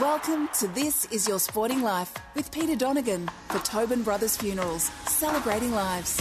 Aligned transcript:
Welcome 0.00 0.48
to 0.58 0.68
This 0.68 1.04
Is 1.12 1.28
Your 1.28 1.38
Sporting 1.38 1.82
Life 1.82 2.14
with 2.34 2.50
Peter 2.50 2.74
Donegan 2.74 3.30
for 3.48 3.58
Tobin 3.58 4.02
Brothers 4.02 4.38
Funerals, 4.38 4.84
celebrating 5.06 5.72
lives. 5.72 6.18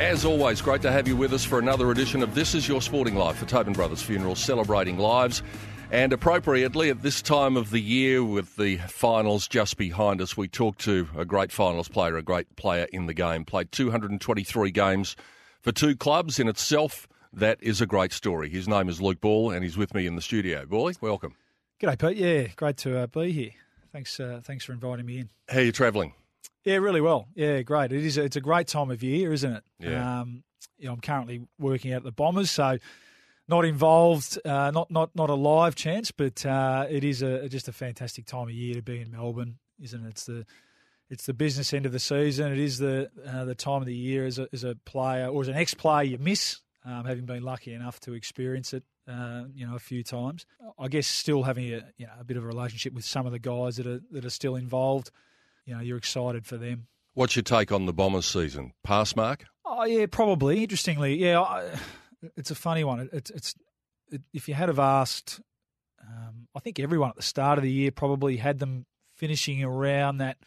As 0.00 0.24
always, 0.24 0.62
great 0.62 0.80
to 0.80 0.90
have 0.90 1.06
you 1.06 1.14
with 1.14 1.34
us 1.34 1.44
for 1.44 1.58
another 1.58 1.90
edition 1.90 2.22
of 2.22 2.34
This 2.34 2.54
Is 2.54 2.66
Your 2.66 2.80
Sporting 2.80 3.16
Life 3.16 3.36
for 3.36 3.44
Tobin 3.44 3.74
Brothers 3.74 4.00
Funeral, 4.00 4.34
celebrating 4.34 4.96
lives. 4.96 5.42
And 5.90 6.14
appropriately, 6.14 6.88
at 6.88 7.02
this 7.02 7.20
time 7.20 7.54
of 7.54 7.68
the 7.68 7.82
year, 7.82 8.24
with 8.24 8.56
the 8.56 8.78
finals 8.78 9.46
just 9.46 9.76
behind 9.76 10.22
us, 10.22 10.38
we 10.38 10.48
talk 10.48 10.78
to 10.78 11.06
a 11.14 11.26
great 11.26 11.52
finals 11.52 11.88
player, 11.88 12.16
a 12.16 12.22
great 12.22 12.56
player 12.56 12.86
in 12.94 13.04
the 13.04 13.12
game. 13.12 13.44
Played 13.44 13.72
223 13.72 14.70
games 14.70 15.16
for 15.60 15.70
two 15.70 15.94
clubs 15.94 16.40
in 16.40 16.48
itself. 16.48 17.06
That 17.34 17.58
is 17.60 17.82
a 17.82 17.86
great 17.86 18.14
story. 18.14 18.48
His 18.48 18.66
name 18.66 18.88
is 18.88 19.02
Luke 19.02 19.20
Ball, 19.20 19.50
and 19.50 19.62
he's 19.62 19.76
with 19.76 19.92
me 19.92 20.06
in 20.06 20.16
the 20.16 20.22
studio. 20.22 20.64
Bally, 20.64 20.94
welcome. 21.02 21.34
G'day, 21.78 21.98
Pete. 21.98 22.16
Yeah, 22.16 22.46
great 22.56 22.78
to 22.78 23.00
uh, 23.00 23.06
be 23.06 23.32
here. 23.32 23.50
Thanks, 23.92 24.18
uh, 24.18 24.40
thanks 24.42 24.64
for 24.64 24.72
inviting 24.72 25.04
me 25.04 25.18
in. 25.18 25.28
How 25.50 25.58
are 25.58 25.62
you 25.62 25.72
travelling? 25.72 26.14
Yeah, 26.64 26.76
really 26.76 27.00
well. 27.00 27.28
Yeah, 27.34 27.62
great. 27.62 27.92
It 27.92 28.04
is. 28.04 28.18
A, 28.18 28.24
it's 28.24 28.36
a 28.36 28.40
great 28.40 28.66
time 28.66 28.90
of 28.90 29.02
year, 29.02 29.32
isn't 29.32 29.52
it? 29.52 29.64
Yeah. 29.78 30.20
Um, 30.20 30.44
you 30.78 30.86
know, 30.86 30.92
I'm 30.92 31.00
currently 31.00 31.46
working 31.58 31.92
out 31.92 31.98
at 31.98 32.04
the 32.04 32.12
Bombers, 32.12 32.50
so 32.50 32.78
not 33.48 33.64
involved, 33.64 34.38
uh, 34.44 34.70
not 34.70 34.90
not 34.90 35.10
not 35.14 35.30
a 35.30 35.34
live 35.34 35.74
chance, 35.74 36.10
but 36.10 36.44
uh, 36.46 36.86
it 36.88 37.04
is 37.04 37.22
a 37.22 37.48
just 37.48 37.68
a 37.68 37.72
fantastic 37.72 38.26
time 38.26 38.44
of 38.44 38.52
year 38.52 38.74
to 38.74 38.82
be 38.82 39.00
in 39.00 39.10
Melbourne, 39.10 39.58
isn't 39.82 40.04
it? 40.04 40.08
It's 40.08 40.24
the 40.24 40.46
it's 41.10 41.26
the 41.26 41.34
business 41.34 41.72
end 41.74 41.86
of 41.86 41.92
the 41.92 41.98
season. 41.98 42.52
It 42.52 42.58
is 42.58 42.78
the 42.78 43.10
uh, 43.26 43.44
the 43.44 43.54
time 43.54 43.82
of 43.82 43.86
the 43.86 43.94
year 43.94 44.24
as 44.24 44.38
a, 44.38 44.48
as 44.52 44.64
a 44.64 44.76
player 44.86 45.26
or 45.26 45.42
as 45.42 45.48
an 45.48 45.56
ex 45.56 45.74
player 45.74 46.04
you 46.04 46.18
miss, 46.18 46.60
um, 46.84 47.04
having 47.04 47.26
been 47.26 47.42
lucky 47.42 47.74
enough 47.74 48.00
to 48.00 48.14
experience 48.14 48.72
it. 48.72 48.84
Uh, 49.08 49.44
you 49.54 49.66
know, 49.66 49.74
a 49.74 49.80
few 49.80 50.04
times. 50.04 50.46
I 50.78 50.86
guess 50.86 51.06
still 51.08 51.42
having 51.42 51.64
a 51.72 51.82
you 51.96 52.06
know 52.06 52.12
a 52.20 52.24
bit 52.24 52.36
of 52.36 52.44
a 52.44 52.46
relationship 52.46 52.92
with 52.92 53.04
some 53.04 53.26
of 53.26 53.32
the 53.32 53.40
guys 53.40 53.76
that 53.76 53.86
are 53.86 54.00
that 54.12 54.24
are 54.24 54.30
still 54.30 54.54
involved. 54.54 55.10
You 55.66 55.74
know, 55.74 55.80
you're 55.80 55.98
excited 55.98 56.46
for 56.46 56.56
them. 56.56 56.86
What's 57.14 57.36
your 57.36 57.42
take 57.42 57.72
on 57.72 57.86
the 57.86 57.92
Bombers 57.92 58.26
season? 58.26 58.72
Pass 58.84 59.16
mark? 59.16 59.44
Oh 59.64 59.84
yeah, 59.84 60.06
probably. 60.06 60.62
Interestingly, 60.62 61.16
yeah, 61.16 61.40
I, 61.40 61.70
it's 62.36 62.50
a 62.50 62.54
funny 62.54 62.84
one. 62.84 63.00
It, 63.00 63.10
it's 63.12 63.30
it's 63.30 63.54
it, 64.10 64.22
if 64.32 64.48
you 64.48 64.54
had 64.54 64.68
have 64.68 64.78
asked, 64.78 65.40
um, 66.06 66.48
I 66.54 66.60
think 66.60 66.78
everyone 66.78 67.10
at 67.10 67.16
the 67.16 67.22
start 67.22 67.58
of 67.58 67.64
the 67.64 67.70
year 67.70 67.90
probably 67.90 68.36
had 68.36 68.58
them 68.58 68.86
finishing 69.14 69.62
around 69.62 70.18
that 70.18 70.38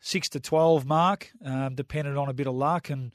six 0.00 0.28
to 0.30 0.40
twelve 0.40 0.84
mark, 0.86 1.30
um, 1.44 1.74
depended 1.74 2.16
on 2.16 2.28
a 2.28 2.34
bit 2.34 2.46
of 2.46 2.54
luck, 2.54 2.90
and 2.90 3.12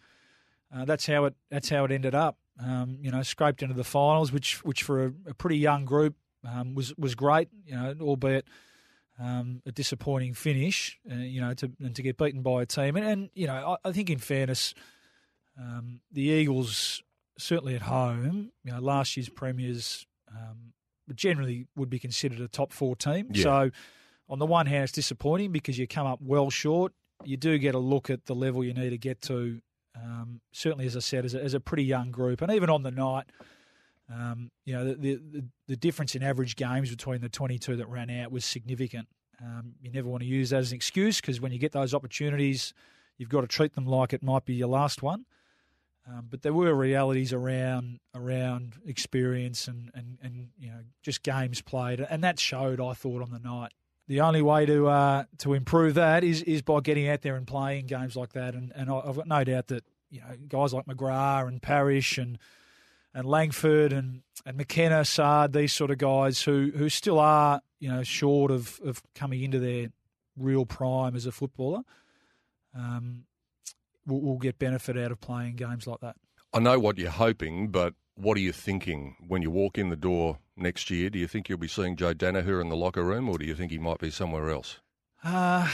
uh, 0.76 0.86
that's 0.86 1.06
how 1.06 1.26
it 1.26 1.36
that's 1.50 1.70
how 1.70 1.86
it 1.86 1.92
ended 1.92 2.16
up. 2.16 2.38
Um, 2.64 2.98
you 3.02 3.12
know, 3.12 3.22
scraped 3.22 3.62
into 3.62 3.76
the 3.76 3.84
finals, 3.84 4.32
which 4.32 4.64
which 4.66 4.84
for 4.84 5.06
a, 5.06 5.14
a 5.28 5.34
pretty 5.34 5.58
young 5.58 5.86
group 5.86 6.16
um, 6.46 6.74
was 6.74 6.96
was 6.98 7.16
great. 7.16 7.50
You 7.66 7.76
know, 7.76 7.96
albeit 8.02 8.48
um, 9.20 9.62
a 9.66 9.72
disappointing 9.72 10.34
finish. 10.34 11.00
Uh, 11.10 11.16
you 11.16 11.42
know, 11.42 11.54
to 11.56 11.72
and 11.80 11.96
to 11.96 12.02
get 12.02 12.18
beaten 12.18 12.42
by 12.42 12.62
a 12.62 12.66
team, 12.66 12.96
and, 12.96 13.06
and 13.06 13.30
you 13.34 13.48
know, 13.48 13.78
I, 13.84 13.90
I 13.90 13.92
think 13.92 14.10
in 14.10 14.20
fairness, 14.20 14.74
um, 15.60 16.02
the 16.12 16.24
Eagles 16.24 17.02
certainly 17.38 17.76
at 17.76 17.84
home, 17.84 18.52
you 18.64 18.72
know, 18.72 18.80
last 18.80 19.16
year's 19.16 19.30
premiers 19.30 20.06
um, 20.32 20.74
generally 21.14 21.68
would 21.76 21.90
be 21.90 22.00
considered 22.00 22.40
a 22.40 22.48
top 22.48 22.74
four 22.74 22.96
team. 22.96 23.28
Yeah. 23.32 23.44
So, 23.44 23.72
on 24.30 24.40
the 24.40 24.46
one 24.46 24.66
hand, 24.66 24.84
it's 24.84 24.92
disappointing 24.92 25.52
because 25.52 25.78
you 25.78 25.88
come 25.88 26.06
up 26.06 26.20
well 26.22 26.50
short. 26.50 26.94
You 27.24 27.38
do 27.38 27.58
get 27.58 27.76
a 27.76 27.80
look 27.80 28.10
at 28.10 28.26
the 28.26 28.36
level 28.36 28.64
you 28.64 28.74
need 28.74 28.90
to 28.90 28.98
get 28.98 29.22
to. 29.24 29.62
Um, 29.96 30.42
certainly, 30.52 30.86
as 30.86 30.96
I 30.96 31.00
said, 31.00 31.26
as 31.26 31.34
a, 31.34 31.42
as 31.42 31.54
a 31.54 31.60
pretty 31.60 31.84
young 31.84 32.12
group, 32.12 32.42
and 32.42 32.52
even 32.52 32.70
on 32.70 32.84
the 32.84 32.92
night, 32.92 33.26
um, 34.14 34.52
you 34.66 34.74
know, 34.74 34.86
the, 34.86 35.16
the 35.16 35.44
the 35.68 35.76
difference 35.76 36.16
in 36.16 36.24
average 36.24 36.56
games 36.56 36.90
between 36.90 37.22
the 37.22 37.30
22 37.30 37.76
that 37.76 37.90
ran 37.90 38.10
out 38.10 38.32
was 38.32 38.46
significant. 38.46 39.08
Um, 39.44 39.74
you 39.82 39.92
never 39.92 40.08
want 40.08 40.22
to 40.24 40.28
use 40.28 40.50
that 40.52 40.60
as 40.60 40.72
an 40.72 40.76
excuse 40.76 41.22
because 41.22 41.42
when 41.42 41.52
you 41.52 41.60
get 41.60 41.72
those 41.72 41.94
opportunities, 41.94 42.74
you've 43.18 43.30
got 43.30 43.42
to 43.42 43.48
treat 43.48 43.76
them 43.76 43.86
like 43.86 44.14
it 44.14 44.24
might 44.24 44.46
be 44.46 44.56
your 44.56 44.70
last 44.70 45.04
one. 45.04 45.26
Um, 46.08 46.28
but 46.30 46.42
there 46.42 46.54
were 46.54 46.74
realities 46.74 47.34
around 47.34 48.00
around 48.16 48.76
experience 48.86 49.68
and, 49.68 49.92
and, 49.94 50.18
and 50.22 50.50
you 50.58 50.70
know 50.70 50.80
just 51.04 51.22
games 51.22 51.62
played, 51.62 52.00
and 52.00 52.24
that 52.24 52.40
showed. 52.40 52.80
I 52.80 52.94
thought 52.94 53.22
on 53.22 53.32
the 53.32 53.40
night. 53.40 53.74
The 54.08 54.22
only 54.22 54.42
way 54.42 54.66
to 54.66 54.88
uh, 54.88 55.24
to 55.40 55.54
improve 55.54 55.96
that 55.96 56.24
is 56.24 56.42
is 56.44 56.62
by 56.62 56.80
getting 56.80 57.10
out 57.10 57.24
there 57.24 57.36
and 57.36 57.46
playing 57.46 57.88
games 57.88 58.16
like 58.16 58.32
that, 58.34 58.54
and 58.54 58.72
and 58.74 58.90
I've 58.90 59.18
got 59.18 59.28
no 59.28 59.44
doubt 59.44 59.68
that 59.68 59.84
you 60.10 60.22
know 60.22 60.28
guys 60.48 60.74
like 60.74 60.86
McGrath 60.86 61.50
and 61.50 61.62
Parrish 61.62 62.18
and 62.18 62.40
and 63.14 63.26
Langford 63.26 63.94
and 63.94 64.22
and 64.46 64.58
McKenna, 64.58 65.04
Sard, 65.06 65.54
these 65.54 65.74
sort 65.74 65.92
of 65.92 65.98
guys 65.98 66.42
who 66.42 66.72
who 66.76 66.90
still 66.90 67.20
are 67.20 67.62
you 67.80 67.90
know 67.90 68.04
short 68.04 68.52
of 68.52 68.80
of 68.84 69.02
coming 69.16 69.44
into 69.44 69.60
their 69.60 69.88
real 70.36 70.66
prime 70.66 71.16
as 71.16 71.26
a 71.26 71.32
footballer. 71.32 71.82
Um, 72.76 73.24
will, 74.06 74.22
will 74.22 74.38
get 74.38 74.60
benefit 74.60 74.98
out 74.98 75.12
of 75.12 75.20
playing 75.20 75.56
games 75.56 75.88
like 75.88 76.00
that. 76.02 76.16
I 76.54 76.60
know 76.60 76.80
what 76.80 76.98
you're 76.98 77.10
hoping, 77.10 77.70
but 77.70 77.94
what 78.16 78.38
are 78.38 78.42
you 78.42 78.52
thinking 78.52 79.16
when 79.28 79.42
you 79.42 79.52
walk 79.52 79.78
in 79.78 79.90
the 79.90 79.96
door 79.96 80.40
next 80.56 80.90
year? 80.90 81.10
Do 81.10 81.20
you 81.20 81.28
think 81.28 81.50
you'll 81.50 81.58
be 81.58 81.68
seeing 81.68 81.96
Joe 81.96 82.14
Daniher 82.14 82.62
in 82.62 82.70
the 82.70 82.76
locker 82.76 83.04
room, 83.04 83.30
or 83.30 83.38
do 83.38 83.46
you 83.46 83.56
think 83.56 83.72
he 83.72 83.78
might 83.78 84.00
be 84.00 84.10
somewhere 84.10 84.50
else? 84.50 84.80
Uh, 85.24 85.70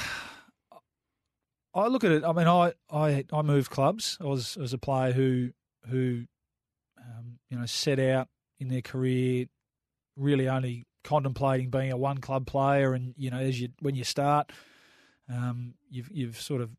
I 1.73 1.87
look 1.87 2.03
at 2.03 2.11
it. 2.11 2.23
I 2.23 2.33
mean, 2.33 2.47
I 2.47 2.73
I, 2.91 3.25
I 3.31 3.41
moved 3.41 3.69
clubs. 3.69 4.17
I 4.19 4.25
was 4.25 4.57
as 4.57 4.73
a 4.73 4.77
player 4.77 5.11
who 5.11 5.51
who 5.89 6.25
um, 7.23 7.39
you 7.49 7.57
know 7.57 7.65
set 7.65 7.99
out 7.99 8.27
in 8.59 8.67
their 8.67 8.81
career 8.81 9.45
really 10.15 10.47
only 10.47 10.85
contemplating 11.03 11.69
being 11.69 11.91
a 11.91 11.97
one 11.97 12.19
club 12.19 12.45
player, 12.45 12.93
and 12.93 13.13
you 13.17 13.29
know 13.29 13.37
as 13.37 13.59
you 13.59 13.69
when 13.79 13.95
you 13.95 14.03
start, 14.03 14.51
um, 15.29 15.73
you've 15.89 16.09
you've 16.11 16.39
sort 16.39 16.61
of 16.61 16.69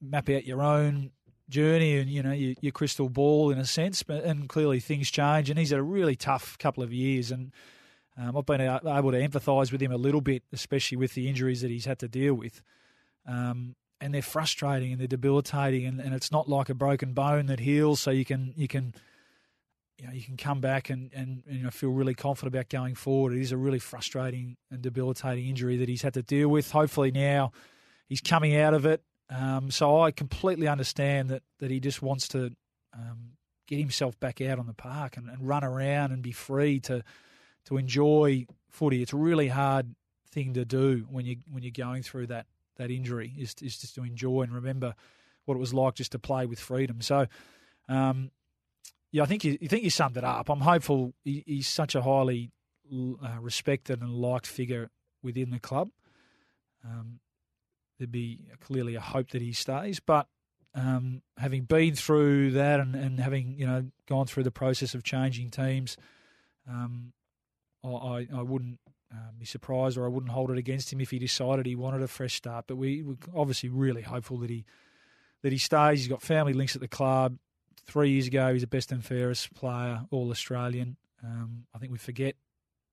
map 0.00 0.28
out 0.28 0.44
your 0.44 0.62
own 0.62 1.10
journey 1.48 1.96
and 1.96 2.10
you 2.10 2.22
know 2.22 2.32
your, 2.32 2.54
your 2.60 2.72
crystal 2.72 3.08
ball 3.08 3.50
in 3.50 3.58
a 3.58 3.66
sense. 3.66 4.02
But 4.02 4.24
and 4.24 4.48
clearly 4.48 4.80
things 4.80 5.10
change, 5.10 5.50
and 5.50 5.58
he's 5.58 5.70
had 5.70 5.78
a 5.78 5.84
really 5.84 6.16
tough 6.16 6.58
couple 6.58 6.82
of 6.82 6.92
years, 6.92 7.30
and 7.30 7.52
um, 8.18 8.36
I've 8.36 8.46
been 8.46 8.60
able 8.60 9.12
to 9.12 9.28
empathise 9.28 9.72
with 9.72 9.82
him 9.82 9.92
a 9.92 9.96
little 9.96 10.20
bit, 10.22 10.42
especially 10.52 10.96
with 10.96 11.14
the 11.14 11.28
injuries 11.28 11.62
that 11.62 11.70
he's 11.70 11.84
had 11.84 11.98
to 12.00 12.08
deal 12.08 12.34
with. 12.34 12.62
Um, 13.28 13.74
and 14.00 14.14
they're 14.14 14.22
frustrating 14.22 14.92
and 14.92 15.00
they're 15.00 15.08
debilitating, 15.08 15.86
and, 15.86 16.00
and 16.00 16.14
it's 16.14 16.30
not 16.30 16.48
like 16.48 16.68
a 16.68 16.74
broken 16.74 17.14
bone 17.14 17.46
that 17.46 17.60
heals, 17.60 18.00
so 18.00 18.10
you 18.10 18.26
can 18.26 18.52
you 18.56 18.68
can 18.68 18.94
you 19.98 20.06
know 20.06 20.12
you 20.12 20.22
can 20.22 20.36
come 20.36 20.60
back 20.60 20.90
and, 20.90 21.10
and 21.14 21.42
you 21.48 21.62
know 21.62 21.70
feel 21.70 21.90
really 21.90 22.14
confident 22.14 22.54
about 22.54 22.68
going 22.68 22.94
forward. 22.94 23.32
It 23.32 23.40
is 23.40 23.52
a 23.52 23.56
really 23.56 23.78
frustrating 23.78 24.56
and 24.70 24.82
debilitating 24.82 25.46
injury 25.48 25.76
that 25.78 25.88
he's 25.88 26.02
had 26.02 26.14
to 26.14 26.22
deal 26.22 26.48
with. 26.48 26.70
Hopefully 26.70 27.10
now 27.10 27.52
he's 28.08 28.20
coming 28.20 28.56
out 28.56 28.74
of 28.74 28.86
it. 28.86 29.02
Um, 29.28 29.70
so 29.70 30.00
I 30.00 30.10
completely 30.10 30.68
understand 30.68 31.30
that 31.30 31.42
that 31.58 31.70
he 31.70 31.80
just 31.80 32.02
wants 32.02 32.28
to 32.28 32.52
um, 32.94 33.32
get 33.66 33.78
himself 33.78 34.18
back 34.20 34.40
out 34.40 34.58
on 34.58 34.66
the 34.66 34.74
park 34.74 35.16
and, 35.16 35.28
and 35.28 35.46
run 35.46 35.64
around 35.64 36.12
and 36.12 36.22
be 36.22 36.32
free 36.32 36.80
to 36.80 37.02
to 37.66 37.76
enjoy 37.76 38.46
footy. 38.68 39.02
It's 39.02 39.12
a 39.12 39.16
really 39.16 39.48
hard 39.48 39.94
thing 40.30 40.54
to 40.54 40.64
do 40.64 41.06
when 41.10 41.26
you 41.26 41.36
when 41.50 41.62
you're 41.62 41.72
going 41.72 42.02
through 42.02 42.28
that 42.28 42.46
that 42.76 42.90
injury 42.90 43.32
is 43.38 43.54
is 43.62 43.78
just 43.78 43.94
to 43.94 44.04
enjoy 44.04 44.42
and 44.42 44.54
remember 44.54 44.94
what 45.46 45.54
it 45.54 45.60
was 45.60 45.72
like 45.72 45.94
just 45.94 46.12
to 46.12 46.18
play 46.18 46.44
with 46.46 46.58
freedom. 46.58 47.00
So, 47.00 47.26
um, 47.88 48.30
yeah, 49.16 49.22
I 49.22 49.26
think 49.26 49.44
you, 49.44 49.56
you 49.62 49.68
think 49.68 49.82
you 49.82 49.88
summed 49.88 50.18
it 50.18 50.24
up. 50.24 50.50
I'm 50.50 50.60
hopeful. 50.60 51.14
He, 51.24 51.42
he's 51.46 51.66
such 51.66 51.94
a 51.94 52.02
highly 52.02 52.50
uh, 52.92 53.38
respected 53.40 54.02
and 54.02 54.12
liked 54.12 54.46
figure 54.46 54.90
within 55.22 55.48
the 55.48 55.58
club. 55.58 55.88
Um, 56.84 57.20
there'd 57.98 58.12
be 58.12 58.40
clearly 58.60 58.94
a 58.94 59.00
hope 59.00 59.30
that 59.30 59.40
he 59.40 59.54
stays, 59.54 60.00
but 60.00 60.28
um, 60.74 61.22
having 61.38 61.62
been 61.62 61.94
through 61.94 62.50
that 62.50 62.78
and, 62.78 62.94
and 62.94 63.18
having 63.18 63.58
you 63.58 63.66
know 63.66 63.86
gone 64.06 64.26
through 64.26 64.42
the 64.42 64.50
process 64.50 64.94
of 64.94 65.02
changing 65.02 65.48
teams, 65.48 65.96
um, 66.70 67.14
I, 67.82 68.28
I 68.36 68.42
wouldn't 68.42 68.80
um, 69.10 69.36
be 69.38 69.46
surprised 69.46 69.96
or 69.96 70.04
I 70.04 70.08
wouldn't 70.08 70.32
hold 70.32 70.50
it 70.50 70.58
against 70.58 70.92
him 70.92 71.00
if 71.00 71.10
he 71.10 71.18
decided 71.18 71.64
he 71.64 71.74
wanted 71.74 72.02
a 72.02 72.08
fresh 72.08 72.34
start. 72.34 72.66
But 72.66 72.76
we, 72.76 73.02
we're 73.02 73.16
obviously 73.34 73.70
really 73.70 74.02
hopeful 74.02 74.36
that 74.40 74.50
he 74.50 74.66
that 75.42 75.52
he 75.52 75.58
stays. 75.58 76.00
He's 76.00 76.08
got 76.08 76.20
family 76.20 76.52
links 76.52 76.74
at 76.74 76.82
the 76.82 76.88
club. 76.88 77.38
Three 77.86 78.10
years 78.10 78.26
ago, 78.26 78.52
he's 78.52 78.62
the 78.62 78.66
best 78.66 78.90
and 78.92 79.04
fairest 79.04 79.54
player, 79.54 80.02
all 80.10 80.30
Australian. 80.30 80.96
Um, 81.22 81.66
I 81.74 81.78
think 81.78 81.92
we 81.92 81.98
forget 81.98 82.34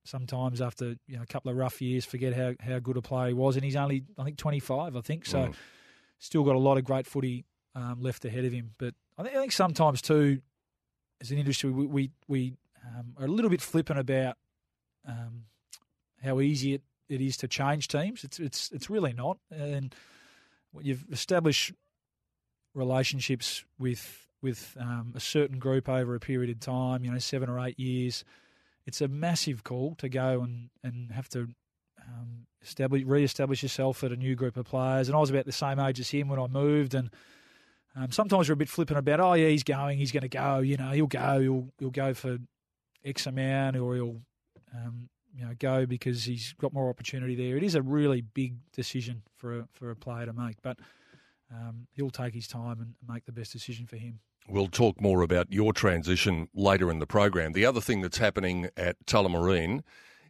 sometimes 0.05 0.61
after 0.61 0.95
you 1.07 1.15
know 1.17 1.23
a 1.23 1.25
couple 1.25 1.49
of 1.49 1.57
rough 1.57 1.81
years, 1.81 2.05
forget 2.05 2.33
how, 2.33 2.53
how 2.59 2.79
good 2.79 2.97
a 2.97 3.01
player 3.01 3.29
he 3.29 3.33
was, 3.33 3.55
and 3.55 3.65
he's 3.65 3.75
only 3.75 4.03
I 4.17 4.23
think 4.23 4.37
25, 4.37 4.95
I 4.95 5.01
think. 5.01 5.25
So 5.25 5.39
Mm. 5.47 5.55
still 6.19 6.43
got 6.43 6.55
a 6.55 6.59
lot 6.59 6.77
of 6.77 6.83
great 6.83 7.07
footy 7.07 7.45
um, 7.75 8.01
left 8.01 8.23
ahead 8.25 8.45
of 8.45 8.53
him. 8.53 8.75
But 8.77 8.93
I 9.17 9.23
think, 9.23 9.35
I 9.35 9.39
think 9.39 9.51
sometimes 9.51 10.01
too, 10.01 10.41
as 11.21 11.31
an 11.31 11.37
industry, 11.37 11.69
we 11.71 11.85
we, 11.85 12.11
we 12.27 12.53
um, 12.85 13.15
are 13.17 13.25
a 13.25 13.29
little 13.31 13.49
bit 13.49 13.61
flippant 13.61 13.99
about 13.99 14.37
um, 15.07 15.45
how 16.23 16.39
easy 16.39 16.75
it, 16.75 16.81
it 17.09 17.19
is 17.21 17.35
to 17.37 17.47
change 17.47 17.87
teams. 17.87 18.23
It's 18.23 18.39
it's 18.39 18.71
it's 18.71 18.89
really 18.89 19.13
not, 19.13 19.37
and 19.49 19.93
you've 20.81 21.05
established 21.11 21.73
relationships 22.73 23.63
with 23.77 24.22
with 24.43 24.77
um, 24.79 25.13
a 25.15 25.19
certain 25.19 25.57
group 25.57 25.89
over 25.89 26.13
a 26.13 26.19
period 26.19 26.51
of 26.51 26.59
time, 26.59 27.03
you 27.03 27.11
know, 27.11 27.17
seven 27.17 27.49
or 27.49 27.59
eight 27.65 27.79
years. 27.79 28.23
It's 28.85 29.01
a 29.01 29.07
massive 29.07 29.63
call 29.63 29.95
to 29.95 30.09
go 30.09 30.41
and, 30.41 30.69
and 30.83 31.11
have 31.11 31.29
to 31.29 31.47
um, 32.05 32.45
establish 32.61 33.03
re-establish 33.05 33.63
yourself 33.63 34.03
at 34.03 34.11
a 34.11 34.17
new 34.17 34.35
group 34.35 34.57
of 34.57 34.65
players. 34.65 35.07
And 35.07 35.15
I 35.15 35.19
was 35.19 35.29
about 35.29 35.45
the 35.45 35.53
same 35.53 35.79
age 35.79 35.99
as 35.99 36.09
him 36.09 36.27
when 36.27 36.39
I 36.39 36.47
moved, 36.47 36.93
and 36.93 37.09
um, 37.95 38.11
sometimes 38.11 38.49
we're 38.49 38.53
a 38.53 38.57
bit 38.57 38.69
flippant 38.69 38.99
about, 38.99 39.19
oh 39.19 39.33
yeah, 39.33 39.47
he's 39.47 39.63
going, 39.63 39.97
he's 39.97 40.11
going 40.11 40.23
to 40.23 40.29
go. 40.29 40.59
You 40.59 40.77
know, 40.77 40.91
he'll 40.91 41.07
go, 41.07 41.39
he'll 41.39 41.67
he'll 41.79 41.89
go 41.91 42.13
for 42.13 42.37
X 43.05 43.25
amount, 43.25 43.77
or 43.77 43.95
he'll 43.95 44.21
um, 44.75 45.09
you 45.33 45.45
know 45.45 45.53
go 45.57 45.85
because 45.85 46.25
he's 46.25 46.53
got 46.59 46.73
more 46.73 46.89
opportunity 46.89 47.35
there. 47.35 47.55
It 47.55 47.63
is 47.63 47.75
a 47.75 47.81
really 47.81 48.21
big 48.21 48.55
decision 48.73 49.23
for 49.37 49.59
a, 49.59 49.67
for 49.71 49.91
a 49.91 49.95
player 49.95 50.25
to 50.25 50.33
make, 50.33 50.61
but 50.61 50.77
um, 51.53 51.87
he'll 51.91 52.09
take 52.09 52.33
his 52.33 52.47
time 52.47 52.79
and 52.81 52.95
make 53.07 53.25
the 53.25 53.31
best 53.31 53.51
decision 53.51 53.85
for 53.85 53.97
him. 53.97 54.19
We'll 54.47 54.67
talk 54.67 54.99
more 54.99 55.21
about 55.21 55.51
your 55.51 55.73
transition 55.73 56.49
later 56.53 56.91
in 56.91 56.99
the 56.99 57.07
program. 57.07 57.53
The 57.53 57.65
other 57.65 57.81
thing 57.81 58.01
that's 58.01 58.17
happening 58.17 58.69
at 58.75 59.03
Tullamarine 59.05 59.83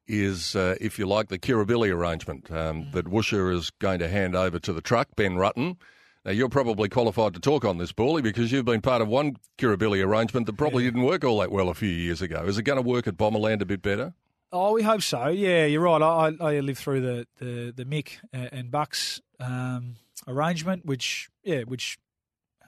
is, 0.08 0.56
uh, 0.56 0.76
if 0.80 1.00
you 1.00 1.08
like, 1.08 1.30
the 1.30 1.40
Kirribilli 1.40 1.92
arrangement 1.94 2.52
um, 2.52 2.88
that 2.94 3.06
Woosha 3.06 3.54
is 3.56 3.70
going 3.72 4.00
to 4.00 4.08
hand 4.08 4.36
over 4.36 4.60
to 4.60 4.74
the 4.74 4.82
truck, 4.82 5.10
Ben 5.16 5.36
Rutten. 5.36 5.78
Now, 6.26 6.32
you're 6.32 6.50
probably 6.50 6.90
qualified 6.90 7.34
to 7.34 7.40
talk 7.40 7.66
on 7.66 7.80
this, 7.80 7.92
Bally, 7.92 8.22
because 8.22 8.52
you've 8.52 8.66
been 8.66 8.82
part 8.82 9.02
of 9.02 9.08
one 9.08 9.38
Kirribilli 9.58 10.06
arrangement 10.06 10.46
that 10.46 10.58
probably 10.58 10.84
didn't 10.84 11.04
work 11.04 11.24
all 11.24 11.40
that 11.40 11.52
well 11.52 11.70
a 11.70 11.74
few 11.74 11.90
years 11.90 12.22
ago. 12.22 12.46
Is 12.46 12.58
it 12.58 12.64
going 12.64 12.82
to 12.82 12.88
work 12.88 13.08
at 13.08 13.18
Bomberland 13.18 13.62
a 13.62 13.66
bit 13.66 13.82
better? 13.82 14.14
Oh, 14.52 14.74
we 14.74 14.84
hope 14.84 15.02
so. 15.02 15.30
Yeah, 15.30 15.66
you're 15.66 15.82
right. 15.82 16.02
I, 16.02 16.32
I 16.40 16.60
lived 16.60 16.78
through 16.78 17.02
the 17.02 17.28
the, 17.40 17.74
the 17.76 17.86
Mick 17.86 18.20
and 18.32 18.70
Bucks 18.70 19.20
um, 19.40 19.96
arrangement, 20.28 20.86
which 20.86 21.30
yeah, 21.44 21.64
which 21.64 21.98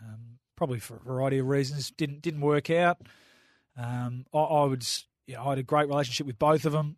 um, 0.02 0.35
probably 0.56 0.80
for 0.80 0.96
a 0.96 1.00
variety 1.00 1.38
of 1.40 1.48
reasons 1.48 1.92
didn't 1.92 2.22
didn't 2.22 2.42
work 2.42 2.70
out. 2.70 3.02
Um, 3.78 4.26
I, 4.34 4.40
I 4.40 4.66
would, 4.66 4.86
you 5.28 5.36
know, 5.36 5.46
I 5.46 5.50
had 5.50 5.58
a 5.58 5.64
great 5.64 5.88
relationship 5.88 6.26
with 6.28 6.40
both 6.40 6.66
of 6.66 6.72
them, 6.72 6.98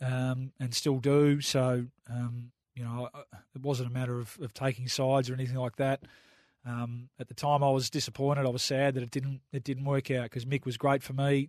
um, 0.00 0.52
and 0.58 0.74
still 0.74 0.98
do. 0.98 1.40
So, 1.40 1.86
um, 2.10 2.50
you 2.74 2.84
know, 2.84 3.08
it 3.54 3.62
wasn't 3.62 3.90
a 3.90 3.92
matter 3.92 4.18
of, 4.18 4.36
of 4.40 4.52
taking 4.52 4.88
sides 4.88 5.30
or 5.30 5.34
anything 5.34 5.56
like 5.56 5.76
that. 5.76 6.02
Um, 6.66 7.10
at 7.18 7.28
the 7.28 7.34
time, 7.34 7.62
I 7.62 7.70
was 7.70 7.90
disappointed. 7.90 8.44
I 8.44 8.50
was 8.50 8.62
sad 8.62 8.94
that 8.94 9.02
it 9.02 9.10
didn't 9.10 9.40
it 9.52 9.62
didn't 9.62 9.84
work 9.84 10.10
out 10.10 10.24
because 10.24 10.44
Mick 10.44 10.64
was 10.64 10.76
great 10.76 11.02
for 11.02 11.12
me 11.12 11.48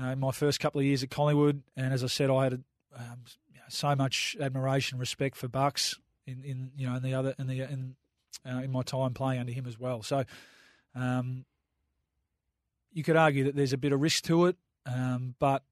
uh, 0.00 0.08
in 0.08 0.20
my 0.20 0.30
first 0.30 0.60
couple 0.60 0.80
of 0.80 0.86
years 0.86 1.02
at 1.02 1.10
Collingwood, 1.10 1.62
and 1.76 1.92
as 1.92 2.04
I 2.04 2.08
said, 2.08 2.30
I 2.30 2.44
had 2.44 2.52
um, 2.94 3.24
you 3.48 3.56
know, 3.56 3.64
so 3.68 3.94
much 3.96 4.36
admiration, 4.38 4.98
respect 4.98 5.36
for 5.36 5.48
Bucks 5.48 5.98
in, 6.26 6.44
in 6.44 6.70
you 6.76 6.86
know 6.86 6.96
in 6.96 7.02
the 7.02 7.14
other 7.14 7.34
in 7.38 7.46
the 7.46 7.62
in 7.62 7.96
uh, 8.46 8.58
in 8.58 8.70
my 8.72 8.82
time 8.82 9.14
playing 9.14 9.40
under 9.40 9.52
him 9.52 9.66
as 9.66 9.78
well. 9.78 10.02
So 10.02 10.24
um, 10.94 11.44
you 12.92 13.02
could 13.02 13.16
argue 13.16 13.44
that 13.44 13.54
there's 13.56 13.72
a 13.72 13.78
bit 13.78 13.92
of 13.92 14.00
risk 14.00 14.24
to 14.24 14.46
it, 14.46 14.56
um, 14.86 15.34
but 15.38 15.62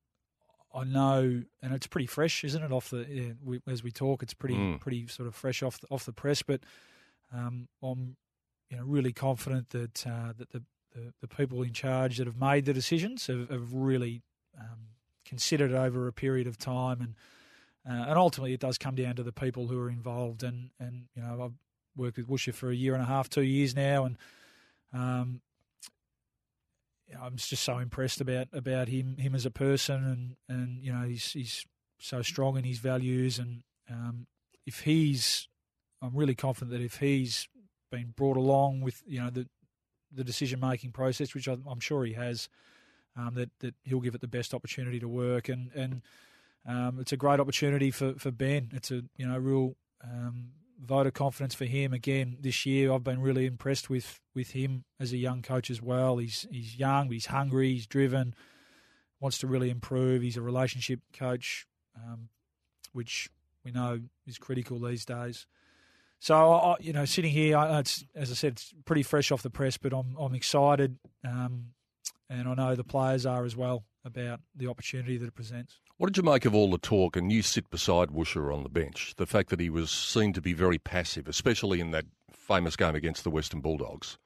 I 0.75 0.85
know, 0.85 1.43
and 1.63 1.75
it's 1.75 1.87
pretty 1.87 2.07
fresh, 2.07 2.45
isn't 2.45 2.63
it? 2.63 2.71
Off 2.73 2.91
the 2.91 3.07
yeah, 3.09 3.33
we, 3.43 3.61
as 3.67 3.83
we 3.83 3.91
talk, 3.91 4.23
it's 4.23 4.35
pretty 4.35 4.55
Mm. 4.55 4.81
pretty 4.81 5.07
sort 5.09 5.27
of 5.27 5.35
fresh 5.35 5.63
off 5.63 5.81
the, 5.81 5.87
off 5.91 6.05
the 6.05 6.13
press, 6.13 6.43
but 6.43 6.61
um, 7.33 7.69
I'm 7.83 8.17
you 8.71 8.77
know 8.77 8.85
really 8.85 9.13
confident 9.13 9.71
that 9.71 10.07
uh, 10.07 10.33
that 10.37 10.51
the, 10.51 10.63
the 10.95 11.13
the 11.23 11.29
people 11.29 11.63
in 11.63 11.73
charge 11.73 12.19
that 12.19 12.27
have 12.27 12.37
made 12.37 12.67
the 12.67 12.75
decisions 12.75 13.27
have, 13.27 13.49
have 13.51 13.73
really 13.73 14.23
um, 14.59 14.89
considered 15.25 15.71
it 15.73 15.77
over 15.77 16.07
a 16.07 16.13
period 16.13 16.47
of 16.47 16.59
time, 16.59 17.01
and 17.01 17.15
uh, 17.89 18.11
and 18.11 18.19
ultimately 18.19 18.53
it 18.53 18.61
does 18.61 18.77
come 18.79 18.95
down 18.95 19.17
to 19.17 19.23
the 19.23 19.33
people 19.33 19.67
who 19.69 19.81
are 19.81 19.91
involved. 19.91 20.43
And 20.43 20.71
and 20.79 21.07
you 21.17 21.23
know 21.23 21.43
I've 21.45 21.59
worked 21.99 22.17
with 22.17 22.29
Woosha 22.29 22.55
for 22.55 22.71
a 22.71 22.75
year 22.75 22.95
and 22.95 23.03
a 23.03 23.07
half, 23.07 23.29
two 23.29 23.43
years 23.43 23.75
now, 23.75 24.05
and 24.05 24.17
um, 24.93 25.41
I'm 27.21 27.37
just 27.37 27.63
so 27.63 27.79
impressed 27.79 28.21
about 28.21 28.49
about 28.53 28.89
him 28.89 29.17
him 29.17 29.35
as 29.35 29.47
a 29.47 29.51
person, 29.51 30.37
and 30.49 30.59
and 30.59 30.83
you 30.83 30.93
know 30.93 31.07
he's 31.07 31.33
he's 31.33 31.67
so 31.99 32.23
strong 32.23 32.57
in 32.57 32.65
his 32.65 32.79
values, 32.79 33.39
and 33.39 33.63
um, 33.91 34.27
if 34.67 34.81
he's, 34.81 35.49
I'm 36.03 36.15
really 36.15 36.35
confident 36.35 36.71
that 36.71 36.85
if 36.85 36.99
he's 36.99 37.49
been 37.91 38.13
brought 38.17 38.37
along 38.37 38.83
with 38.83 39.03
you 39.07 39.21
know 39.21 39.31
the 39.31 39.47
the 40.13 40.25
decision 40.25 40.61
making 40.61 40.93
process, 40.93 41.35
which 41.35 41.49
I'm, 41.49 41.81
sure 41.81 42.05
he 42.05 42.15
has, 42.15 42.49
um, 43.17 43.35
that 43.35 43.51
that 43.61 43.75
he'll 43.85 44.01
give 44.01 44.15
it 44.15 44.21
the 44.21 44.29
best 44.29 44.55
opportunity 44.55 45.01
to 45.01 45.09
work, 45.09 45.49
and 45.49 45.71
and 45.75 46.03
um, 46.67 46.99
it's 47.01 47.13
a 47.13 47.17
great 47.17 47.41
opportunity 47.41 47.91
for, 47.91 48.15
for 48.15 48.31
Ben. 48.31 48.71
It's 48.75 48.91
a 48.91 49.03
you 49.17 49.27
know 49.27 49.39
real 49.39 49.77
um, 50.05 50.51
vote 50.81 51.07
of 51.07 51.15
confidence 51.15 51.55
for 51.55 51.65
him 51.65 51.93
again 51.93 52.37
this 52.41 52.65
year. 52.65 52.93
I've 52.93 53.05
been 53.05 53.21
really 53.21 53.47
impressed 53.47 53.91
with 53.91 54.21
with 54.35 54.51
him 54.51 54.85
as 55.01 55.13
a 55.13 55.17
young 55.17 55.43
coach 55.43 55.71
as 55.71 55.83
well. 55.83 56.19
He's 56.19 56.47
he's 56.51 56.77
young, 56.77 57.11
he's 57.11 57.27
hungry, 57.27 57.75
he's 57.75 57.87
driven, 57.87 58.35
wants 59.21 59.39
to 59.39 59.47
really 59.47 59.71
improve. 59.71 60.23
He's 60.23 60.37
a 60.37 60.43
relationship 60.43 61.01
coach, 61.13 61.67
um, 61.97 62.29
which 62.93 63.29
we 63.65 63.71
know 63.71 64.01
is 64.27 64.39
critical 64.39 64.79
these 64.79 65.05
days. 65.05 65.47
So, 66.21 66.53
I, 66.53 66.77
you 66.81 66.93
know, 66.93 67.05
sitting 67.05 67.31
here, 67.31 67.57
I, 67.57 67.79
it's, 67.79 68.05
as 68.15 68.31
I 68.33 68.35
said, 68.35 68.53
it's 68.55 68.75
pretty 68.85 69.05
fresh 69.05 69.31
off 69.31 69.43
the 69.43 69.51
press, 69.51 69.77
but 69.77 69.93
I'm 69.93 70.17
I'm 70.19 70.35
excited, 70.35 70.99
um, 71.25 71.67
and 72.29 72.49
I 72.49 72.55
know 72.55 72.75
the 72.75 72.85
players 72.85 73.27
are 73.27 73.45
as 73.45 73.57
well 73.57 73.85
about 74.09 74.41
the 74.57 74.67
opportunity 74.67 75.17
that 75.19 75.27
it 75.27 75.35
presents. 75.35 75.81
What 75.99 76.09
did 76.13 76.17
you 76.17 76.23
make 76.29 76.45
of 76.45 76.55
all 76.55 76.71
the 76.71 76.79
talk? 76.79 77.17
And 77.17 77.31
you 77.31 77.43
sit 77.43 77.71
beside 77.71 78.09
Woosha 78.09 78.53
on 78.53 78.63
the 78.65 78.69
bench. 78.69 79.15
The 79.17 79.27
fact 79.27 79.51
that 79.51 79.61
he 79.61 79.71
was 79.71 79.91
seen 79.91 80.33
to 80.33 80.41
be 80.41 80.53
very 80.53 80.79
passive, 80.79 81.29
especially 81.29 81.81
in 81.81 81.91
that 81.93 82.05
famous 82.33 82.77
game 82.77 82.95
against 82.95 83.25
the 83.25 83.31
Western 83.31 83.61
Bulldogs, 83.61 84.19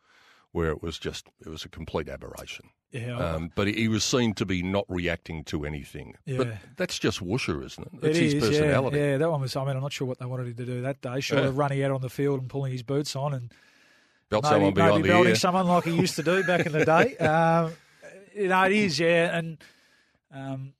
where 0.52 0.70
it 0.70 0.82
was 0.82 0.98
just 0.98 1.26
it 1.40 1.48
was 1.48 1.64
a 1.64 1.68
complete 1.68 2.08
aberration. 2.08 2.66
Yeah, 2.92 3.16
Um, 3.16 3.50
but 3.54 3.68
he 3.68 3.88
was 3.88 4.04
seen 4.04 4.34
to 4.34 4.44
be 4.44 4.62
not 4.62 4.84
reacting 4.86 5.44
to 5.44 5.64
anything. 5.64 6.14
But 6.26 6.46
Yeah. 6.46 6.58
that's 6.76 6.98
just 6.98 7.20
Woosha, 7.20 7.64
isn't 7.64 7.86
it? 7.86 8.00
That's 8.02 8.18
It 8.18 8.22
his 8.22 8.34
is, 8.34 8.48
personality. 8.48 8.98
Yeah, 8.98 9.10
yeah, 9.12 9.16
that 9.16 9.30
one 9.30 9.40
was. 9.40 9.56
I 9.56 9.64
mean, 9.64 9.76
I'm 9.76 9.82
not 9.82 9.94
sure 9.94 10.06
what 10.06 10.18
they 10.18 10.26
wanted 10.26 10.48
him 10.48 10.56
to 10.56 10.66
do 10.66 10.82
that 10.82 11.00
day. 11.00 11.20
Short 11.20 11.40
Yeah. 11.42 11.48
of 11.48 11.56
running 11.56 11.82
out 11.82 11.90
on 11.90 12.02
the 12.02 12.10
field 12.10 12.40
and 12.40 12.50
pulling 12.50 12.70
his 12.72 12.82
boots 12.82 13.16
on 13.16 13.32
and 13.32 13.50
Belt 14.28 14.44
maybe, 14.44 14.52
someone 14.52 14.74
maybe 14.74 15.02
the 15.02 15.08
belting 15.08 15.30
ear. 15.30 15.34
someone 15.36 15.66
like 15.68 15.84
he 15.84 15.92
used 15.96 16.16
to 16.16 16.22
do 16.22 16.44
back 16.44 16.66
in 16.66 16.72
the 16.72 16.84
day. 16.84 17.16
Um, 17.20 17.72
you 18.34 18.48
know, 18.48 18.62
it 18.64 18.72
is, 18.72 18.98
yeah. 18.98 19.36
And 19.36 19.58
um, 20.32 20.74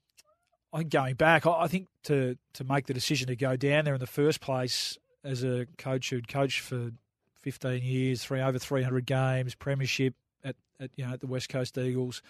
I 0.73 0.79
think 0.79 0.91
going 0.91 1.15
back, 1.15 1.47
I, 1.47 1.63
I 1.63 1.69
think 1.69 1.89
to 2.05 2.37
to 2.55 2.65
make 2.65 2.87
the 2.87 2.95
decision 2.95 3.29
to 3.29 3.37
go 3.37 3.57
down 3.57 3.85
there 3.85 3.95
in 3.95 4.01
the 4.01 4.07
first 4.07 4.41
place 4.41 4.99
as 5.25 5.45
a 5.45 5.67
coach 5.79 6.11
who'd 6.11 6.29
coached 6.29 6.61
for 6.61 6.91
15 7.43 7.83
years, 7.83 8.25
three 8.25 8.41
over 8.41 8.59
300 8.59 9.07
games, 9.07 9.55
premiership 9.55 10.15
at, 10.45 10.57
at 10.81 10.91
you 10.97 11.05
know 11.07 11.13
at 11.13 11.21
the 11.21 11.27
West 11.27 11.49
Coast 11.49 11.77
Eagles, 11.79 12.23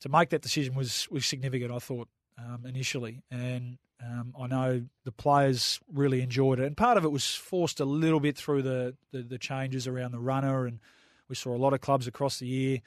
to 0.00 0.08
make 0.08 0.30
that 0.30 0.42
decision 0.42 0.74
was 0.74 1.08
was 1.10 1.26
significant. 1.26 1.72
I 1.72 1.78
thought 1.78 2.08
um, 2.38 2.64
initially, 2.66 3.22
and 3.30 3.78
um, 4.04 4.34
I 4.38 4.46
know 4.46 4.82
the 5.04 5.12
players 5.12 5.80
really 5.92 6.22
enjoyed 6.22 6.58
it, 6.58 6.66
and 6.66 6.76
part 6.76 6.96
of 6.96 7.04
it 7.04 7.12
was 7.12 7.34
forced 7.34 7.80
a 7.80 7.84
little 7.84 8.20
bit 8.20 8.36
through 8.36 8.62
the, 8.62 8.96
the, 9.12 9.22
the 9.22 9.38
changes 9.38 9.86
around 9.86 10.12
the 10.12 10.18
runner, 10.18 10.66
and 10.66 10.80
we 11.28 11.34
saw 11.34 11.54
a 11.54 11.58
lot 11.58 11.74
of 11.74 11.80
clubs 11.80 12.06
across 12.06 12.38
the 12.38 12.46
year 12.46 12.80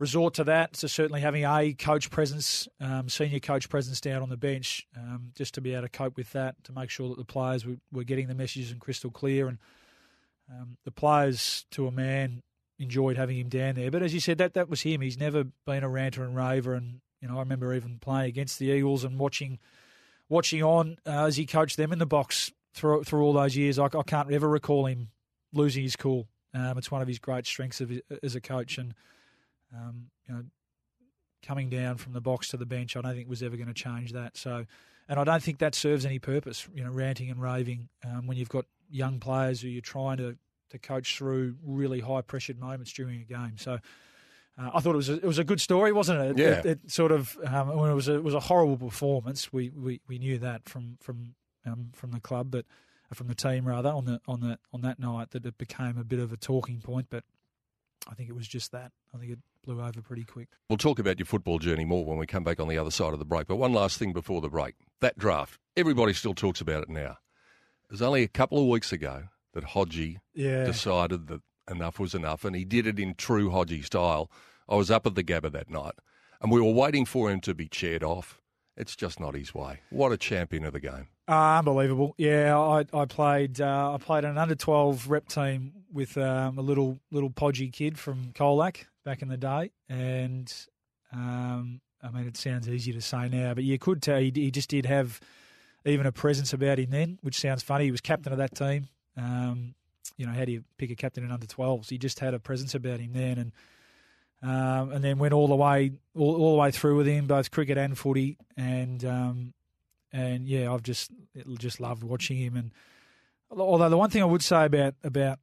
resort 0.00 0.34
to 0.34 0.44
that. 0.44 0.74
So 0.74 0.88
certainly 0.88 1.20
having 1.20 1.44
a 1.44 1.74
coach 1.74 2.10
presence, 2.10 2.66
um, 2.80 3.08
senior 3.08 3.38
coach 3.38 3.68
presence 3.68 4.00
down 4.00 4.22
on 4.22 4.30
the 4.30 4.36
bench, 4.36 4.88
um, 4.96 5.30
just 5.36 5.54
to 5.54 5.60
be 5.60 5.74
able 5.74 5.82
to 5.82 5.88
cope 5.90 6.16
with 6.16 6.32
that, 6.32 6.56
to 6.64 6.72
make 6.72 6.90
sure 6.90 7.10
that 7.10 7.18
the 7.18 7.24
players 7.24 7.64
were, 7.64 7.76
were 7.92 8.02
getting 8.02 8.26
the 8.26 8.34
messages 8.34 8.72
and 8.72 8.80
crystal 8.80 9.10
clear, 9.10 9.46
and 9.46 9.58
um, 10.50 10.78
the 10.84 10.90
players 10.90 11.66
to 11.70 11.86
a 11.86 11.92
man 11.92 12.42
enjoyed 12.78 13.18
having 13.18 13.36
him 13.36 13.50
down 13.50 13.74
there. 13.74 13.90
But 13.90 14.02
as 14.02 14.14
you 14.14 14.20
said, 14.20 14.38
that 14.38 14.54
that 14.54 14.70
was 14.70 14.80
him. 14.80 15.02
He's 15.02 15.18
never 15.18 15.44
been 15.66 15.84
a 15.84 15.88
ranter 15.88 16.24
and 16.24 16.34
raver, 16.34 16.72
and 16.72 17.02
you 17.20 17.28
know 17.28 17.36
I 17.36 17.40
remember 17.40 17.74
even 17.74 17.98
playing 18.00 18.30
against 18.30 18.58
the 18.58 18.66
Eagles 18.66 19.04
and 19.04 19.18
watching 19.18 19.58
watching 20.30 20.62
on 20.62 20.96
uh, 21.06 21.26
as 21.26 21.36
he 21.36 21.44
coached 21.44 21.76
them 21.76 21.92
in 21.92 21.98
the 21.98 22.06
box 22.06 22.50
through 22.72 23.04
through 23.04 23.22
all 23.22 23.34
those 23.34 23.54
years. 23.54 23.78
I, 23.78 23.84
I 23.84 24.02
can't 24.06 24.32
ever 24.32 24.48
recall 24.48 24.86
him 24.86 25.10
losing 25.52 25.82
his 25.82 25.94
cool. 25.94 26.26
Um, 26.54 26.78
it's 26.78 26.90
one 26.90 27.02
of 27.02 27.06
his 27.06 27.18
great 27.18 27.46
strengths 27.46 27.82
of, 27.82 27.92
as 28.22 28.34
a 28.34 28.40
coach, 28.40 28.78
and 28.78 28.94
um, 29.74 30.06
you 30.28 30.34
know, 30.34 30.44
coming 31.42 31.68
down 31.68 31.96
from 31.96 32.12
the 32.12 32.20
box 32.20 32.48
to 32.48 32.56
the 32.56 32.66
bench, 32.66 32.96
I 32.96 33.00
don't 33.00 33.14
think 33.14 33.28
was 33.28 33.42
ever 33.42 33.56
going 33.56 33.68
to 33.68 33.74
change 33.74 34.12
that. 34.12 34.36
So, 34.36 34.66
and 35.08 35.18
I 35.18 35.24
don't 35.24 35.42
think 35.42 35.58
that 35.58 35.74
serves 35.74 36.04
any 36.04 36.18
purpose. 36.18 36.68
You 36.74 36.84
know, 36.84 36.90
ranting 36.90 37.30
and 37.30 37.40
raving 37.40 37.88
um, 38.04 38.26
when 38.26 38.36
you've 38.36 38.48
got 38.48 38.66
young 38.90 39.20
players 39.20 39.60
who 39.60 39.68
you're 39.68 39.80
trying 39.82 40.18
to 40.18 40.36
to 40.70 40.78
coach 40.78 41.16
through 41.16 41.56
really 41.64 42.00
high 42.00 42.20
pressured 42.20 42.58
moments 42.58 42.92
during 42.92 43.20
a 43.20 43.24
game. 43.24 43.56
So. 43.56 43.78
Uh, 44.58 44.68
I 44.74 44.80
thought 44.80 44.94
it 44.94 44.96
was 44.96 45.08
a, 45.08 45.14
it 45.14 45.24
was 45.24 45.38
a 45.38 45.44
good 45.44 45.60
story, 45.60 45.92
wasn't 45.92 46.20
it? 46.20 46.38
Yeah. 46.38 46.58
It, 46.58 46.66
it 46.66 46.90
sort 46.90 47.12
of 47.12 47.38
um, 47.46 47.74
when 47.76 47.88
it 47.90 47.94
was 47.94 48.08
a, 48.08 48.16
it 48.16 48.24
was 48.24 48.34
a 48.34 48.40
horrible 48.40 48.76
performance. 48.76 49.52
We, 49.52 49.70
we, 49.70 50.00
we 50.08 50.18
knew 50.18 50.38
that 50.38 50.68
from 50.68 50.98
from 51.00 51.34
um, 51.64 51.90
from 51.94 52.10
the 52.10 52.20
club, 52.20 52.50
but 52.50 52.66
uh, 53.10 53.14
from 53.14 53.28
the 53.28 53.34
team 53.34 53.64
rather 53.66 53.90
on 53.90 54.04
the 54.04 54.20
on 54.26 54.40
the 54.40 54.58
on 54.72 54.82
that 54.82 54.98
night 54.98 55.30
that 55.30 55.46
it 55.46 55.56
became 55.56 55.96
a 55.98 56.04
bit 56.04 56.18
of 56.18 56.32
a 56.32 56.36
talking 56.36 56.80
point. 56.80 57.06
But 57.10 57.24
I 58.08 58.14
think 58.14 58.28
it 58.28 58.34
was 58.34 58.48
just 58.48 58.72
that. 58.72 58.92
I 59.14 59.18
think 59.18 59.32
it 59.32 59.38
blew 59.64 59.80
over 59.82 60.00
pretty 60.02 60.24
quick. 60.24 60.48
We'll 60.68 60.76
talk 60.76 60.98
about 60.98 61.18
your 61.18 61.26
football 61.26 61.58
journey 61.58 61.84
more 61.84 62.04
when 62.04 62.18
we 62.18 62.26
come 62.26 62.44
back 62.44 62.60
on 62.60 62.68
the 62.68 62.78
other 62.78 62.90
side 62.90 63.12
of 63.12 63.18
the 63.18 63.24
break. 63.24 63.46
But 63.46 63.56
one 63.56 63.72
last 63.72 63.98
thing 63.98 64.12
before 64.12 64.40
the 64.40 64.48
break 64.48 64.74
that 65.00 65.18
draft, 65.18 65.58
everybody 65.76 66.12
still 66.12 66.34
talks 66.34 66.60
about 66.60 66.82
it 66.84 66.88
now. 66.88 67.18
It 67.84 67.90
was 67.92 68.02
only 68.02 68.22
a 68.22 68.28
couple 68.28 68.58
of 68.58 68.66
weeks 68.68 68.92
ago 68.92 69.24
that 69.54 69.64
Hodgie 69.64 70.18
Yeah. 70.34 70.64
decided 70.64 71.26
that 71.26 71.42
enough 71.70 71.98
was 71.98 72.14
enough, 72.14 72.44
and 72.44 72.54
he 72.54 72.64
did 72.64 72.86
it 72.86 72.98
in 72.98 73.14
true 73.14 73.50
Hodgie 73.50 73.84
style. 73.84 74.30
I 74.68 74.76
was 74.76 74.90
up 74.90 75.06
at 75.06 75.14
the 75.16 75.24
Gabba 75.24 75.50
that 75.52 75.68
night, 75.68 75.94
and 76.40 76.50
we 76.52 76.60
were 76.60 76.72
waiting 76.72 77.04
for 77.04 77.30
him 77.30 77.40
to 77.40 77.54
be 77.54 77.68
chaired 77.68 78.04
off. 78.04 78.40
It's 78.76 78.94
just 78.96 79.18
not 79.20 79.34
his 79.34 79.52
way. 79.52 79.80
What 79.90 80.12
a 80.12 80.16
champion 80.16 80.64
of 80.64 80.72
the 80.72 80.80
game. 80.80 81.08
Uh, 81.28 81.58
unbelievable. 81.58 82.14
Yeah, 82.16 82.56
I, 82.58 82.86
I 82.92 83.04
played 83.04 83.60
uh, 83.60 83.94
I 83.94 83.98
played 83.98 84.24
an 84.24 84.38
under 84.38 84.54
twelve 84.54 85.08
rep 85.10 85.28
team 85.28 85.72
with 85.92 86.16
um, 86.16 86.56
a 86.58 86.62
little 86.62 87.00
little 87.10 87.30
podgy 87.30 87.70
kid 87.72 87.98
from 87.98 88.32
Colac 88.34 88.86
back 89.04 89.22
in 89.22 89.28
the 89.28 89.36
day, 89.36 89.70
and 89.88 90.52
um, 91.12 91.80
I 92.02 92.10
mean 92.10 92.26
it 92.26 92.36
sounds 92.36 92.68
easy 92.68 92.92
to 92.92 93.00
say 93.00 93.28
now, 93.28 93.54
but 93.54 93.64
you 93.64 93.78
could 93.78 94.02
tell 94.02 94.18
he, 94.18 94.32
he 94.34 94.50
just 94.50 94.70
did 94.70 94.86
have 94.86 95.20
even 95.84 96.06
a 96.06 96.12
presence 96.12 96.52
about 96.52 96.78
him 96.78 96.90
then, 96.90 97.18
which 97.22 97.38
sounds 97.38 97.62
funny. 97.62 97.84
He 97.84 97.90
was 97.90 98.00
captain 98.00 98.32
of 98.32 98.38
that 98.38 98.54
team. 98.54 98.88
Um, 99.16 99.74
you 100.16 100.26
know, 100.26 100.32
how 100.32 100.44
do 100.44 100.52
you 100.52 100.64
pick 100.76 100.90
a 100.90 100.94
captain 100.94 101.24
in 101.24 101.30
under 101.30 101.46
12s? 101.46 101.88
He 101.88 101.98
just 101.98 102.20
had 102.20 102.34
a 102.34 102.38
presence 102.38 102.74
about 102.74 103.00
him 103.00 103.12
then, 103.12 103.38
and 103.38 103.52
um, 104.42 104.92
and 104.92 105.04
then 105.04 105.18
went 105.18 105.34
all 105.34 105.48
the 105.48 105.56
way 105.56 105.92
all, 106.14 106.36
all 106.36 106.52
the 106.52 106.58
way 106.58 106.70
through 106.70 106.96
with 106.96 107.06
him, 107.06 107.26
both 107.26 107.50
cricket 107.50 107.78
and 107.78 107.96
footy, 107.96 108.38
and 108.56 109.04
um, 109.04 109.54
and 110.12 110.46
yeah, 110.46 110.72
I've 110.72 110.82
just 110.82 111.10
just 111.58 111.80
loved 111.80 112.02
watching 112.02 112.36
him. 112.36 112.56
And 112.56 112.72
although 113.50 113.88
the 113.88 113.98
one 113.98 114.10
thing 114.10 114.22
I 114.22 114.26
would 114.26 114.42
say 114.42 114.64
about 114.66 114.94
about 115.04 115.38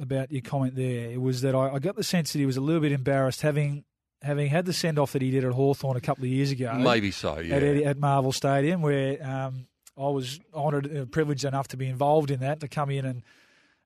about 0.00 0.32
your 0.32 0.42
comment 0.42 0.74
there 0.74 1.10
It 1.10 1.20
was 1.20 1.42
that 1.42 1.54
I, 1.54 1.74
I 1.74 1.78
got 1.78 1.96
the 1.96 2.04
sense 2.04 2.32
that 2.32 2.38
he 2.38 2.46
was 2.46 2.56
a 2.56 2.60
little 2.60 2.80
bit 2.80 2.92
embarrassed 2.92 3.42
having 3.42 3.84
having 4.22 4.48
had 4.48 4.64
the 4.64 4.72
send 4.72 4.98
off 4.98 5.12
that 5.12 5.22
he 5.22 5.30
did 5.30 5.44
at 5.44 5.52
Hawthorn 5.52 5.96
a 5.96 6.00
couple 6.00 6.24
of 6.24 6.30
years 6.30 6.50
ago 6.50 6.74
Maybe 6.74 7.10
so, 7.10 7.38
yeah. 7.38 7.56
at, 7.56 7.62
at 7.62 7.98
Marvel 7.98 8.32
Stadium, 8.32 8.80
where 8.80 9.22
um, 9.24 9.66
I 9.98 10.08
was 10.08 10.40
honoured 10.52 10.86
and 10.86 11.10
privileged 11.12 11.44
enough 11.44 11.68
to 11.68 11.76
be 11.76 11.86
involved 11.88 12.30
in 12.30 12.40
that, 12.40 12.60
to 12.60 12.68
come 12.68 12.90
in 12.90 13.04
and, 13.04 13.22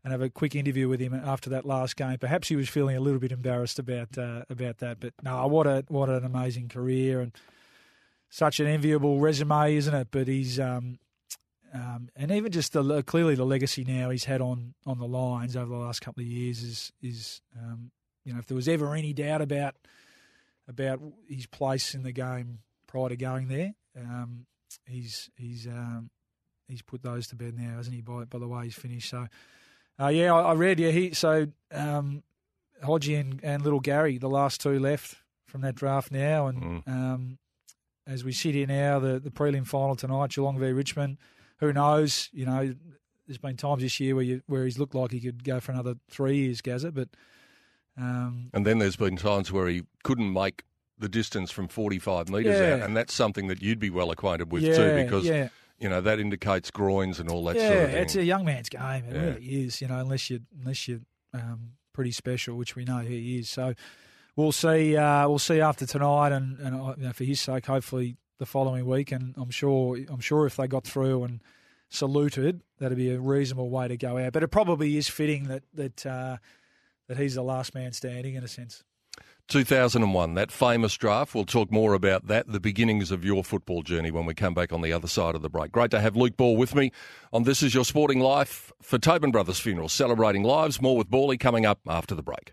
and 0.04 0.12
have 0.12 0.22
a 0.22 0.30
quick 0.30 0.54
interview 0.54 0.88
with 0.88 1.00
him 1.00 1.12
after 1.12 1.50
that 1.50 1.66
last 1.66 1.96
game. 1.96 2.16
Perhaps 2.18 2.48
he 2.48 2.56
was 2.56 2.68
feeling 2.68 2.96
a 2.96 3.00
little 3.00 3.18
bit 3.18 3.32
embarrassed 3.32 3.78
about 3.78 4.16
uh, 4.16 4.42
about 4.48 4.78
that, 4.78 5.00
but 5.00 5.12
no, 5.22 5.46
what 5.48 5.66
a 5.66 5.84
what 5.88 6.08
an 6.08 6.24
amazing 6.24 6.68
career 6.68 7.20
and 7.20 7.32
such 8.30 8.60
an 8.60 8.66
enviable 8.66 9.18
resume, 9.18 9.74
isn't 9.74 9.94
it? 9.94 10.08
But 10.10 10.28
he's 10.28 10.60
um, 10.60 10.98
um, 11.74 12.08
and 12.16 12.30
even 12.30 12.50
just 12.50 12.72
the 12.72 13.02
clearly 13.02 13.34
the 13.34 13.44
legacy 13.44 13.84
now 13.84 14.10
he's 14.10 14.24
had 14.24 14.40
on 14.40 14.74
on 14.86 14.98
the 14.98 15.06
Lions 15.06 15.56
over 15.56 15.66
the 15.66 15.80
last 15.80 16.00
couple 16.00 16.22
of 16.22 16.26
years 16.26 16.62
is 16.62 16.92
is 17.02 17.40
um, 17.58 17.90
you 18.24 18.32
know 18.32 18.38
if 18.38 18.46
there 18.46 18.56
was 18.56 18.68
ever 18.68 18.94
any 18.94 19.12
doubt 19.12 19.42
about 19.42 19.74
about 20.68 21.00
his 21.28 21.46
place 21.46 21.94
in 21.94 22.02
the 22.02 22.12
game 22.12 22.60
prior 22.86 23.08
to 23.08 23.16
going 23.16 23.48
there. 23.48 23.74
Um, 23.98 24.46
he's 24.86 25.30
he's 25.36 25.66
um, 25.66 26.10
he's 26.68 26.82
put 26.82 27.02
those 27.02 27.26
to 27.28 27.36
bed 27.36 27.54
now, 27.58 27.76
hasn't 27.76 27.94
he? 27.94 28.02
By 28.02 28.24
by 28.24 28.38
the 28.38 28.48
way 28.48 28.64
he's 28.64 28.74
finished. 28.74 29.10
So 29.10 29.26
uh, 30.00 30.08
yeah, 30.08 30.32
I, 30.32 30.40
I, 30.40 30.52
read 30.54 30.78
yeah 30.78 30.90
he 30.90 31.12
so 31.12 31.48
um, 31.72 32.22
Hodgie 32.82 33.18
and, 33.18 33.40
and 33.42 33.62
little 33.62 33.80
Gary, 33.80 34.18
the 34.18 34.28
last 34.28 34.60
two 34.60 34.78
left 34.78 35.16
from 35.46 35.62
that 35.62 35.74
draft 35.74 36.12
now, 36.12 36.46
and 36.46 36.84
mm. 36.84 37.36
as 38.06 38.22
we 38.22 38.32
sit 38.32 38.54
here 38.54 38.66
now, 38.66 38.98
the 38.98 39.18
the 39.18 39.30
prelim 39.30 39.66
final 39.66 39.96
tonight, 39.96 40.30
Geelong 40.30 40.58
v 40.58 40.72
Richmond. 40.72 41.18
Who 41.58 41.72
knows? 41.72 42.28
You 42.32 42.46
know, 42.46 42.74
there's 43.26 43.38
been 43.38 43.56
times 43.56 43.82
this 43.82 43.98
year 44.00 44.14
where 44.14 44.24
you, 44.24 44.42
where 44.46 44.64
he's 44.64 44.78
looked 44.78 44.94
like 44.94 45.10
he 45.12 45.20
could 45.20 45.44
go 45.44 45.60
for 45.60 45.72
another 45.72 45.94
three 46.10 46.36
years, 46.38 46.60
Gazza, 46.60 46.92
but. 46.92 47.08
Um, 47.96 48.50
and 48.54 48.64
then 48.64 48.78
there's 48.78 48.96
been 48.96 49.16
times 49.16 49.50
where 49.50 49.66
he 49.66 49.82
couldn't 50.04 50.32
make 50.32 50.62
the 50.98 51.08
distance 51.08 51.50
from 51.50 51.68
45 51.68 52.28
metres 52.28 52.58
Yeah. 52.58 52.74
out, 52.74 52.80
and 52.82 52.96
that's 52.96 53.12
something 53.12 53.48
that 53.48 53.60
you'd 53.62 53.80
be 53.80 53.90
well 53.90 54.10
acquainted 54.10 54.52
with 54.52 54.62
Yeah, 54.62 54.74
too, 54.76 55.04
because 55.04 55.24
yeah. 55.26 55.48
you 55.80 55.88
know 55.88 56.00
that 56.00 56.20
indicates 56.20 56.70
groins 56.70 57.18
and 57.20 57.28
all 57.28 57.44
that 57.46 57.56
yeah, 57.56 57.68
sort 57.68 57.82
of 57.84 57.90
thing. 57.90 58.02
it's 58.02 58.16
a 58.16 58.24
young 58.24 58.44
man's 58.44 58.68
game. 58.68 59.04
It 59.08 59.14
really 59.14 59.64
is. 59.64 59.80
You 59.80 59.88
know, 59.88 59.98
unless 59.98 60.30
you 60.30 60.40
unless 60.60 60.86
you're 60.86 61.00
um, 61.34 61.72
pretty 61.92 62.12
special, 62.12 62.56
which 62.56 62.76
we 62.76 62.84
know 62.84 62.98
he 62.98 63.38
is. 63.38 63.48
So 63.48 63.74
we'll 64.36 64.52
see. 64.52 64.96
Uh, 64.96 65.28
we'll 65.28 65.38
see 65.40 65.60
after 65.60 65.84
tonight, 65.86 66.30
and 66.32 66.58
and 66.60 66.76
uh, 66.80 66.94
you 66.96 67.04
know, 67.04 67.12
for 67.12 67.24
his 67.24 67.40
sake, 67.40 67.66
hopefully 67.66 68.16
the 68.38 68.46
following 68.46 68.86
week. 68.86 69.12
And 69.12 69.34
I'm 69.36 69.50
sure 69.50 69.96
I'm 70.08 70.20
sure 70.20 70.46
if 70.46 70.56
they 70.56 70.66
got 70.66 70.84
through 70.84 71.24
and 71.24 71.40
saluted, 71.90 72.62
that'd 72.78 72.98
be 72.98 73.10
a 73.10 73.20
reasonable 73.20 73.70
way 73.70 73.88
to 73.88 73.96
go 73.96 74.18
out. 74.18 74.32
But 74.32 74.42
it 74.42 74.48
probably 74.48 74.96
is 74.96 75.08
fitting 75.08 75.44
that 75.48 75.64
that 75.74 76.06
uh, 76.06 76.36
that 77.08 77.18
he's 77.18 77.34
the 77.34 77.42
last 77.42 77.74
man 77.74 77.92
standing 77.92 78.34
in 78.34 78.44
a 78.44 78.48
sense. 78.48 78.84
2001, 79.48 80.34
that 80.34 80.52
famous 80.52 80.94
draft. 80.94 81.34
We'll 81.34 81.46
talk 81.46 81.72
more 81.72 81.94
about 81.94 82.26
that, 82.26 82.52
the 82.52 82.60
beginnings 82.60 83.10
of 83.10 83.24
your 83.24 83.42
football 83.42 83.82
journey 83.82 84.10
when 84.10 84.26
we 84.26 84.34
come 84.34 84.52
back 84.52 84.74
on 84.74 84.82
the 84.82 84.92
other 84.92 85.08
side 85.08 85.34
of 85.34 85.40
the 85.40 85.48
break. 85.48 85.72
Great 85.72 85.90
to 85.92 86.00
have 86.00 86.16
Luke 86.16 86.36
Ball 86.36 86.54
with 86.54 86.74
me 86.74 86.92
on 87.32 87.44
This 87.44 87.62
Is 87.62 87.74
Your 87.74 87.86
Sporting 87.86 88.20
Life 88.20 88.70
for 88.82 88.98
Tobin 88.98 89.30
Brothers 89.30 89.58
Funeral, 89.58 89.88
celebrating 89.88 90.42
lives. 90.42 90.82
More 90.82 90.98
with 90.98 91.10
Bally 91.10 91.38
coming 91.38 91.64
up 91.64 91.80
after 91.88 92.14
the 92.14 92.22
break. 92.22 92.52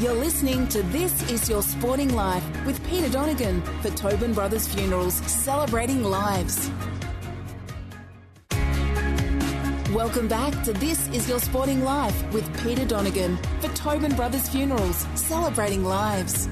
You're 0.00 0.14
listening 0.14 0.66
to 0.68 0.82
This 0.84 1.30
Is 1.30 1.46
Your 1.46 1.62
Sporting 1.62 2.14
Life 2.14 2.42
with 2.64 2.82
Peter 2.88 3.10
Donegan 3.10 3.60
for 3.82 3.90
Tobin 3.90 4.32
Brothers 4.32 4.66
Funerals, 4.66 5.16
celebrating 5.30 6.02
lives. 6.02 6.70
Welcome 9.92 10.26
back 10.26 10.62
to 10.64 10.72
This 10.72 11.06
Is 11.08 11.28
Your 11.28 11.38
Sporting 11.38 11.84
Life 11.84 12.32
with 12.32 12.64
Peter 12.64 12.86
Donegan 12.86 13.36
for 13.60 13.68
Tobin 13.74 14.16
Brothers 14.16 14.48
Funerals, 14.48 15.06
celebrating 15.16 15.84
lives. 15.84 16.46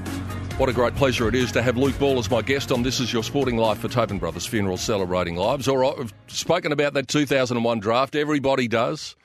What 0.57 0.69
a 0.69 0.73
great 0.73 0.93
pleasure 0.93 1.27
it 1.27 1.33
is 1.33 1.51
to 1.53 1.63
have 1.63 1.75
Luke 1.75 1.97
Ball 1.97 2.19
as 2.19 2.29
my 2.29 2.43
guest 2.43 2.71
on 2.71 2.83
This 2.83 2.99
Is 2.99 3.11
Your 3.11 3.23
Sporting 3.23 3.57
Life 3.57 3.79
for 3.79 3.87
Tobin 3.87 4.19
Brothers 4.19 4.45
Funeral 4.45 4.77
Celebrating 4.77 5.35
Lives. 5.35 5.67
All 5.67 5.77
right, 5.77 5.97
we've 5.97 6.13
spoken 6.27 6.71
about 6.71 6.93
that 6.93 7.07
2001 7.07 7.79
draft. 7.79 8.15
Everybody 8.15 8.67
does. 8.67 9.15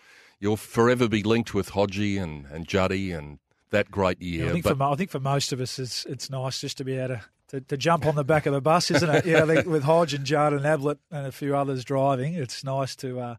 You'll 0.40 0.56
forever 0.56 1.10
be 1.10 1.22
linked 1.22 1.52
with 1.52 1.72
Hodgie 1.72 2.18
and, 2.18 2.46
and 2.46 2.66
Juddy 2.66 3.12
and 3.12 3.38
that 3.70 3.90
great 3.90 4.20
year. 4.22 4.48
I 4.48 4.52
think 4.52 4.64
but 4.64 4.76
for 4.76 4.82
I 4.84 4.94
think 4.94 5.10
for 5.10 5.20
most 5.20 5.52
of 5.52 5.60
us, 5.60 5.78
it's 5.78 6.04
it's 6.06 6.30
nice 6.30 6.60
just 6.60 6.78
to 6.78 6.84
be 6.84 6.96
able 6.96 7.16
to, 7.16 7.20
to, 7.48 7.60
to 7.60 7.76
jump 7.76 8.06
on 8.06 8.14
the 8.14 8.24
back 8.24 8.46
of 8.46 8.52
the 8.52 8.60
bus, 8.60 8.90
isn't 8.90 9.10
it? 9.10 9.26
Yeah, 9.26 9.44
with 9.44 9.84
Hodge 9.84 10.14
and 10.14 10.24
Jard 10.24 10.52
and 10.52 10.64
Ablett 10.64 10.98
and 11.10 11.26
a 11.26 11.32
few 11.32 11.56
others 11.56 11.84
driving, 11.84 12.34
it's 12.34 12.64
nice 12.64 12.94
to 12.96 13.20
uh, 13.20 13.36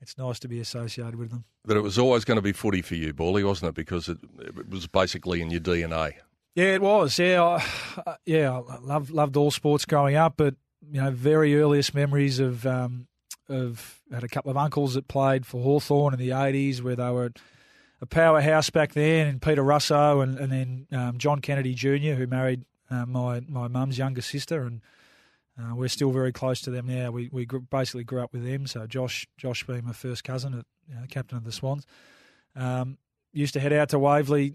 it's 0.00 0.18
nice 0.18 0.38
to 0.40 0.48
be 0.48 0.60
associated 0.60 1.16
with 1.16 1.30
them. 1.30 1.44
that 1.64 1.76
it 1.76 1.82
was 1.82 1.98
always 1.98 2.24
going 2.24 2.36
to 2.36 2.42
be 2.42 2.52
footy 2.52 2.82
for 2.82 2.96
you, 2.96 3.12
Bally, 3.12 3.44
wasn't 3.44 3.68
it? 3.68 3.74
Because 3.74 4.08
it, 4.08 4.18
it 4.40 4.68
was 4.68 4.86
basically 4.86 5.40
in 5.40 5.50
your 5.50 5.60
DNA. 5.60 6.14
Yeah, 6.54 6.74
it 6.74 6.82
was. 6.82 7.18
Yeah, 7.18 7.42
I, 7.42 7.64
uh, 8.06 8.16
yeah, 8.26 8.52
I 8.52 8.78
loved 8.78 9.10
loved 9.10 9.36
all 9.36 9.50
sports 9.50 9.84
growing 9.84 10.16
up, 10.16 10.34
but 10.36 10.54
you 10.90 11.00
know, 11.00 11.10
very 11.10 11.58
earliest 11.58 11.94
memories 11.94 12.40
of 12.40 12.66
um, 12.66 13.06
of 13.48 14.00
had 14.12 14.24
a 14.24 14.28
couple 14.28 14.50
of 14.50 14.56
uncles 14.56 14.94
that 14.94 15.08
played 15.08 15.46
for 15.46 15.62
Hawthorn 15.62 16.12
in 16.12 16.20
the 16.20 16.32
eighties, 16.32 16.82
where 16.82 16.96
they 16.96 17.10
were 17.10 17.32
a 18.02 18.06
powerhouse 18.06 18.68
back 18.68 18.92
then, 18.92 19.28
and 19.28 19.40
Peter 19.40 19.62
Russo, 19.62 20.20
and, 20.20 20.36
and 20.36 20.52
then 20.52 20.86
um, 20.92 21.18
John 21.18 21.40
Kennedy 21.40 21.72
Jr., 21.72 22.14
who 22.14 22.26
married 22.26 22.64
uh, 22.90 23.06
my 23.06 23.40
my 23.48 23.68
mum's 23.68 23.96
younger 23.96 24.20
sister, 24.20 24.62
and 24.62 24.82
uh, 25.58 25.74
we're 25.74 25.88
still 25.88 26.10
very 26.10 26.32
close 26.32 26.60
to 26.62 26.70
them 26.70 26.86
now. 26.88 27.12
We 27.12 27.30
we 27.32 27.46
basically 27.70 28.04
grew 28.04 28.20
up 28.20 28.32
with 28.32 28.44
them. 28.44 28.66
So 28.66 28.86
Josh 28.86 29.26
Josh 29.38 29.64
being 29.64 29.84
my 29.84 29.92
first 29.92 30.24
cousin, 30.24 30.52
at, 30.54 30.66
you 30.88 30.96
know, 30.96 31.02
captain 31.08 31.38
of 31.38 31.44
the 31.44 31.52
Swans, 31.52 31.86
um, 32.56 32.98
used 33.32 33.54
to 33.54 33.60
head 33.60 33.72
out 33.72 33.90
to 33.90 34.00
Waverley 34.00 34.54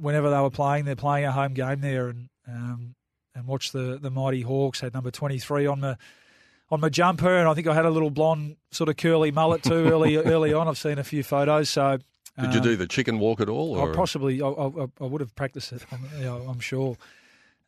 whenever 0.00 0.30
they 0.30 0.40
were 0.40 0.50
playing, 0.50 0.86
they're 0.86 0.96
playing 0.96 1.26
a 1.26 1.32
home 1.32 1.52
game 1.52 1.82
there, 1.82 2.08
and 2.08 2.30
um, 2.48 2.94
and 3.34 3.46
watch 3.46 3.70
the 3.72 3.98
the 4.00 4.10
mighty 4.10 4.40
Hawks 4.40 4.80
had 4.80 4.94
number 4.94 5.10
twenty 5.10 5.38
three 5.38 5.66
on 5.66 5.80
the 5.80 5.98
on 6.70 6.80
my 6.80 6.88
jumper, 6.88 7.36
and 7.36 7.48
I 7.48 7.52
think 7.52 7.66
I 7.66 7.74
had 7.74 7.84
a 7.84 7.90
little 7.90 8.10
blonde 8.10 8.56
sort 8.70 8.88
of 8.88 8.96
curly 8.96 9.30
mullet 9.30 9.62
too 9.62 9.88
early 9.88 10.16
early 10.24 10.54
on. 10.54 10.68
I've 10.68 10.78
seen 10.78 10.98
a 10.98 11.04
few 11.04 11.22
photos, 11.22 11.68
so. 11.68 11.98
Did 12.40 12.54
you 12.54 12.60
um, 12.60 12.64
do 12.64 12.76
the 12.76 12.86
chicken 12.86 13.18
walk 13.18 13.40
at 13.40 13.48
all? 13.48 13.80
I 13.80 13.94
possibly, 13.94 14.40
I, 14.40 14.48
I, 14.48 14.86
I 15.00 15.04
would 15.04 15.20
have 15.20 15.34
practiced 15.34 15.72
it. 15.72 15.84
I'm, 15.92 16.08
you 16.18 16.24
know, 16.24 16.46
I'm 16.48 16.60
sure. 16.60 16.96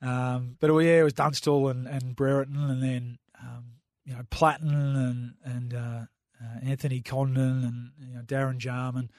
Um, 0.02 0.56
but 0.60 0.70
well, 0.70 0.82
yeah, 0.82 1.00
it 1.00 1.02
was 1.02 1.12
Dunstall 1.12 1.68
and, 1.68 1.86
and 1.86 2.14
Brereton, 2.16 2.56
and 2.56 2.82
then 2.82 3.18
um, 3.42 3.64
you 4.04 4.14
know 4.14 4.22
Platten 4.30 4.70
and 4.70 5.34
and 5.44 5.74
uh, 5.74 6.04
uh, 6.42 6.58
Anthony 6.62 7.00
Condon 7.00 7.64
and 7.64 7.90
you 8.08 8.14
know 8.14 8.22
Darren 8.22 8.58
Jarman. 8.58 9.10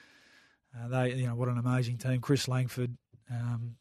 Uh, 0.74 0.88
they, 0.88 1.14
you 1.14 1.26
know, 1.26 1.34
what 1.34 1.48
an 1.48 1.58
amazing 1.58 1.98
team. 1.98 2.20
Chris 2.20 2.48
Langford, 2.48 2.96
um, 3.30 3.76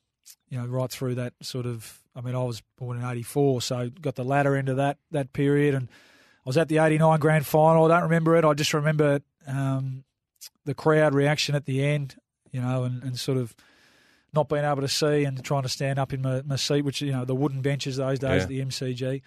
you 0.50 0.58
know, 0.58 0.66
right 0.66 0.92
through 0.92 1.16
that 1.16 1.34
sort 1.42 1.66
of. 1.66 2.00
I 2.16 2.22
mean, 2.22 2.36
I 2.36 2.44
was 2.44 2.62
born 2.78 2.98
in 2.98 3.06
'84, 3.06 3.62
so 3.62 3.90
got 3.90 4.16
the 4.16 4.26
latter 4.26 4.56
end 4.56 4.70
of 4.70 4.78
that 4.78 4.98
that 5.12 5.34
period, 5.34 5.74
and 5.74 5.88
I 6.46 6.50
was 6.50 6.58
at 6.58 6.68
the 6.68 6.80
'89 6.80 7.20
grand 7.20 7.46
final. 7.46 7.86
I 7.86 7.88
don't 7.88 8.04
remember 8.04 8.36
it. 8.36 8.46
I 8.46 8.54
just 8.54 8.74
remember 8.74 9.22
um, 9.48 10.04
the 10.66 10.74
crowd 10.74 11.14
reaction 11.14 11.56
at 11.56 11.66
the 11.66 11.84
end, 11.84 12.16
you 12.52 12.62
know, 12.62 12.84
and, 12.84 13.02
and 13.04 13.18
sort 13.20 13.38
of 13.38 13.56
not 14.34 14.48
being 14.50 14.64
able 14.64 14.82
to 14.82 14.88
see 14.88 15.24
and 15.26 15.44
trying 15.44 15.64
to 15.64 15.70
stand 15.70 16.00
up 16.00 16.14
in 16.14 16.22
my, 16.22 16.42
my 16.44 16.56
seat, 16.56 16.84
which, 16.84 17.02
you 17.02 17.12
know, 17.12 17.26
the 17.26 17.36
wooden 17.36 17.62
benches 17.62 17.98
those 17.98 18.20
days 18.20 18.38
Yeah. 18.38 18.44
at 18.44 18.48
the 18.48 18.62
MCG. 18.62 19.22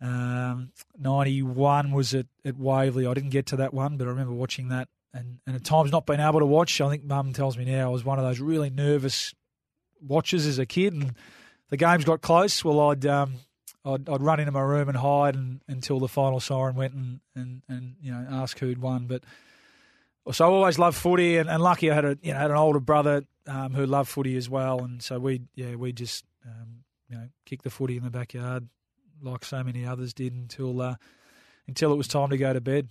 Um, 0.00 0.72
91 0.98 1.92
was 1.92 2.14
at, 2.14 2.26
at 2.44 2.56
Waverley. 2.56 3.06
I 3.06 3.14
didn't 3.14 3.30
get 3.30 3.46
to 3.46 3.56
that 3.56 3.72
one, 3.72 3.96
but 3.96 4.06
I 4.06 4.10
remember 4.10 4.32
watching 4.32 4.68
that 4.68 4.88
and, 5.12 5.38
and 5.46 5.54
at 5.56 5.64
times 5.64 5.92
not 5.92 6.06
being 6.06 6.20
able 6.20 6.40
to 6.40 6.46
watch. 6.46 6.80
I 6.80 6.88
think 6.90 7.04
mum 7.04 7.32
tells 7.32 7.56
me 7.56 7.64
now 7.64 7.88
I 7.88 7.92
was 7.92 8.04
one 8.04 8.18
of 8.18 8.24
those 8.24 8.40
really 8.40 8.70
nervous 8.70 9.32
watchers 10.00 10.46
as 10.46 10.58
a 10.58 10.66
kid. 10.66 10.92
And 10.94 11.14
the 11.70 11.76
games 11.76 12.04
got 12.04 12.20
close. 12.20 12.64
Well, 12.64 12.80
I'd, 12.90 13.06
um, 13.06 13.34
I'd, 13.84 14.08
I'd 14.08 14.20
run 14.20 14.40
into 14.40 14.52
my 14.52 14.60
room 14.62 14.88
and 14.88 14.98
hide 14.98 15.36
and, 15.36 15.60
until 15.68 16.00
the 16.00 16.08
final 16.08 16.40
siren 16.40 16.74
went 16.74 16.94
and, 16.94 17.20
and, 17.36 17.62
and, 17.68 17.94
you 18.02 18.10
know, 18.10 18.26
ask 18.28 18.58
who'd 18.58 18.82
won. 18.82 19.06
But 19.06 19.22
so 20.32 20.44
I 20.44 20.48
always 20.48 20.78
loved 20.78 20.96
footy, 20.96 21.36
and, 21.36 21.48
and 21.50 21.62
lucky 21.62 21.90
I 21.90 21.94
had 21.94 22.04
a 22.04 22.18
you 22.22 22.32
know 22.32 22.38
had 22.38 22.50
an 22.50 22.56
older 22.56 22.80
brother 22.80 23.24
um, 23.46 23.74
who 23.74 23.84
loved 23.86 24.08
footy 24.08 24.36
as 24.36 24.48
well, 24.48 24.80
and 24.80 25.02
so 25.02 25.18
we 25.18 25.42
yeah 25.54 25.74
we 25.74 25.92
just 25.92 26.24
um, 26.46 26.84
you 27.08 27.16
know 27.16 27.28
kicked 27.44 27.64
the 27.64 27.70
footy 27.70 27.96
in 27.96 28.04
the 28.04 28.10
backyard 28.10 28.68
like 29.22 29.44
so 29.44 29.62
many 29.62 29.86
others 29.86 30.12
did 30.12 30.32
until 30.34 30.80
uh, 30.82 30.94
until 31.66 31.92
it 31.92 31.96
was 31.96 32.08
time 32.08 32.30
to 32.30 32.36
go 32.38 32.52
to 32.52 32.60
bed. 32.60 32.88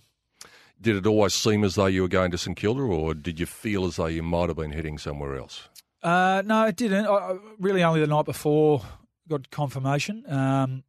Did 0.80 0.96
it 0.96 1.06
always 1.06 1.34
seem 1.34 1.62
as 1.64 1.76
though 1.76 1.86
you 1.86 2.02
were 2.02 2.08
going 2.08 2.30
to 2.32 2.38
St 2.38 2.56
Kilda, 2.56 2.80
or 2.82 3.14
did 3.14 3.38
you 3.38 3.46
feel 3.46 3.84
as 3.84 3.96
though 3.96 4.06
you 4.06 4.22
might 4.24 4.48
have 4.48 4.56
been 4.56 4.72
heading 4.72 4.98
somewhere 4.98 5.36
else? 5.36 5.68
Uh, 6.02 6.42
no, 6.44 6.66
it 6.66 6.76
didn't. 6.76 7.06
I, 7.06 7.10
I- 7.14 7.38
really, 7.58 7.82
only 7.82 8.00
the 8.00 8.06
night 8.08 8.24
before 8.26 8.82
got 9.28 9.50
confirmation. 9.50 10.24
Um, 10.28 10.82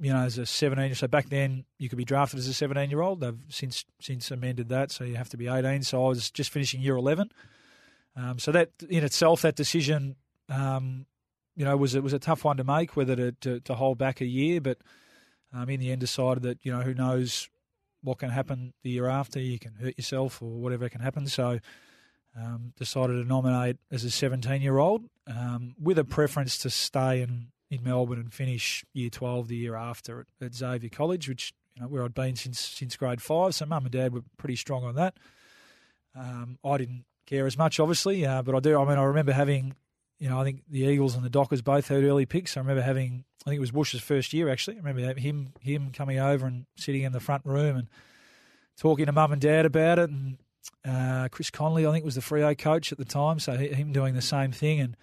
you 0.00 0.12
know, 0.12 0.20
as 0.20 0.38
a 0.38 0.46
seventeen, 0.46 0.94
so 0.94 1.08
back 1.08 1.28
then 1.28 1.64
you 1.78 1.88
could 1.88 1.98
be 1.98 2.04
drafted 2.04 2.38
as 2.38 2.46
a 2.46 2.54
seventeen-year-old. 2.54 3.20
They've 3.20 3.38
since 3.48 3.84
since 4.00 4.30
amended 4.30 4.68
that, 4.68 4.90
so 4.90 5.04
you 5.04 5.16
have 5.16 5.28
to 5.30 5.36
be 5.36 5.48
eighteen. 5.48 5.82
So 5.82 6.04
I 6.04 6.08
was 6.08 6.30
just 6.30 6.50
finishing 6.50 6.80
year 6.80 6.96
eleven. 6.96 7.30
Um, 8.16 8.38
so 8.38 8.52
that 8.52 8.70
in 8.88 9.04
itself, 9.04 9.42
that 9.42 9.56
decision, 9.56 10.16
um, 10.48 11.06
you 11.56 11.64
know, 11.64 11.76
was 11.76 11.94
it 11.94 12.02
was 12.02 12.12
a 12.12 12.18
tough 12.18 12.44
one 12.44 12.56
to 12.58 12.64
make, 12.64 12.96
whether 12.96 13.16
to 13.16 13.32
to, 13.32 13.60
to 13.60 13.74
hold 13.74 13.98
back 13.98 14.20
a 14.20 14.26
year. 14.26 14.60
But 14.60 14.78
um, 15.52 15.68
in 15.68 15.80
the 15.80 15.90
end, 15.90 16.00
decided 16.00 16.42
that 16.44 16.58
you 16.62 16.72
know 16.72 16.82
who 16.82 16.94
knows 16.94 17.48
what 18.02 18.18
can 18.18 18.30
happen 18.30 18.74
the 18.82 18.90
year 18.90 19.08
after. 19.08 19.40
You 19.40 19.58
can 19.58 19.74
hurt 19.74 19.98
yourself 19.98 20.40
or 20.40 20.50
whatever 20.50 20.88
can 20.88 21.00
happen. 21.00 21.26
So 21.26 21.58
um, 22.36 22.72
decided 22.76 23.14
to 23.14 23.28
nominate 23.28 23.78
as 23.90 24.04
a 24.04 24.10
17 24.10 24.62
year 24.62 24.78
old 24.78 25.04
um, 25.26 25.74
with 25.80 25.98
a 25.98 26.04
preference 26.04 26.58
to 26.58 26.70
stay 26.70 27.22
in, 27.22 27.48
in 27.70 27.82
Melbourne 27.82 28.18
and 28.18 28.32
finish 28.32 28.84
year 28.92 29.10
12 29.10 29.48
the 29.48 29.56
year 29.56 29.74
after 29.74 30.20
at, 30.20 30.46
at 30.46 30.54
Xavier 30.54 30.90
College, 30.90 31.28
which 31.28 31.52
you 31.74 31.82
know 31.82 31.88
where 31.88 32.04
I'd 32.04 32.14
been 32.14 32.36
since 32.36 32.58
since 32.60 32.96
grade 32.96 33.22
five. 33.22 33.54
So 33.54 33.66
mum 33.66 33.84
and 33.84 33.92
dad 33.92 34.12
were 34.12 34.22
pretty 34.36 34.56
strong 34.56 34.84
on 34.84 34.94
that. 34.96 35.16
Um, 36.16 36.58
I 36.64 36.78
didn't 36.78 37.04
care 37.26 37.46
as 37.46 37.58
much, 37.58 37.78
obviously, 37.78 38.26
uh, 38.26 38.42
but 38.42 38.54
I 38.54 38.60
do. 38.60 38.80
I 38.80 38.84
mean, 38.88 38.98
I 38.98 39.04
remember 39.04 39.32
having, 39.32 39.76
you 40.18 40.28
know, 40.28 40.40
I 40.40 40.44
think 40.44 40.62
the 40.68 40.80
Eagles 40.80 41.14
and 41.14 41.24
the 41.24 41.30
Dockers 41.30 41.62
both 41.62 41.88
had 41.88 42.02
early 42.02 42.26
picks. 42.26 42.56
I 42.56 42.60
remember 42.60 42.82
having, 42.82 43.24
I 43.46 43.50
think 43.50 43.58
it 43.58 43.60
was 43.60 43.70
Bush's 43.70 44.00
first 44.00 44.32
year 44.32 44.48
actually. 44.48 44.76
I 44.76 44.80
remember 44.80 45.20
him 45.20 45.52
him 45.60 45.90
coming 45.92 46.18
over 46.18 46.46
and 46.46 46.66
sitting 46.76 47.02
in 47.02 47.12
the 47.12 47.20
front 47.20 47.44
room 47.44 47.76
and 47.76 47.88
talking 48.78 49.06
to 49.06 49.12
mum 49.12 49.32
and 49.32 49.40
dad 49.40 49.66
about 49.66 49.98
it, 49.98 50.10
and 50.10 50.38
uh, 50.84 51.28
Chris 51.30 51.50
Connolly, 51.50 51.86
I 51.86 51.92
think, 51.92 52.04
was 52.04 52.14
the 52.14 52.20
Freo 52.20 52.56
coach 52.56 52.92
at 52.92 52.98
the 52.98 53.04
time, 53.04 53.38
so 53.38 53.56
he, 53.56 53.68
him 53.68 53.92
doing 53.92 54.14
the 54.14 54.22
same 54.22 54.52
thing, 54.52 54.80
and 54.80 54.96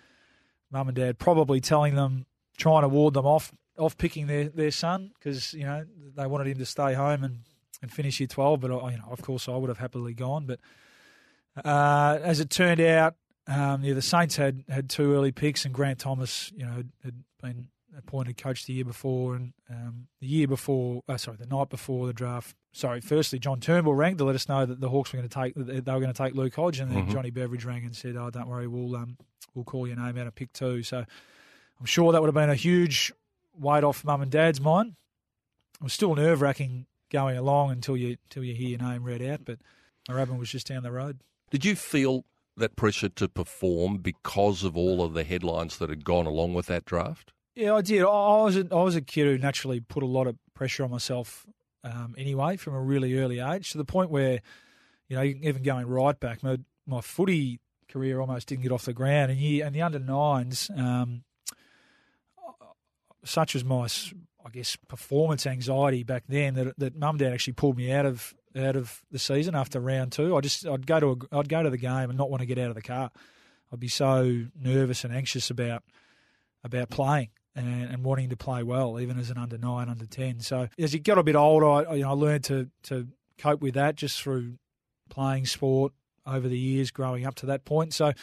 mum 0.71 0.87
and 0.87 0.95
dad 0.95 1.19
probably 1.19 1.61
telling 1.61 1.95
them, 1.95 2.25
trying 2.57 2.81
to 2.83 2.87
ward 2.89 3.13
them 3.13 3.25
off 3.25 3.51
off 3.77 3.97
picking 3.97 4.27
their, 4.27 4.49
their 4.49 4.71
son 4.71 5.11
because 5.19 5.53
you 5.53 5.63
know 5.63 5.85
they 6.15 6.25
wanted 6.27 6.47
him 6.47 6.57
to 6.57 6.65
stay 6.65 6.93
home 6.93 7.23
and, 7.23 7.39
and 7.81 7.91
finish 7.91 8.19
year 8.19 8.27
twelve. 8.27 8.61
But 8.61 8.71
I, 8.71 8.91
you 8.91 8.97
know, 8.97 9.07
of 9.11 9.21
course, 9.21 9.47
I 9.49 9.55
would 9.55 9.69
have 9.69 9.77
happily 9.79 10.13
gone. 10.13 10.45
But 10.45 10.59
uh, 11.63 12.19
as 12.21 12.39
it 12.39 12.49
turned 12.49 12.81
out, 12.81 13.15
um, 13.47 13.83
yeah, 13.83 13.93
the 13.93 14.01
Saints 14.01 14.35
had 14.35 14.63
had 14.69 14.89
two 14.89 15.13
early 15.13 15.31
picks, 15.31 15.65
and 15.65 15.73
Grant 15.73 15.99
Thomas, 15.99 16.51
you 16.55 16.65
know, 16.65 16.83
had, 17.03 17.23
been 17.41 17.67
appointed 17.97 18.37
coach 18.37 18.65
the 18.65 18.73
year 18.73 18.85
before, 18.85 19.35
and 19.35 19.53
um, 19.69 20.07
the 20.19 20.27
year 20.27 20.47
before, 20.47 21.01
uh, 21.07 21.15
sorry, 21.17 21.37
the 21.37 21.45
night 21.45 21.69
before 21.69 22.07
the 22.07 22.13
draft. 22.13 22.55
Sorry, 22.73 22.99
firstly, 23.01 23.39
John 23.39 23.59
Turnbull 23.59 23.93
rang 23.93 24.17
to 24.17 24.25
let 24.25 24.35
us 24.35 24.49
know 24.49 24.65
that 24.65 24.81
the 24.81 24.89
Hawks 24.89 25.13
were 25.13 25.17
going 25.19 25.29
to 25.29 25.33
take 25.33 25.53
they 25.55 25.91
were 25.93 25.99
going 25.99 26.11
to 26.11 26.13
take 26.13 26.33
Luke 26.33 26.55
Hodge, 26.55 26.79
and 26.79 26.91
then 26.91 27.05
Mhm. 27.07 27.11
Johnny 27.11 27.29
Beveridge 27.29 27.65
rang 27.65 27.85
and 27.85 27.95
said, 27.95 28.15
"Oh, 28.15 28.29
don't 28.29 28.47
worry, 28.47 28.67
we'll 28.67 28.95
um, 28.95 29.17
we'll 29.53 29.65
call 29.65 29.85
your 29.87 29.95
name 29.97 30.17
out 30.17 30.27
of 30.27 30.35
pick 30.35 30.51
two. 30.53 30.81
So 30.83 31.05
I'm 31.79 31.85
sure 31.85 32.11
that 32.11 32.21
would 32.21 32.27
have 32.27 32.35
been 32.35 32.49
a 32.49 32.55
huge 32.55 33.11
weight 33.57 33.83
off 33.83 34.03
mum 34.03 34.21
and 34.21 34.31
dad's 34.31 34.61
mind. 34.61 34.95
It 35.79 35.83
was 35.83 35.93
still 35.93 36.15
nerve 36.15 36.41
wracking 36.41 36.85
going 37.11 37.37
along 37.37 37.71
until 37.71 37.97
you 37.97 38.17
until 38.25 38.43
you 38.43 38.53
hear 38.53 38.69
your 38.69 38.79
name 38.79 39.03
read 39.03 39.21
out, 39.21 39.41
but 39.45 39.59
Moorabbin 40.09 40.37
was 40.37 40.49
just 40.49 40.67
down 40.67 40.83
the 40.83 40.91
road. 40.91 41.19
Did 41.51 41.65
you 41.65 41.75
feel 41.75 42.25
that 42.57 42.75
pressure 42.75 43.09
to 43.09 43.27
perform 43.27 43.97
because 43.97 44.63
of 44.63 44.77
all 44.77 45.03
of 45.03 45.13
the 45.13 45.23
headlines 45.23 45.77
that 45.77 45.89
had 45.89 46.05
gone 46.05 46.25
along 46.25 46.53
with 46.53 46.67
that 46.67 46.85
draft? 46.85 47.33
Yeah, 47.55 47.75
I 47.75 47.81
did. 47.81 48.01
I 48.01 48.05
was 48.43 48.57
a, 48.57 48.67
I 48.71 48.83
was 48.83 48.95
a 48.95 49.01
kid 49.01 49.27
who 49.27 49.37
naturally 49.37 49.79
put 49.79 50.03
a 50.03 50.07
lot 50.07 50.27
of 50.27 50.35
pressure 50.53 50.83
on 50.83 50.91
myself 50.91 51.45
um, 51.83 52.15
anyway 52.17 52.57
from 52.57 52.73
a 52.73 52.81
really 52.81 53.17
early 53.17 53.39
age 53.39 53.71
to 53.71 53.77
the 53.77 53.85
point 53.85 54.09
where, 54.09 54.41
you 55.07 55.15
know, 55.15 55.23
even 55.23 55.63
going 55.63 55.85
right 55.87 56.19
back, 56.19 56.43
my, 56.43 56.57
my 56.85 57.01
footy 57.01 57.59
career 57.89 58.19
almost 58.19 58.47
didn't 58.47 58.63
get 58.63 58.71
off 58.71 58.85
the 58.85 58.93
ground. 58.93 59.31
And, 59.31 59.39
you, 59.39 59.63
and 59.63 59.73
the 59.73 59.81
under 59.81 59.99
nines, 59.99 60.69
um, 60.75 61.23
such 63.25 63.55
as 63.55 63.63
my, 63.65 63.87
I 64.45 64.49
guess, 64.51 64.75
performance 64.87 65.45
anxiety 65.45 66.03
back 66.03 66.23
then 66.27 66.53
that 66.55 66.79
that 66.79 66.95
mum 66.95 67.17
dad 67.17 67.33
actually 67.33 67.53
pulled 67.53 67.77
me 67.77 67.91
out 67.91 68.05
of 68.05 68.33
out 68.55 68.75
of 68.75 69.01
the 69.11 69.19
season 69.19 69.55
after 69.55 69.79
round 69.79 70.11
two. 70.11 70.35
I 70.35 70.41
just 70.41 70.65
I'd 70.65 70.87
go 70.87 70.99
to 70.99 71.11
a, 71.11 71.37
I'd 71.39 71.49
go 71.49 71.63
to 71.63 71.69
the 71.69 71.77
game 71.77 72.09
and 72.09 72.17
not 72.17 72.29
want 72.29 72.41
to 72.41 72.45
get 72.45 72.57
out 72.57 72.69
of 72.69 72.75
the 72.75 72.81
car. 72.81 73.11
I'd 73.73 73.79
be 73.79 73.87
so 73.87 74.45
nervous 74.57 75.03
and 75.03 75.13
anxious 75.13 75.49
about 75.49 75.83
about 76.63 76.89
playing 76.89 77.29
and, 77.55 77.83
and 77.83 78.03
wanting 78.03 78.29
to 78.29 78.37
play 78.37 78.63
well, 78.63 78.99
even 78.99 79.19
as 79.19 79.29
an 79.29 79.37
under 79.37 79.57
nine, 79.57 79.89
under 79.89 80.05
ten. 80.05 80.39
So 80.39 80.67
as 80.77 80.93
you 80.93 80.99
got 80.99 81.17
a 81.17 81.23
bit 81.23 81.35
older, 81.35 81.67
I 81.67 81.95
you 81.95 82.03
know 82.03 82.11
I 82.11 82.13
learned 82.13 82.43
to 82.45 82.69
to 82.83 83.07
cope 83.37 83.61
with 83.61 83.73
that 83.73 83.95
just 83.95 84.21
through 84.21 84.53
playing 85.09 85.45
sport 85.45 85.93
over 86.25 86.47
the 86.47 86.57
years, 86.57 86.91
growing 86.91 87.25
up 87.25 87.35
to 87.35 87.47
that 87.47 87.65
point. 87.65 87.93
So 87.93 88.13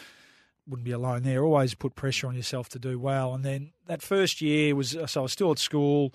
wouldn't 0.67 0.85
be 0.85 0.91
alone 0.91 1.23
there. 1.23 1.43
Always 1.43 1.73
put 1.73 1.95
pressure 1.95 2.27
on 2.27 2.35
yourself 2.35 2.69
to 2.69 2.79
do 2.79 2.97
well. 2.99 3.33
And 3.33 3.43
then 3.43 3.71
that 3.87 4.01
first 4.01 4.41
year 4.41 4.75
was 4.75 4.95
so 5.05 5.21
I 5.21 5.23
was 5.23 5.31
still 5.31 5.51
at 5.51 5.59
school. 5.59 6.13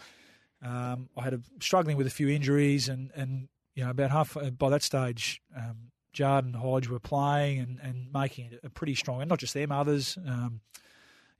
Um, 0.62 1.08
I 1.16 1.22
had 1.22 1.34
a, 1.34 1.40
struggling 1.60 1.96
with 1.96 2.06
a 2.06 2.10
few 2.10 2.28
injuries, 2.28 2.88
and 2.88 3.10
and 3.14 3.48
you 3.74 3.84
know 3.84 3.90
about 3.90 4.10
half 4.10 4.36
by 4.58 4.70
that 4.70 4.82
stage. 4.82 5.40
Um, 5.56 5.92
and 6.20 6.56
Hodge 6.56 6.88
were 6.88 6.98
playing 6.98 7.60
and, 7.60 7.78
and 7.80 8.12
making 8.12 8.46
it 8.46 8.60
a 8.64 8.70
pretty 8.70 8.96
strong, 8.96 9.20
and 9.20 9.28
not 9.28 9.38
just 9.38 9.54
them, 9.54 9.70
others. 9.70 10.18
Um, 10.26 10.62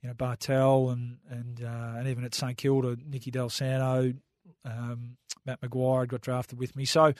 you 0.01 0.07
know 0.07 0.13
Bartel 0.13 0.89
and 0.89 1.17
and 1.29 1.61
uh, 1.61 1.97
and 1.97 2.07
even 2.07 2.23
at 2.23 2.33
St 2.33 2.57
Kilda, 2.57 2.97
Nicky 3.05 3.31
Dal 3.31 3.49
Santo, 3.49 4.13
um, 4.63 5.17
Matt 5.45 5.61
Maguire 5.61 6.05
got 6.05 6.21
drafted 6.21 6.59
with 6.59 6.75
me. 6.75 6.85
So 6.85 7.13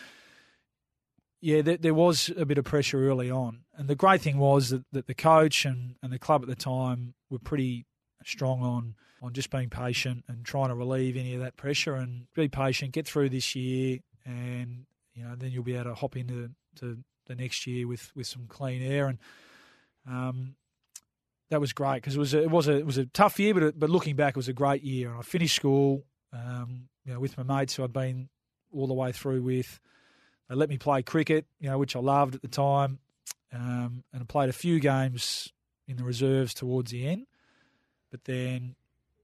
yeah, 1.41 1.61
there, 1.61 1.77
there 1.77 1.93
was 1.93 2.31
a 2.35 2.45
bit 2.45 2.57
of 2.57 2.65
pressure 2.65 3.07
early 3.07 3.31
on, 3.31 3.59
and 3.75 3.87
the 3.87 3.95
great 3.95 4.21
thing 4.21 4.37
was 4.37 4.69
that, 4.69 4.83
that 4.91 5.07
the 5.07 5.13
coach 5.13 5.65
and, 5.65 5.95
and 6.03 6.11
the 6.11 6.19
club 6.19 6.41
at 6.41 6.49
the 6.49 6.55
time 6.55 7.13
were 7.29 7.39
pretty 7.39 7.85
strong 8.25 8.61
on 8.61 8.95
on 9.21 9.33
just 9.33 9.49
being 9.49 9.69
patient 9.69 10.23
and 10.29 10.45
trying 10.45 10.69
to 10.69 10.75
relieve 10.75 11.17
any 11.17 11.33
of 11.33 11.41
that 11.41 11.57
pressure 11.57 11.95
and 11.95 12.27
be 12.35 12.47
patient, 12.47 12.93
get 12.93 13.05
through 13.05 13.29
this 13.29 13.55
year, 13.55 13.99
and 14.25 14.85
you 15.13 15.23
know 15.23 15.35
then 15.35 15.51
you'll 15.51 15.63
be 15.63 15.75
able 15.75 15.85
to 15.85 15.93
hop 15.93 16.15
into 16.15 16.49
to 16.75 16.97
the 17.27 17.35
next 17.35 17.67
year 17.67 17.87
with, 17.87 18.11
with 18.15 18.25
some 18.25 18.47
clean 18.47 18.81
air 18.81 19.07
and 19.07 19.19
um, 20.09 20.55
that 21.49 21.59
was 21.59 21.73
great 21.73 21.95
because 21.95 22.15
it 22.15 22.19
was 22.19 22.33
a, 22.33 22.43
it 22.43 22.51
was 22.51 22.67
a 22.67 22.77
it 22.77 22.85
was 22.85 22.97
a 22.97 23.05
tough 23.07 23.39
year, 23.39 23.53
but 23.53 23.63
it, 23.63 23.79
but 23.79 23.89
looking 23.89 24.15
back, 24.15 24.31
it 24.31 24.37
was 24.37 24.47
a 24.47 24.53
great 24.53 24.83
year. 24.83 25.09
And 25.09 25.19
I 25.19 25.21
finished 25.21 25.55
school, 25.55 26.03
um, 26.33 26.89
you 27.05 27.13
know, 27.13 27.19
with 27.19 27.37
my 27.37 27.43
mates 27.43 27.75
who 27.75 27.83
I'd 27.83 27.93
been 27.93 28.29
all 28.71 28.87
the 28.87 28.93
way 28.93 29.11
through 29.11 29.41
with. 29.41 29.79
They 30.49 30.55
let 30.55 30.69
me 30.69 30.77
play 30.77 31.03
cricket, 31.03 31.45
you 31.59 31.69
know, 31.69 31.77
which 31.77 31.95
I 31.95 31.99
loved 31.99 32.35
at 32.35 32.41
the 32.41 32.47
time, 32.47 32.99
um, 33.53 34.03
and 34.11 34.21
I 34.21 34.25
played 34.25 34.49
a 34.49 34.53
few 34.53 34.79
games, 34.79 35.51
in 35.89 35.97
the 35.97 36.03
reserves 36.03 36.53
towards 36.53 36.91
the 36.91 37.07
end, 37.07 37.25
but 38.11 38.23
then, 38.25 38.75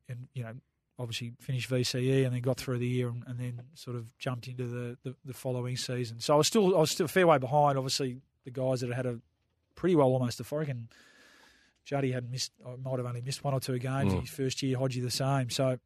and 0.10 0.28
you 0.34 0.44
know, 0.44 0.54
obviously 0.98 1.34
finished 1.40 1.70
VCE 1.70 2.26
and 2.26 2.34
then 2.34 2.42
got 2.42 2.58
through 2.58 2.80
the 2.80 2.88
year 2.88 3.08
and, 3.08 3.24
and 3.28 3.40
then 3.40 3.62
sort 3.76 3.96
of 3.96 4.18
jumped 4.18 4.48
into 4.48 4.66
the, 4.66 4.98
the, 5.04 5.16
the, 5.26 5.34
following 5.34 5.78
season. 5.78 6.20
So 6.20 6.34
I 6.34 6.38
was 6.38 6.48
still 6.48 6.76
I 6.76 6.80
was 6.80 6.92
still 6.92 7.06
a 7.06 7.10
fair 7.10 7.28
way 7.28 7.38
behind. 7.38 7.78
Obviously, 7.78 8.18
the 8.46 8.52
guys 8.52 8.82
that 8.82 8.92
had 8.92 9.06
a 9.06 9.20
pretty 9.76 9.96
well 9.96 10.08
almost 10.08 10.40
a 10.40 10.44
foreign. 10.44 10.70
And 10.70 10.88
Juddy 11.84 12.12
had 12.12 12.32
missed, 12.32 12.52
I 12.66 12.76
might 12.82 12.98
have 12.98 13.06
only 13.06 13.22
missed 13.22 13.44
one 13.44 13.54
or 13.54 13.60
two 13.60 13.78
games 13.78 14.14
mm. 14.14 14.22
his 14.22 14.30
first 14.30 14.64
year. 14.64 14.78
Hodgie 14.78 15.04
the 15.04 15.12
same. 15.12 15.50
So 15.50 15.78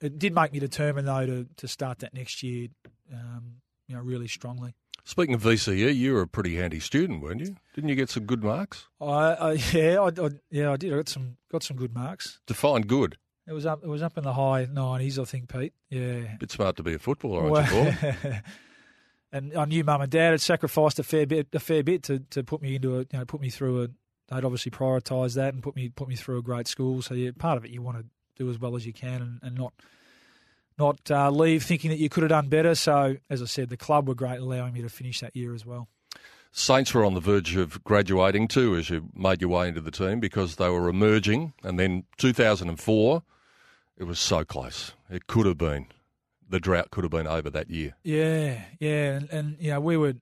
it 0.00 0.18
did 0.18 0.34
make 0.34 0.52
me 0.52 0.60
determined 0.60 1.08
though 1.08 1.26
to 1.26 1.46
to 1.56 1.66
start 1.66 2.00
that 2.00 2.14
next 2.14 2.42
year, 2.42 2.68
um, 3.12 3.54
you 3.88 3.96
know, 3.96 4.02
really 4.02 4.28
strongly. 4.28 4.74
Speaking 5.04 5.34
of 5.34 5.42
VCE, 5.42 5.96
you 5.96 6.12
were 6.12 6.20
a 6.20 6.28
pretty 6.28 6.56
handy 6.56 6.80
student, 6.80 7.22
weren't 7.22 7.40
you? 7.40 7.56
Didn't 7.74 7.88
you 7.88 7.96
get 7.96 8.10
some 8.10 8.24
good 8.24 8.44
marks? 8.44 8.88
I, 9.00 9.06
I 9.06 9.52
yeah, 9.72 10.00
I, 10.00 10.08
I, 10.08 10.30
yeah, 10.50 10.72
I 10.72 10.76
did. 10.76 10.92
I 10.92 10.96
got 10.96 11.08
some 11.08 11.38
got 11.50 11.62
some 11.62 11.78
good 11.78 11.94
marks. 11.94 12.40
Define 12.46 12.82
good. 12.82 13.16
It 13.46 13.54
was 13.54 13.64
up. 13.64 13.82
It 13.82 13.88
was 13.88 14.02
up 14.02 14.18
in 14.18 14.24
the 14.24 14.34
high 14.34 14.68
nineties, 14.70 15.18
I 15.18 15.24
think, 15.24 15.48
Pete. 15.48 15.72
Yeah. 15.88 16.36
Bit 16.38 16.50
smart 16.50 16.76
to 16.76 16.82
be 16.82 16.92
a 16.92 16.98
footballer, 16.98 17.50
aren't 17.50 17.72
well, 17.72 17.96
you, 18.02 18.34
and 19.32 19.56
I 19.56 19.64
knew 19.64 19.82
mum 19.82 20.02
and 20.02 20.10
dad 20.10 20.32
had 20.32 20.42
sacrificed 20.42 20.98
a 20.98 21.02
fair 21.02 21.26
bit, 21.26 21.48
a 21.54 21.58
fair 21.58 21.82
bit 21.82 22.02
to, 22.04 22.18
to 22.18 22.44
put 22.44 22.60
me 22.60 22.76
into 22.76 22.96
a, 22.96 22.98
you 22.98 23.06
know, 23.14 23.24
put 23.24 23.40
me 23.40 23.48
through 23.48 23.84
a. 23.84 23.88
They'd 24.30 24.44
obviously 24.44 24.70
prioritised 24.70 25.36
that 25.36 25.54
and 25.54 25.62
put 25.62 25.74
me 25.74 25.88
put 25.88 26.06
me 26.06 26.16
through 26.16 26.36
a 26.36 26.42
great 26.42 26.68
school. 26.68 27.00
So 27.00 27.14
yeah, 27.14 27.30
part 27.38 27.56
of 27.56 27.64
it 27.64 27.70
you 27.70 27.80
want 27.80 27.96
to 27.96 28.04
do 28.36 28.50
as 28.50 28.58
well 28.58 28.76
as 28.76 28.84
you 28.84 28.92
can 28.92 29.22
and, 29.22 29.40
and 29.42 29.56
not 29.56 29.72
not 30.78 31.10
uh, 31.10 31.30
leave 31.30 31.62
thinking 31.62 31.90
that 31.90 31.98
you 31.98 32.08
could 32.08 32.22
have 32.22 32.30
done 32.30 32.48
better. 32.48 32.74
So 32.74 33.16
as 33.28 33.42
I 33.42 33.46
said, 33.46 33.68
the 33.68 33.76
club 33.76 34.08
were 34.08 34.14
great, 34.14 34.38
allowing 34.38 34.74
me 34.74 34.82
to 34.82 34.88
finish 34.88 35.20
that 35.20 35.34
year 35.34 35.54
as 35.54 35.66
well. 35.66 35.88
Saints 36.50 36.94
were 36.94 37.04
on 37.04 37.14
the 37.14 37.20
verge 37.20 37.56
of 37.56 37.82
graduating 37.84 38.48
too 38.48 38.74
as 38.76 38.88
you 38.88 39.08
made 39.14 39.40
your 39.40 39.50
way 39.50 39.68
into 39.68 39.80
the 39.80 39.90
team 39.90 40.18
because 40.18 40.56
they 40.56 40.68
were 40.68 40.88
emerging, 40.88 41.52
and 41.62 41.78
then 41.78 42.04
2004 42.16 43.22
it 43.98 44.04
was 44.04 44.18
so 44.18 44.44
close. 44.44 44.92
It 45.10 45.26
could 45.26 45.46
have 45.46 45.58
been. 45.58 45.86
The 46.48 46.60
drought 46.60 46.90
could 46.90 47.04
have 47.04 47.10
been 47.10 47.26
over 47.26 47.50
that 47.50 47.68
year. 47.68 47.94
Yeah, 48.02 48.62
yeah, 48.80 49.16
and, 49.16 49.30
and 49.30 49.56
you 49.60 49.70
know 49.70 49.80
we 49.80 49.98
were, 49.98 50.14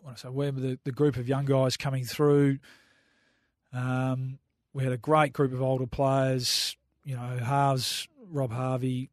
what 0.00 0.12
I 0.12 0.16
say, 0.16 0.28
we 0.28 0.50
were 0.50 0.60
the, 0.60 0.78
the 0.84 0.92
group 0.92 1.16
of 1.16 1.26
young 1.28 1.46
guys 1.46 1.78
coming 1.78 2.04
through. 2.04 2.58
Um, 3.72 4.38
we 4.74 4.84
had 4.84 4.92
a 4.92 4.98
great 4.98 5.32
group 5.32 5.52
of 5.52 5.62
older 5.62 5.86
players. 5.86 6.76
You 7.04 7.16
know, 7.16 7.38
Harves, 7.42 8.06
Rob 8.28 8.52
Harvey 8.52 9.08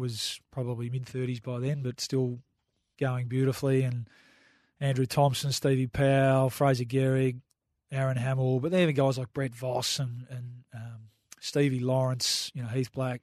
was 0.00 0.40
probably 0.50 0.90
mid 0.90 1.06
thirties 1.06 1.40
by 1.40 1.60
then, 1.60 1.82
but 1.82 2.00
still 2.00 2.38
going 2.98 3.28
beautifully, 3.28 3.82
and 3.82 4.08
Andrew 4.80 5.06
Thompson, 5.06 5.52
Stevie 5.52 5.86
Powell, 5.86 6.50
Fraser 6.50 6.84
Gehrig, 6.84 7.40
Aaron 7.92 8.16
Hamill, 8.16 8.60
but 8.60 8.70
then 8.70 8.80
even 8.80 8.94
guys 8.94 9.18
like 9.18 9.32
Brett 9.32 9.54
Voss 9.54 9.98
and 9.98 10.26
and 10.30 10.64
um, 10.74 11.10
Stevie 11.40 11.80
Lawrence, 11.80 12.50
you 12.54 12.62
know, 12.62 12.68
Heath 12.68 12.92
Black, 12.92 13.22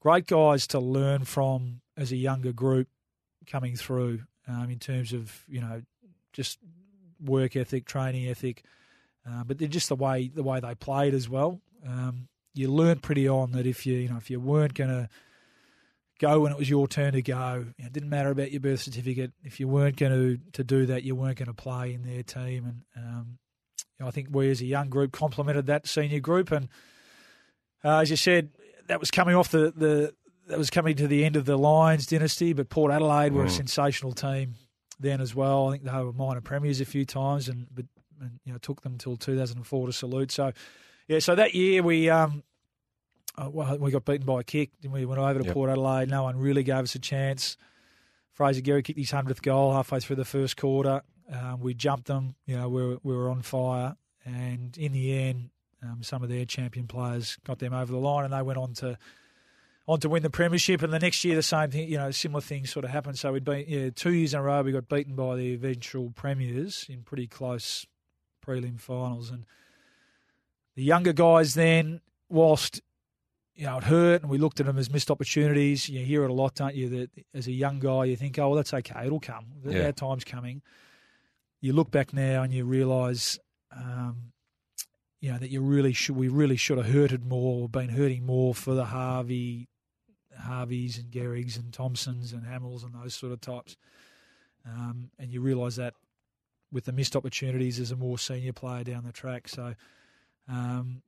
great 0.00 0.26
guys 0.26 0.66
to 0.68 0.80
learn 0.80 1.24
from 1.24 1.80
as 1.96 2.12
a 2.12 2.16
younger 2.16 2.52
group 2.52 2.88
coming 3.46 3.76
through 3.76 4.22
um, 4.48 4.70
in 4.70 4.78
terms 4.78 5.12
of 5.12 5.44
you 5.48 5.60
know 5.60 5.82
just 6.32 6.58
work 7.24 7.56
ethic, 7.56 7.84
training 7.84 8.28
ethic, 8.28 8.64
uh, 9.28 9.44
but 9.44 9.58
just 9.58 9.88
the 9.88 9.96
way 9.96 10.28
the 10.28 10.42
way 10.42 10.60
they 10.60 10.74
played 10.74 11.14
as 11.14 11.28
well. 11.28 11.60
Um, 11.86 12.28
you 12.54 12.70
learned 12.70 13.02
pretty 13.02 13.28
on 13.28 13.52
that 13.52 13.66
if 13.66 13.86
you 13.86 13.96
you 13.96 14.08
know 14.08 14.16
if 14.16 14.30
you 14.30 14.40
weren't 14.40 14.74
going 14.74 14.90
to 14.90 15.08
go 16.22 16.40
when 16.40 16.52
it 16.52 16.58
was 16.58 16.70
your 16.70 16.86
turn 16.86 17.12
to 17.12 17.22
go, 17.22 17.66
it 17.78 17.92
didn't 17.92 18.08
matter 18.08 18.30
about 18.30 18.52
your 18.52 18.60
birth 18.60 18.80
certificate. 18.80 19.32
If 19.42 19.60
you 19.60 19.68
weren't 19.68 19.96
going 19.96 20.12
to 20.12 20.38
to 20.52 20.64
do 20.64 20.86
that, 20.86 21.02
you 21.02 21.14
weren't 21.14 21.36
going 21.36 21.48
to 21.48 21.54
play 21.54 21.92
in 21.92 22.02
their 22.02 22.22
team. 22.22 22.64
And 22.64 22.82
um, 22.96 23.38
you 23.78 24.04
know, 24.04 24.08
I 24.08 24.10
think 24.10 24.28
we 24.30 24.50
as 24.50 24.60
a 24.60 24.66
young 24.66 24.88
group 24.88 25.12
complemented 25.12 25.66
that 25.66 25.86
senior 25.86 26.20
group 26.20 26.50
and 26.50 26.68
uh, 27.84 27.98
as 27.98 28.10
you 28.10 28.16
said, 28.16 28.50
that 28.86 29.00
was 29.00 29.10
coming 29.10 29.34
off 29.34 29.50
the, 29.50 29.72
the 29.76 30.14
that 30.48 30.58
was 30.58 30.70
coming 30.70 30.96
to 30.96 31.06
the 31.06 31.24
end 31.24 31.36
of 31.36 31.44
the 31.44 31.56
Lions 31.56 32.06
dynasty, 32.06 32.52
but 32.52 32.68
Port 32.68 32.92
Adelaide 32.92 33.32
were 33.32 33.44
mm. 33.44 33.48
a 33.48 33.50
sensational 33.50 34.12
team 34.12 34.54
then 35.00 35.20
as 35.20 35.34
well. 35.34 35.68
I 35.68 35.72
think 35.72 35.84
they 35.84 35.92
were 35.92 36.12
minor 36.12 36.40
premiers 36.40 36.80
a 36.80 36.84
few 36.84 37.04
times, 37.04 37.48
and 37.48 37.66
but 37.74 37.86
and, 38.20 38.38
you 38.44 38.52
know 38.52 38.58
took 38.58 38.82
them 38.82 38.92
until 38.92 39.16
2004 39.16 39.86
to 39.86 39.92
salute. 39.92 40.30
So 40.30 40.52
yeah, 41.08 41.18
so 41.18 41.34
that 41.34 41.54
year 41.54 41.82
we 41.82 42.08
um 42.10 42.42
uh, 43.36 43.48
well, 43.50 43.78
we 43.78 43.90
got 43.90 44.04
beaten 44.04 44.26
by 44.26 44.40
a 44.40 44.44
kick, 44.44 44.70
and 44.82 44.92
we 44.92 45.04
went 45.04 45.20
over 45.20 45.38
to 45.38 45.44
yep. 45.44 45.54
Port 45.54 45.70
Adelaide. 45.70 46.08
No 46.08 46.24
one 46.24 46.36
really 46.36 46.62
gave 46.62 46.76
us 46.76 46.94
a 46.94 46.98
chance. 46.98 47.56
Fraser 48.32 48.60
Gehrig 48.60 48.84
kicked 48.84 48.98
his 48.98 49.10
hundredth 49.10 49.42
goal 49.42 49.72
halfway 49.72 50.00
through 50.00 50.16
the 50.16 50.24
first 50.24 50.56
quarter. 50.56 51.02
Um, 51.30 51.60
we 51.60 51.74
jumped 51.74 52.06
them. 52.06 52.34
You 52.46 52.58
know, 52.58 52.68
we 52.68 52.82
were, 52.82 52.98
we 53.02 53.16
were 53.16 53.30
on 53.30 53.42
fire, 53.42 53.96
and 54.24 54.76
in 54.76 54.92
the 54.92 55.18
end, 55.18 55.50
um, 55.82 56.02
some 56.02 56.22
of 56.22 56.28
their 56.28 56.44
champion 56.44 56.86
players 56.86 57.38
got 57.44 57.58
them 57.58 57.72
over 57.72 57.90
the 57.90 57.98
line, 57.98 58.24
and 58.24 58.32
they 58.32 58.42
went 58.42 58.58
on 58.58 58.74
to 58.74 58.98
on 59.88 59.98
to 60.00 60.08
win 60.08 60.22
the 60.22 60.30
premiership. 60.30 60.82
And 60.82 60.92
the 60.92 60.98
next 60.98 61.24
year, 61.24 61.34
the 61.34 61.42
same 61.42 61.70
thing, 61.70 61.88
you 61.88 61.96
know, 61.96 62.10
similar 62.10 62.40
things 62.40 62.70
sort 62.70 62.84
of 62.84 62.92
happened. 62.92 63.18
So 63.18 63.32
we'd 63.32 63.44
been 63.44 63.64
yeah, 63.66 63.90
two 63.90 64.12
years 64.12 64.32
in 64.32 64.40
a 64.40 64.42
row, 64.42 64.62
we 64.62 64.72
got 64.72 64.88
beaten 64.88 65.16
by 65.16 65.36
the 65.36 65.54
eventual 65.54 66.10
premiers 66.10 66.86
in 66.88 67.02
pretty 67.02 67.26
close 67.26 67.86
prelim 68.44 68.78
finals, 68.78 69.30
and 69.30 69.44
the 70.74 70.82
younger 70.82 71.12
guys 71.12 71.54
then, 71.54 72.00
whilst 72.28 72.80
you 73.54 73.66
know, 73.66 73.78
it 73.78 73.84
hurt, 73.84 74.22
and 74.22 74.30
we 74.30 74.38
looked 74.38 74.60
at 74.60 74.66
them 74.66 74.78
as 74.78 74.90
missed 74.90 75.10
opportunities. 75.10 75.88
You 75.88 76.04
hear 76.04 76.24
it 76.24 76.30
a 76.30 76.34
lot, 76.34 76.54
don't 76.54 76.74
you? 76.74 76.88
That 76.88 77.10
as 77.34 77.46
a 77.46 77.52
young 77.52 77.78
guy, 77.80 78.06
you 78.06 78.16
think, 78.16 78.38
"Oh, 78.38 78.48
well, 78.48 78.56
that's 78.56 78.72
okay; 78.72 79.06
it'll 79.06 79.20
come. 79.20 79.46
Yeah. 79.64 79.86
Our 79.86 79.92
time's 79.92 80.24
coming." 80.24 80.62
You 81.60 81.72
look 81.72 81.90
back 81.90 82.12
now 82.12 82.42
and 82.42 82.52
you 82.52 82.64
realise 82.64 83.38
um, 83.70 84.32
you 85.20 85.30
know 85.30 85.38
that 85.38 85.50
you 85.50 85.60
really 85.60 85.92
should 85.92 86.16
we 86.16 86.28
really 86.28 86.56
should 86.56 86.78
have 86.78 86.88
hurted 86.88 87.24
more, 87.24 87.68
been 87.68 87.90
hurting 87.90 88.26
more 88.26 88.54
for 88.54 88.74
the 88.74 88.86
Harvey, 88.86 89.68
Harveys 90.36 90.98
and 90.98 91.10
Gehrigs 91.10 91.56
and 91.56 91.72
Thompsons 91.72 92.32
and 92.32 92.44
Hamills 92.44 92.82
and 92.82 92.94
those 92.94 93.14
sort 93.14 93.32
of 93.32 93.40
types. 93.40 93.76
Um, 94.66 95.10
and 95.18 95.30
you 95.30 95.40
realise 95.40 95.76
that 95.76 95.94
with 96.72 96.86
the 96.86 96.92
missed 96.92 97.14
opportunities 97.14 97.78
as 97.78 97.90
a 97.90 97.96
more 97.96 98.18
senior 98.18 98.52
player 98.52 98.82
down 98.82 99.04
the 99.04 99.12
track. 99.12 99.46
So, 99.46 99.74
um, 100.48 101.02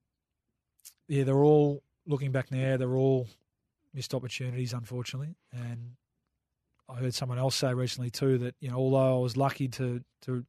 yeah, 1.09 1.24
they're 1.24 1.42
all 1.42 1.83
looking 2.07 2.33
back 2.33 2.51
now. 2.51 2.77
They're 2.77 2.97
all 2.97 3.29
missed 3.93 4.14
opportunities, 4.14 4.73
unfortunately. 4.73 5.37
And 5.53 5.93
I 6.88 6.97
heard 6.97 7.14
someone 7.14 7.38
else 7.38 7.57
say 7.57 7.73
recently 7.73 8.11
too 8.11 8.38
that 8.38 8.55
you 8.61 8.71
know 8.71 8.77
although 8.77 9.19
I 9.19 9.23
was 9.23 9.37
lucky 9.37 9.69
to 9.69 10.03
to 10.23 10.45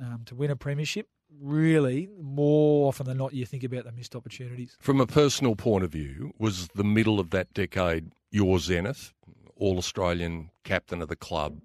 um, 0.00 0.22
to 0.26 0.34
win 0.34 0.50
a 0.50 0.56
premiership, 0.56 1.08
really, 1.40 2.08
more 2.20 2.88
often 2.88 3.06
than 3.06 3.18
not, 3.18 3.34
you 3.34 3.44
think 3.46 3.64
about 3.64 3.84
the 3.84 3.92
missed 3.92 4.14
opportunities. 4.14 4.76
From 4.80 5.00
a 5.00 5.06
personal 5.06 5.56
point 5.56 5.84
of 5.84 5.90
view, 5.90 6.32
was 6.38 6.68
the 6.74 6.84
middle 6.84 7.18
of 7.18 7.30
that 7.30 7.52
decade 7.52 8.12
your 8.30 8.58
zenith? 8.58 9.12
All 9.56 9.76
Australian 9.78 10.50
captain 10.62 11.02
of 11.02 11.08
the 11.08 11.16
club, 11.16 11.62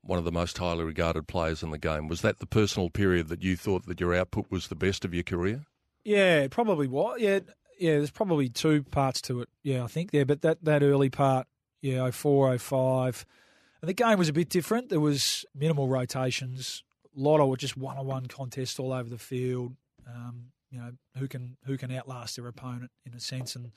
one 0.00 0.18
of 0.18 0.24
the 0.24 0.32
most 0.32 0.58
highly 0.58 0.82
regarded 0.82 1.28
players 1.28 1.62
in 1.62 1.70
the 1.70 1.78
game. 1.78 2.08
Was 2.08 2.20
that 2.22 2.40
the 2.40 2.46
personal 2.46 2.90
period 2.90 3.28
that 3.28 3.44
you 3.44 3.56
thought 3.56 3.86
that 3.86 4.00
your 4.00 4.12
output 4.12 4.46
was 4.50 4.66
the 4.66 4.74
best 4.74 5.04
of 5.04 5.14
your 5.14 5.22
career? 5.22 5.64
Yeah, 6.04 6.48
probably 6.48 6.88
was. 6.88 7.20
Yeah, 7.20 7.40
yeah. 7.78 7.96
There's 7.96 8.10
probably 8.10 8.48
two 8.48 8.82
parts 8.84 9.20
to 9.22 9.40
it. 9.40 9.48
Yeah, 9.62 9.84
I 9.84 9.86
think 9.86 10.10
there, 10.10 10.24
but 10.24 10.42
that 10.42 10.64
that 10.64 10.82
early 10.82 11.10
part, 11.10 11.46
yeah, 11.80 12.10
04, 12.10 12.58
05, 12.58 13.26
and 13.80 13.88
the 13.88 13.94
game 13.94 14.18
was 14.18 14.28
a 14.28 14.32
bit 14.32 14.48
different. 14.48 14.88
There 14.88 15.00
was 15.00 15.44
minimal 15.54 15.88
rotations 15.88 16.82
a 17.16 17.20
lot 17.20 17.40
of 17.40 17.58
just 17.58 17.76
one 17.76 17.98
on 17.98 18.06
one 18.06 18.26
contests 18.26 18.78
all 18.78 18.92
over 18.92 19.08
the 19.08 19.18
field. 19.18 19.74
Um, 20.06 20.46
you 20.70 20.78
know 20.78 20.92
who 21.18 21.28
can 21.28 21.56
who 21.64 21.76
can 21.76 21.92
outlast 21.92 22.36
their 22.36 22.46
opponent 22.46 22.90
in 23.04 23.14
a 23.14 23.20
sense, 23.20 23.54
and 23.54 23.72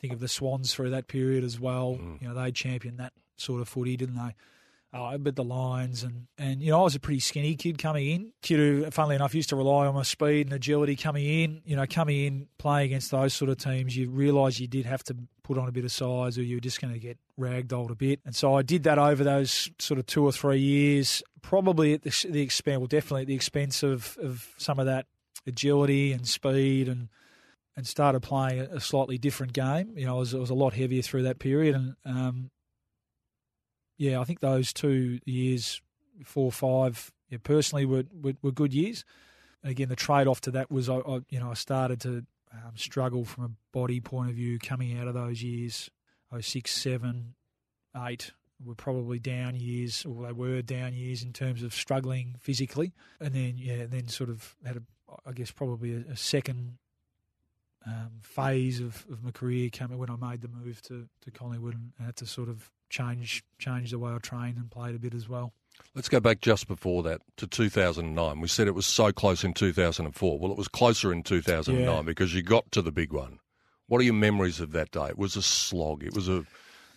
think 0.00 0.12
of 0.12 0.20
the 0.20 0.28
Swans 0.28 0.74
through 0.74 0.90
that 0.90 1.08
period 1.08 1.44
as 1.44 1.58
well. 1.58 1.98
Mm. 2.00 2.20
You 2.20 2.28
know 2.28 2.34
they 2.34 2.52
championed 2.52 2.98
that 2.98 3.12
sort 3.36 3.60
of 3.60 3.68
footy, 3.68 3.96
didn't 3.96 4.16
they? 4.16 4.34
Uh, 4.92 5.18
but 5.18 5.36
the 5.36 5.44
Lions 5.44 6.02
and 6.02 6.26
and 6.38 6.62
you 6.62 6.70
know 6.70 6.80
I 6.80 6.84
was 6.84 6.94
a 6.94 7.00
pretty 7.00 7.20
skinny 7.20 7.54
kid 7.54 7.76
coming 7.76 8.08
in. 8.08 8.32
Kid 8.40 8.56
who, 8.56 8.90
funnily 8.90 9.16
enough, 9.16 9.34
used 9.34 9.50
to 9.50 9.56
rely 9.56 9.86
on 9.86 9.94
my 9.94 10.02
speed 10.02 10.46
and 10.46 10.54
agility 10.54 10.96
coming 10.96 11.26
in. 11.26 11.60
You 11.64 11.76
know, 11.76 11.86
coming 11.88 12.24
in 12.24 12.48
playing 12.58 12.86
against 12.86 13.10
those 13.10 13.34
sort 13.34 13.50
of 13.50 13.58
teams, 13.58 13.96
you 13.96 14.08
realise 14.08 14.58
you 14.58 14.68
did 14.68 14.86
have 14.86 15.02
to 15.04 15.16
put 15.42 15.58
on 15.58 15.68
a 15.68 15.72
bit 15.72 15.84
of 15.84 15.92
size, 15.92 16.38
or 16.38 16.42
you 16.42 16.56
were 16.56 16.60
just 16.60 16.80
going 16.80 16.94
to 16.94 17.00
get 17.00 17.18
ragdolled 17.38 17.90
a 17.90 17.94
bit. 17.94 18.20
And 18.24 18.34
so 18.34 18.54
I 18.54 18.62
did 18.62 18.84
that 18.84 18.98
over 18.98 19.22
those 19.22 19.70
sort 19.78 19.98
of 19.98 20.06
two 20.06 20.24
or 20.24 20.32
three 20.32 20.60
years, 20.60 21.22
probably 21.42 21.92
at 21.92 22.02
the, 22.02 22.26
the 22.30 22.40
expense, 22.40 22.78
well, 22.78 22.86
definitely 22.86 23.22
at 23.22 23.28
the 23.28 23.34
expense 23.34 23.82
of 23.82 24.16
of 24.22 24.54
some 24.56 24.78
of 24.78 24.86
that 24.86 25.06
agility 25.46 26.12
and 26.12 26.26
speed 26.26 26.88
and 26.88 27.08
and 27.76 27.86
started 27.86 28.20
playing 28.20 28.60
a 28.60 28.80
slightly 28.80 29.18
different 29.18 29.52
game. 29.52 29.92
You 29.96 30.06
know, 30.06 30.16
it 30.16 30.20
was, 30.20 30.34
it 30.34 30.40
was 30.40 30.50
a 30.50 30.54
lot 30.54 30.72
heavier 30.72 31.02
through 31.02 31.24
that 31.24 31.38
period, 31.38 31.74
and 31.74 31.94
um, 32.06 32.50
yeah, 33.96 34.20
I 34.20 34.24
think 34.24 34.40
those 34.40 34.72
two 34.72 35.20
years, 35.24 35.80
four, 36.24 36.52
five, 36.52 37.12
yeah, 37.28 37.38
personally 37.42 37.84
were, 37.84 38.04
were, 38.22 38.34
were 38.42 38.52
good 38.52 38.74
years. 38.74 39.04
And 39.62 39.70
again, 39.70 39.88
the 39.88 39.96
trade 39.96 40.26
off 40.26 40.40
to 40.42 40.50
that 40.52 40.70
was, 40.70 40.88
I, 40.88 40.96
I, 40.96 41.20
you 41.30 41.40
know, 41.40 41.50
I 41.50 41.54
started 41.54 42.00
to 42.02 42.24
um, 42.52 42.72
struggle 42.76 43.24
from 43.24 43.44
a 43.44 43.50
body 43.72 44.00
point 44.00 44.30
of 44.30 44.36
view 44.36 44.58
coming 44.58 44.98
out 44.98 45.08
of 45.08 45.14
those 45.14 45.42
years. 45.42 45.90
Oh, 46.32 46.40
six, 46.40 46.72
seven, 46.72 47.34
eight 47.96 48.32
were 48.64 48.74
probably 48.74 49.18
down 49.18 49.54
years, 49.54 50.04
or 50.06 50.26
they 50.26 50.32
were 50.32 50.62
down 50.62 50.94
years 50.94 51.22
in 51.22 51.32
terms 51.32 51.62
of 51.62 51.74
struggling 51.74 52.36
physically. 52.38 52.92
And 53.20 53.34
then, 53.34 53.54
yeah, 53.56 53.86
then 53.86 54.08
sort 54.08 54.30
of 54.30 54.56
had 54.64 54.76
a, 54.76 54.82
I 55.26 55.32
guess 55.32 55.50
probably 55.50 55.94
a, 55.94 56.12
a 56.12 56.16
second 56.16 56.78
um, 57.86 58.10
phase 58.22 58.80
of, 58.80 59.06
of 59.10 59.22
my 59.22 59.30
career 59.30 59.70
came 59.70 59.96
when 59.96 60.10
I 60.10 60.16
made 60.16 60.40
the 60.40 60.48
move 60.48 60.82
to, 60.82 61.08
to 61.22 61.30
Collingwood 61.30 61.74
and 61.74 61.92
had 62.04 62.16
to 62.16 62.26
sort 62.26 62.48
of 62.48 62.70
change 62.88 63.42
change 63.58 63.90
the 63.90 63.98
way 63.98 64.12
I 64.12 64.18
trained 64.18 64.56
and 64.58 64.70
played 64.70 64.94
a 64.94 64.98
bit 64.98 65.14
as 65.14 65.28
well. 65.28 65.52
Let's 65.94 66.08
go 66.08 66.20
back 66.20 66.40
just 66.40 66.68
before 66.68 67.02
that 67.04 67.20
to 67.36 67.46
2009. 67.46 68.40
We 68.40 68.48
said 68.48 68.66
it 68.66 68.74
was 68.74 68.86
so 68.86 69.12
close 69.12 69.44
in 69.44 69.52
2004. 69.52 70.38
Well, 70.38 70.50
it 70.50 70.56
was 70.58 70.68
closer 70.68 71.12
in 71.12 71.22
2009 71.22 71.86
Yeah. 71.96 72.02
because 72.02 72.34
you 72.34 72.42
got 72.42 72.70
to 72.72 72.80
the 72.82 72.92
big 72.92 73.12
one. 73.12 73.38
What 73.88 74.00
are 74.00 74.04
your 74.04 74.14
memories 74.14 74.58
of 74.60 74.72
that 74.72 74.90
day? 74.90 75.06
It 75.08 75.18
was 75.18 75.36
a 75.36 75.42
slog. 75.42 76.02
It 76.02 76.14
was 76.14 76.28
a 76.28 76.44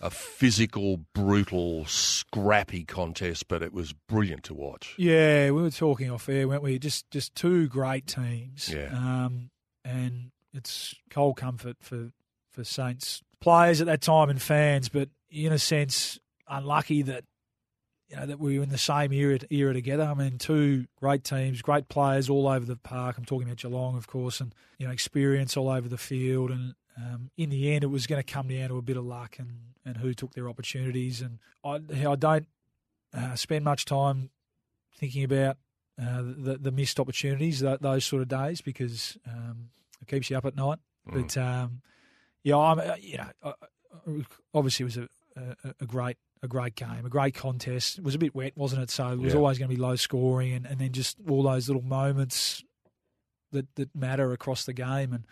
a 0.02 0.10
physical, 0.10 1.02
brutal, 1.14 1.84
scrappy 1.86 2.86
contest, 2.86 3.50
but 3.50 3.62
it 3.62 3.74
was 3.74 3.92
brilliant 3.92 4.44
to 4.46 4.54
watch. 4.54 4.96
Yeah, 4.98 5.52
we 5.52 5.62
were 5.62 5.70
talking 5.72 6.10
off 6.10 6.30
air, 6.30 6.48
weren't 6.48 6.64
we? 6.64 6.80
Just 6.80 7.10
just 7.12 7.36
two 7.36 7.68
great 7.68 8.08
teams. 8.08 8.70
Yeah. 8.74 8.92
Um, 8.94 9.50
and 9.84 10.32
it's 10.54 10.96
cold 11.10 11.36
comfort 11.38 11.78
for, 11.82 12.12
for 12.52 12.64
Saints 12.64 13.22
players 13.42 13.82
at 13.82 13.88
that 13.88 14.02
time 14.02 14.30
and 14.30 14.42
fans, 14.42 14.88
but 14.90 15.10
in 15.32 15.52
a 15.54 15.60
sense, 15.60 16.20
unlucky 16.48 17.02
that 17.04 17.24
you 18.08 18.16
know 18.16 18.26
that 18.26 18.40
we 18.40 18.58
were 18.58 18.64
in 18.64 18.70
the 18.70 18.78
same 18.78 19.12
era 19.14 19.40
era 19.52 19.74
together. 19.74 20.04
I 20.04 20.14
mean, 20.16 20.38
two 20.38 20.86
great 21.00 21.24
teams, 21.24 21.62
great 21.62 21.90
players 21.90 22.30
all 22.30 22.48
over 22.48 22.66
the 22.66 22.76
park. 22.76 23.18
I'm 23.18 23.26
talking 23.26 23.48
about 23.48 23.58
Geelong, 23.58 23.96
of 23.98 24.08
course, 24.08 24.42
and 24.42 24.54
you 24.78 24.88
know 24.88 24.92
experience 24.94 25.56
all 25.56 25.70
over 25.70 25.88
the 25.88 25.98
field. 25.98 26.50
And 26.52 26.74
um, 26.98 27.30
in 27.38 27.50
the 27.50 27.72
end, 27.74 27.84
it 27.84 27.88
was 27.88 28.08
going 28.08 28.22
to 28.22 28.34
come 28.34 28.48
down 28.48 28.70
to 28.70 28.78
a 28.78 28.82
bit 28.82 28.98
of 28.98 29.06
luck 29.06 29.38
and, 29.40 29.52
and 29.86 29.98
who 29.98 30.14
took 30.14 30.34
their 30.34 30.50
opportunities. 30.50 31.22
And 31.22 31.40
I 31.64 31.80
I 32.08 32.16
don't 32.16 32.48
uh, 33.14 33.36
spend 33.36 33.64
much 33.64 33.86
time 33.86 34.32
thinking 34.96 35.24
about 35.24 35.58
uh, 36.02 36.22
the 36.24 36.58
the 36.60 36.72
missed 36.72 37.00
opportunities 37.00 37.60
th- 37.62 37.80
those 37.80 38.06
sort 38.06 38.24
of 38.24 38.28
days 38.28 38.62
because 38.62 39.18
um, 39.28 39.70
it 40.02 40.08
keeps 40.08 40.30
you 40.32 40.38
up 40.38 40.46
at 40.46 40.56
night. 40.56 40.80
But 41.06 41.38
um, 41.38 41.82
yeah, 42.44 42.58
I'm 42.58 42.80
uh, 42.80 42.96
you 43.00 43.18
know 43.18 43.30
I- 43.44 43.50
I- 43.50 44.26
obviously 44.54 44.84
it 44.84 44.86
was 44.86 44.98
a, 44.98 45.10
a, 45.64 45.74
a 45.82 45.86
great 45.86 46.18
a 46.42 46.48
great 46.48 46.76
game, 46.76 47.06
a 47.06 47.10
great 47.10 47.34
contest. 47.36 47.98
It 47.98 48.04
was 48.04 48.16
a 48.16 48.18
bit 48.20 48.34
wet, 48.34 48.54
wasn't 48.56 48.82
it? 48.84 48.90
So 48.90 49.10
it 49.12 49.20
was 49.20 49.34
Yeah. 49.34 49.40
always 49.40 49.58
going 49.60 49.70
to 49.70 49.76
be 49.76 49.82
low 49.82 49.96
scoring, 49.98 50.54
and, 50.54 50.66
and 50.66 50.80
then 50.80 50.92
just 50.94 51.18
all 51.28 51.44
those 51.44 51.68
little 51.68 51.82
moments 51.84 52.64
that 53.52 53.68
that 53.76 53.94
matter 53.96 54.32
across 54.32 54.64
the 54.66 54.74
game. 54.74 55.12
And 55.14 55.26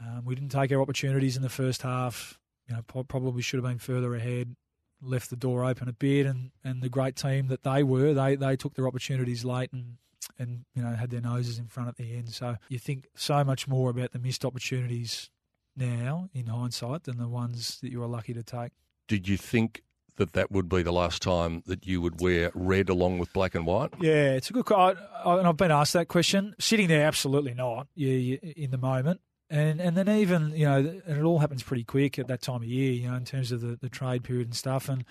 um, 0.00 0.24
we 0.24 0.34
didn't 0.34 0.50
take 0.50 0.72
our 0.72 0.80
opportunities 0.80 1.36
in 1.36 1.42
the 1.42 1.48
first 1.48 1.82
half. 1.82 2.38
You 2.68 2.76
know, 2.76 2.82
probably 3.02 3.42
should 3.42 3.58
have 3.62 3.68
been 3.68 3.78
further 3.78 4.14
ahead. 4.14 4.54
Left 5.02 5.30
the 5.30 5.36
door 5.36 5.64
open 5.64 5.88
a 5.88 5.92
bit, 5.94 6.26
and, 6.26 6.50
and 6.62 6.82
the 6.82 6.90
great 6.90 7.16
team 7.16 7.48
that 7.48 7.62
they 7.62 7.82
were, 7.82 8.12
they 8.14 8.36
they 8.36 8.54
took 8.56 8.74
their 8.74 8.86
opportunities 8.86 9.44
late 9.46 9.72
and 9.72 9.96
and 10.38 10.66
you 10.74 10.82
know 10.82 10.90
had 10.94 11.08
their 11.10 11.22
noses 11.22 11.58
in 11.58 11.66
front 11.68 11.88
at 11.88 11.96
the 11.96 12.14
end. 12.14 12.28
So 12.28 12.56
you 12.68 12.78
think 12.78 13.08
so 13.16 13.42
much 13.42 13.66
more 13.66 13.88
about 13.90 14.12
the 14.12 14.18
missed 14.18 14.44
opportunities 14.44 15.30
now 15.76 16.28
in 16.32 16.46
hindsight 16.46 17.04
than 17.04 17.18
the 17.18 17.28
ones 17.28 17.78
that 17.80 17.90
you 17.90 18.00
were 18.00 18.06
lucky 18.06 18.34
to 18.34 18.42
take. 18.42 18.72
Did 19.08 19.28
you 19.28 19.36
think 19.36 19.82
that 20.16 20.32
that 20.34 20.50
would 20.52 20.68
be 20.68 20.82
the 20.82 20.92
last 20.92 21.22
time 21.22 21.62
that 21.66 21.86
you 21.86 22.00
would 22.00 22.20
wear 22.20 22.50
red 22.54 22.88
along 22.88 23.18
with 23.18 23.32
black 23.32 23.54
and 23.54 23.66
white? 23.66 23.90
Yeah, 24.00 24.32
it's 24.32 24.50
a 24.50 24.52
good. 24.52 24.66
que- 24.66 24.76
I, 24.76 24.94
I, 25.24 25.38
and 25.38 25.48
I've 25.48 25.56
been 25.56 25.70
asked 25.70 25.94
that 25.94 26.08
question. 26.08 26.54
Sitting 26.58 26.88
there, 26.88 27.06
absolutely 27.06 27.54
not. 27.54 27.88
Yeah, 27.94 28.12
you, 28.12 28.38
in 28.42 28.70
the 28.70 28.78
moment, 28.78 29.20
and 29.48 29.80
and 29.80 29.96
then 29.96 30.08
even 30.08 30.50
you 30.50 30.66
know, 30.66 30.76
and 30.78 31.18
it 31.18 31.22
all 31.22 31.38
happens 31.38 31.62
pretty 31.62 31.84
quick 31.84 32.18
at 32.18 32.28
that 32.28 32.42
time 32.42 32.56
of 32.56 32.64
year. 32.64 32.92
You 32.92 33.10
know, 33.10 33.16
in 33.16 33.24
terms 33.24 33.50
of 33.50 33.60
the, 33.62 33.76
the 33.80 33.88
trade 33.88 34.22
period 34.22 34.48
and 34.48 34.56
stuff, 34.56 34.88
and 34.88 35.04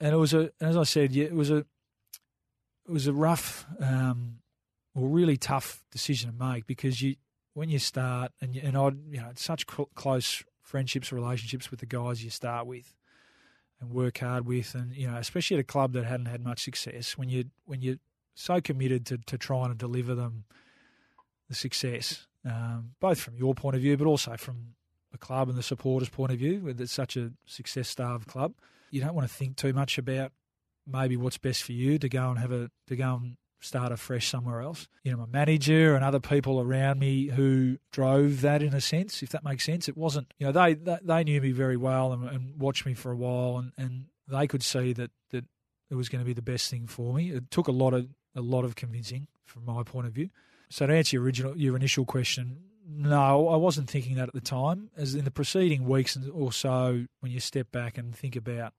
and 0.00 0.12
it 0.12 0.18
was 0.18 0.34
a, 0.34 0.50
as 0.60 0.76
I 0.76 0.84
said, 0.84 1.12
yeah, 1.12 1.24
it 1.24 1.34
was 1.34 1.50
a, 1.50 1.58
it 1.58 1.66
was 2.92 3.06
a 3.06 3.12
rough, 3.12 3.66
um, 3.80 4.40
or 4.94 5.08
really 5.08 5.36
tough 5.36 5.82
decision 5.90 6.30
to 6.30 6.36
make 6.36 6.66
because 6.66 7.00
you 7.02 7.16
when 7.58 7.68
you 7.68 7.80
start 7.80 8.30
and 8.40 8.54
you, 8.54 8.62
and 8.64 8.76
I 8.76 8.90
you 9.10 9.20
know 9.20 9.32
such 9.34 9.66
cl- 9.68 9.90
close 9.96 10.44
friendships, 10.62 11.10
relationships 11.10 11.72
with 11.72 11.80
the 11.80 11.86
guys 11.86 12.22
you 12.22 12.30
start 12.30 12.68
with 12.68 12.94
and 13.80 13.90
work 13.90 14.18
hard 14.18 14.46
with, 14.46 14.76
and 14.76 14.94
you 14.94 15.08
know, 15.10 15.16
especially 15.16 15.56
at 15.56 15.60
a 15.60 15.64
club 15.64 15.92
that 15.94 16.04
hadn't 16.04 16.26
had 16.26 16.44
much 16.44 16.62
success, 16.62 17.18
when 17.18 17.28
you 17.28 17.46
when 17.64 17.82
you're 17.82 17.96
so 18.34 18.60
committed 18.60 19.04
to, 19.06 19.18
to 19.26 19.36
trying 19.36 19.70
to 19.70 19.74
deliver 19.74 20.14
them 20.14 20.44
the 21.48 21.54
success, 21.54 22.28
um, 22.44 22.92
both 23.00 23.18
from 23.18 23.36
your 23.36 23.54
point 23.54 23.74
of 23.74 23.82
view, 23.82 23.96
but 23.96 24.06
also 24.06 24.36
from 24.36 24.74
the 25.10 25.18
club 25.18 25.48
and 25.48 25.58
the 25.58 25.62
supporters' 25.62 26.08
point 26.08 26.30
of 26.30 26.38
view, 26.38 26.60
with 26.60 26.86
such 26.88 27.16
a 27.16 27.32
success-starved 27.44 28.28
club, 28.28 28.52
you 28.92 29.00
don't 29.00 29.14
want 29.14 29.26
to 29.26 29.34
think 29.34 29.56
too 29.56 29.72
much 29.72 29.98
about 29.98 30.30
maybe 30.86 31.16
what's 31.16 31.38
best 31.38 31.64
for 31.64 31.72
you 31.72 31.98
to 31.98 32.08
go 32.08 32.30
and 32.30 32.38
have 32.38 32.52
a 32.52 32.70
to 32.86 32.94
go 32.94 33.16
and 33.16 33.36
start 33.60 33.92
afresh 33.92 34.28
somewhere 34.28 34.60
else. 34.60 34.88
You 35.02 35.12
know, 35.12 35.18
my 35.18 35.26
manager 35.26 35.94
and 35.94 36.04
other 36.04 36.20
people 36.20 36.60
around 36.60 36.98
me 36.98 37.26
who 37.26 37.78
drove 37.92 38.40
that 38.42 38.62
in 38.62 38.74
a 38.74 38.80
sense, 38.80 39.22
if 39.22 39.30
that 39.30 39.44
makes 39.44 39.64
sense. 39.64 39.88
It 39.88 39.96
wasn't, 39.96 40.32
you 40.38 40.46
know, 40.46 40.52
they 40.52 40.74
they, 40.74 41.24
knew 41.24 41.40
me 41.40 41.52
very 41.52 41.76
well 41.76 42.12
and, 42.12 42.28
and 42.28 42.60
watched 42.60 42.86
me 42.86 42.94
for 42.94 43.10
a 43.10 43.16
while, 43.16 43.58
and, 43.58 43.72
and 43.76 44.04
they 44.28 44.46
could 44.46 44.62
see 44.62 44.92
that 44.94 45.10
that 45.30 45.44
it 45.90 45.94
was 45.94 46.08
going 46.08 46.20
to 46.20 46.26
be 46.26 46.34
the 46.34 46.42
best 46.42 46.70
thing 46.70 46.86
for 46.86 47.12
me. 47.12 47.30
It 47.30 47.50
took 47.50 47.68
a 47.68 47.72
lot 47.72 47.94
of 47.94 48.08
a 48.34 48.40
lot 48.40 48.64
of 48.64 48.76
convincing 48.76 49.26
from 49.44 49.64
my 49.64 49.82
point 49.82 50.06
of 50.06 50.12
view. 50.12 50.30
So 50.70 50.86
to 50.86 50.94
answer 50.94 51.16
your 51.16 51.24
original 51.24 51.56
your 51.56 51.76
initial 51.76 52.04
question, 52.04 52.58
no, 52.86 53.48
I 53.48 53.56
wasn't 53.56 53.90
thinking 53.90 54.16
that 54.16 54.28
at 54.28 54.34
the 54.34 54.40
time. 54.40 54.90
As 54.96 55.14
in 55.14 55.24
the 55.24 55.30
preceding 55.30 55.86
weeks 55.86 56.16
or 56.32 56.52
so, 56.52 57.06
when 57.20 57.32
you 57.32 57.40
step 57.40 57.70
back 57.72 57.98
and 57.98 58.14
think 58.14 58.36
about 58.36 58.72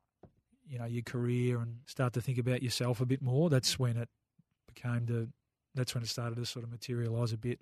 you 0.67 0.79
know 0.79 0.85
your 0.85 1.03
career 1.03 1.59
and 1.59 1.79
start 1.85 2.13
to 2.13 2.21
think 2.21 2.37
about 2.37 2.63
yourself 2.63 3.01
a 3.01 3.05
bit 3.05 3.21
more, 3.21 3.49
that's 3.49 3.77
when 3.77 3.97
it 3.97 4.09
became 4.81 5.05
to 5.07 5.29
that's 5.75 5.93
when 5.93 6.03
it 6.03 6.07
started 6.07 6.35
to 6.35 6.45
sort 6.45 6.65
of 6.65 6.71
materialise 6.71 7.31
a 7.31 7.37
bit. 7.37 7.59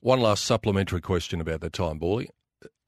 One 0.00 0.20
last 0.20 0.44
supplementary 0.44 1.00
question 1.00 1.40
about 1.40 1.60
that 1.60 1.72
time, 1.72 1.98
Bally. 1.98 2.28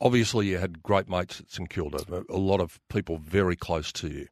Obviously, 0.00 0.46
you 0.46 0.58
had 0.58 0.82
great 0.82 1.08
mates 1.08 1.40
at 1.40 1.50
St 1.50 1.68
Kilda, 1.68 2.24
a 2.28 2.36
lot 2.36 2.60
of 2.60 2.80
people 2.88 3.18
very 3.18 3.56
close 3.56 3.92
to 3.92 4.08
you. 4.08 4.26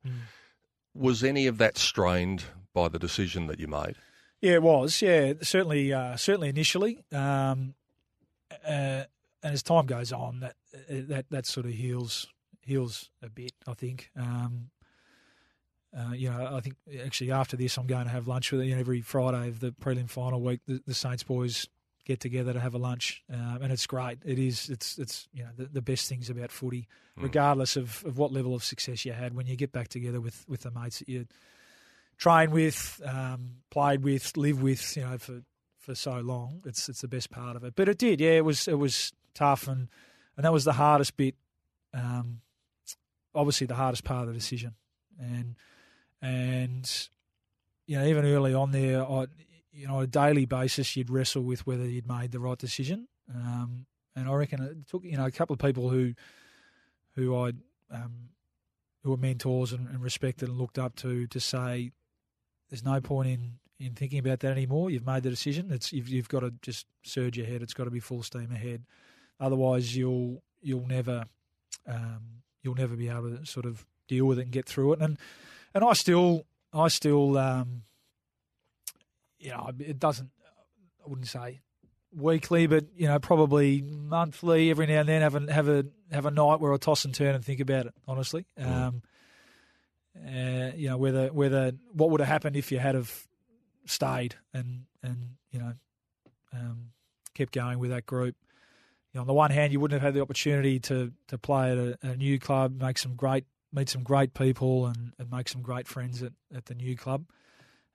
Was 0.95 1.23
any 1.23 1.47
of 1.47 1.59
that 1.59 1.79
strained 1.79 2.45
by 2.75 2.89
the 2.89 2.99
decision 2.99 3.47
that 3.47 3.61
you 3.61 3.69
made? 3.69 3.97
Yeah, 4.41 4.55
it 4.55 4.63
was. 4.63 5.01
Yeah, 5.01 5.35
certainly, 5.43 5.93
uh, 5.93 6.17
certainly 6.17 6.49
initially, 6.49 7.05
um, 7.13 7.75
uh, 8.67 9.05
and 9.45 9.55
as 9.55 9.63
time 9.63 9.87
goes 9.87 10.13
on, 10.13 10.41
that 10.41 10.57
that 10.89 11.27
that 11.31 11.47
sort 11.47 11.67
of 11.67 11.73
heals 11.73 12.27
heals 12.63 13.11
a 13.23 13.31
bit. 13.31 13.53
I 13.67 13.75
think. 13.75 14.11
Um, 14.17 14.71
uh, 15.97 16.13
you 16.13 16.31
know, 16.31 16.55
I 16.55 16.61
think 16.61 16.77
actually 17.05 17.33
after 17.33 17.57
this, 17.57 17.77
I'm 17.77 17.87
going 17.87 18.05
to 18.05 18.11
have 18.11 18.27
lunch 18.27 18.51
with 18.51 18.63
you 18.63 18.75
know, 18.75 18.81
every 18.81 19.03
Friday 19.03 19.49
of 19.49 19.61
the 19.61 19.73
prelim 19.73 20.09
final 20.09 20.41
week. 20.41 20.61
The, 20.67 20.83
the 20.87 20.95
Saints 20.95 21.23
boys 21.23 21.69
get 22.05 22.19
together 22.19 22.53
to 22.53 22.61
have 22.61 22.75
a 22.75 22.79
lunch, 22.79 23.23
um, 23.33 23.61
and 23.63 23.73
it's 23.73 23.87
great. 23.87 24.19
It 24.25 24.39
is. 24.39 24.71
It's 24.71 24.99
it's 24.99 25.29
you 25.33 25.45
know 25.45 25.51
the, 25.57 25.67
the 25.67 25.83
best 25.83 26.09
things 26.09 26.31
about 26.31 26.51
footy, 26.51 26.89
regardless 27.17 27.77
of, 27.77 28.03
of 28.07 28.17
what 28.17 28.33
level 28.33 28.55
of 28.55 28.65
success 28.65 29.05
you 29.05 29.13
had 29.13 29.35
when 29.35 29.47
you 29.47 29.57
get 29.57 29.73
back 29.73 29.89
together 29.89 30.21
with 30.21 30.45
with 30.49 30.63
the 30.63 30.71
mates 30.71 31.01
that 31.01 31.09
you 31.09 31.27
trained 32.17 32.53
with, 32.53 33.01
um, 33.05 33.57
played 33.71 34.03
with, 34.05 34.37
lived 34.37 34.63
with, 34.63 34.97
you 34.97 35.03
know, 35.03 35.19
for, 35.19 35.43
for 35.79 35.95
so 35.95 36.21
long. 36.21 36.63
It's 36.65 36.89
it's 36.89 37.01
the 37.03 37.09
best 37.09 37.31
part 37.31 37.57
of 37.57 37.65
it. 37.65 37.75
But 37.77 37.89
it 37.89 37.99
did, 37.99 38.21
yeah. 38.21 38.33
It 38.33 38.45
was 38.45 38.67
it 38.67 38.79
was 38.79 39.13
tough, 39.35 39.69
and 39.69 39.89
and 40.37 40.45
that 40.45 40.53
was 40.53 40.65
the 40.65 40.73
hardest 40.73 41.17
bit. 41.17 41.35
Um, 41.93 42.41
obviously, 43.35 43.67
the 43.67 43.75
hardest 43.75 44.05
part 44.05 44.23
of 44.23 44.29
the 44.29 44.39
decision, 44.39 44.75
and 45.21 45.57
and 46.23 47.09
you 47.87 47.99
know, 47.99 48.07
even 48.07 48.25
early 48.25 48.55
on 48.55 48.73
there, 48.73 49.03
I 49.03 49.27
you 49.73 49.87
know, 49.87 49.97
on 49.97 50.05
a 50.05 50.07
daily 50.07 50.47
basis, 50.47 50.97
you'd 50.97 51.11
wrestle 51.11 51.43
with 51.43 51.67
whether 51.67 51.85
you'd 51.85 52.07
made 52.07 52.31
the 52.31 52.39
right 52.39 52.59
decision. 52.59 53.09
Um, 53.35 53.87
and 54.15 54.29
I 54.29 54.35
reckon 54.35 54.63
it 54.63 54.87
took 54.89 55.05
you 55.05 55.17
know 55.17 55.27
a 55.27 55.31
couple 55.31 55.55
of 55.55 55.61
people 55.61 55.89
who 55.89 56.15
who 57.15 57.37
I 57.37 57.53
um, 57.91 58.31
who 59.03 59.11
were 59.11 59.17
mentors 59.17 59.73
and, 59.73 59.89
and 59.89 60.03
respected 60.03 60.49
and 60.49 60.59
looked 60.59 60.79
up 60.79 60.95
to 60.97 61.27
to 61.27 61.41
say 61.41 61.93
there's 62.71 62.85
no 62.85 63.01
point 63.01 63.29
in, 63.29 63.53
in 63.79 63.95
thinking 63.95 64.19
about 64.19 64.41
that 64.41 64.53
anymore. 64.53 64.91
You've 64.91 65.07
made 65.07 65.23
the 65.23 65.31
decision. 65.31 65.71
It's 65.71 65.93
you've, 65.93 66.09
you've 66.09 66.29
got 66.29 66.41
to 66.41 66.53
just 66.63 66.87
surge 67.03 67.39
ahead. 67.39 67.63
It's 67.63 67.75
got 67.75 67.85
to 67.85 67.91
be 67.91 68.01
full 68.01 68.23
steam 68.23 68.51
ahead. 68.53 68.85
Otherwise, 69.41 69.97
you'll 69.97 70.43
you'll 70.61 70.87
never 70.87 71.25
um, 71.87 72.43
you'll 72.63 72.75
never 72.75 72.97
be 72.97 73.09
able 73.09 73.37
to 73.37 73.47
sort 73.47 73.67
of 73.67 73.85
deal 74.09 74.27
with 74.27 74.39
it 74.39 74.43
and 74.43 74.53
get 74.53 74.67
through 74.67 74.95
it. 74.95 75.01
And 75.01 75.19
and 75.75 75.85
I 75.85 75.93
still 75.95 76.45
I 76.73 76.89
still 76.89 77.37
um, 77.39 77.83
you 79.39 79.51
know 79.51 79.71
it 79.79 79.99
doesn't 79.99 80.31
I 81.05 81.09
wouldn't 81.09 81.29
say 81.29 81.61
weekly, 82.15 82.67
but 82.67 82.87
you 82.97 83.07
know 83.07 83.19
probably 83.19 83.83
monthly. 83.83 84.71
Every 84.71 84.87
now 84.87 85.01
and 85.01 85.09
then 85.09 85.23
have 85.23 85.35
a 85.35 85.53
have 85.53 85.69
a 85.69 85.85
have 86.11 86.27
a 86.27 86.31
night 86.31 86.61
where 86.61 86.73
I 86.73 86.77
toss 86.77 87.05
and 87.05 87.15
turn 87.15 87.35
and 87.35 87.45
think 87.45 87.61
about 87.61 87.87
it. 87.87 87.95
Honestly. 88.07 88.47
Um, 88.59 89.03
uh, 90.17 90.73
you 90.77 90.89
know 90.89 90.99
whether 90.99 91.29
whether 91.29 91.73
what 91.93 92.11
would 92.11 92.21
have 92.21 92.29
happened 92.29 92.57
if 92.57 92.71
you 92.71 92.79
had 92.79 92.95
have 92.95 93.27
stayed 93.87 94.35
and 94.53 94.85
and 95.03 95.37
you 95.51 95.59
know 95.59 95.73
um, 96.53 96.91
kept 97.35 97.53
going 97.53 97.79
with 97.79 97.91
that 97.91 98.07
group. 98.07 98.37
You 99.13 99.19
know, 99.19 99.23
on 99.23 99.27
the 99.27 99.33
one 99.33 99.51
hand, 99.51 99.73
you 99.73 99.81
wouldn't 99.81 100.01
have 100.01 100.07
had 100.07 100.15
the 100.15 100.21
opportunity 100.21 100.81
to 100.81 101.13
to 101.29 101.39
play 101.39 101.73
at 101.73 101.79
a, 101.79 101.99
a 102.03 102.17
new 102.17 102.39
club, 102.39 102.81
make 102.81 102.99
some 102.99 103.15
great 103.15 103.45
meet 103.73 103.89
some 103.89 104.03
great 104.03 104.35
people, 104.35 104.87
and, 104.87 105.13
and 105.19 105.31
make 105.31 105.49
some 105.49 105.63
great 105.63 105.89
friends 105.89 106.23
at, 106.23 106.33
at 106.55 106.67
the 106.67 106.75
new 106.75 106.97
club. 106.97 107.25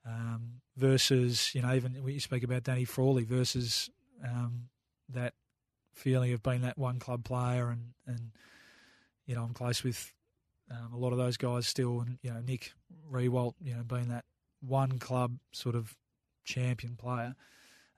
um, 0.07 0.61
versus 0.75 1.53
you 1.53 1.61
know 1.61 1.73
even 1.73 2.01
you 2.05 2.19
speak 2.19 2.43
about 2.43 2.63
Danny 2.63 2.85
Frawley 2.85 3.23
versus 3.23 3.89
um, 4.23 4.69
that 5.09 5.33
feeling 5.93 6.31
of 6.33 6.43
being 6.43 6.61
that 6.61 6.77
one 6.77 6.99
club 6.99 7.23
player 7.23 7.69
and 7.69 7.93
and 8.05 8.31
you 9.25 9.35
know 9.35 9.43
I'm 9.43 9.53
close 9.53 9.83
with 9.83 10.13
um, 10.71 10.93
a 10.93 10.97
lot 10.97 11.11
of 11.11 11.17
those 11.17 11.37
guys 11.37 11.67
still 11.67 12.01
and 12.01 12.19
you 12.21 12.31
know 12.31 12.39
Nick 12.45 12.73
Riewoldt, 13.11 13.53
you 13.61 13.73
know 13.75 13.83
being 13.83 14.09
that 14.09 14.25
one 14.61 14.99
club 14.99 15.37
sort 15.51 15.75
of 15.75 15.95
champion 16.45 16.95
player 16.95 17.35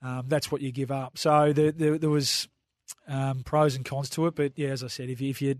um, 0.01 0.23
that's 0.27 0.51
what 0.51 0.61
you 0.61 0.71
give 0.71 0.91
up 0.91 1.17
so 1.17 1.53
there 1.53 1.71
there, 1.71 1.97
there 1.97 2.09
was 2.09 2.47
um, 3.07 3.43
pros 3.43 3.75
and 3.75 3.85
cons 3.85 4.09
to 4.09 4.25
it 4.27 4.35
but 4.35 4.53
yeah 4.55 4.69
as 4.69 4.83
I 4.83 4.87
said 4.87 5.09
if 5.09 5.21
if 5.21 5.41
you 5.41 5.55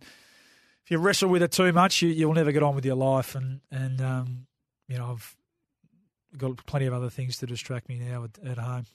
if 0.84 0.92
you 0.92 0.98
wrestle 0.98 1.30
with 1.30 1.44
it 1.44 1.52
too 1.52 1.72
much 1.74 2.02
you, 2.02 2.10
you'll 2.10 2.34
never 2.34 2.52
get 2.52 2.63
on 2.63 2.76
with 2.76 2.86
your 2.86 2.96
life 2.96 3.36
and 3.36 3.62
and 3.72 4.02
um, 4.02 4.48
you 4.88 4.98
know 4.98 5.12
I've 5.12 5.36
got 6.38 6.65
plenty 6.65 6.86
of 6.86 6.94
other 6.94 7.10
things 7.10 7.38
to 7.38 7.46
distract 7.46 7.89
me 7.89 7.98
now 8.00 8.24
at, 8.26 8.48
at 8.48 8.58
home. 8.58 8.86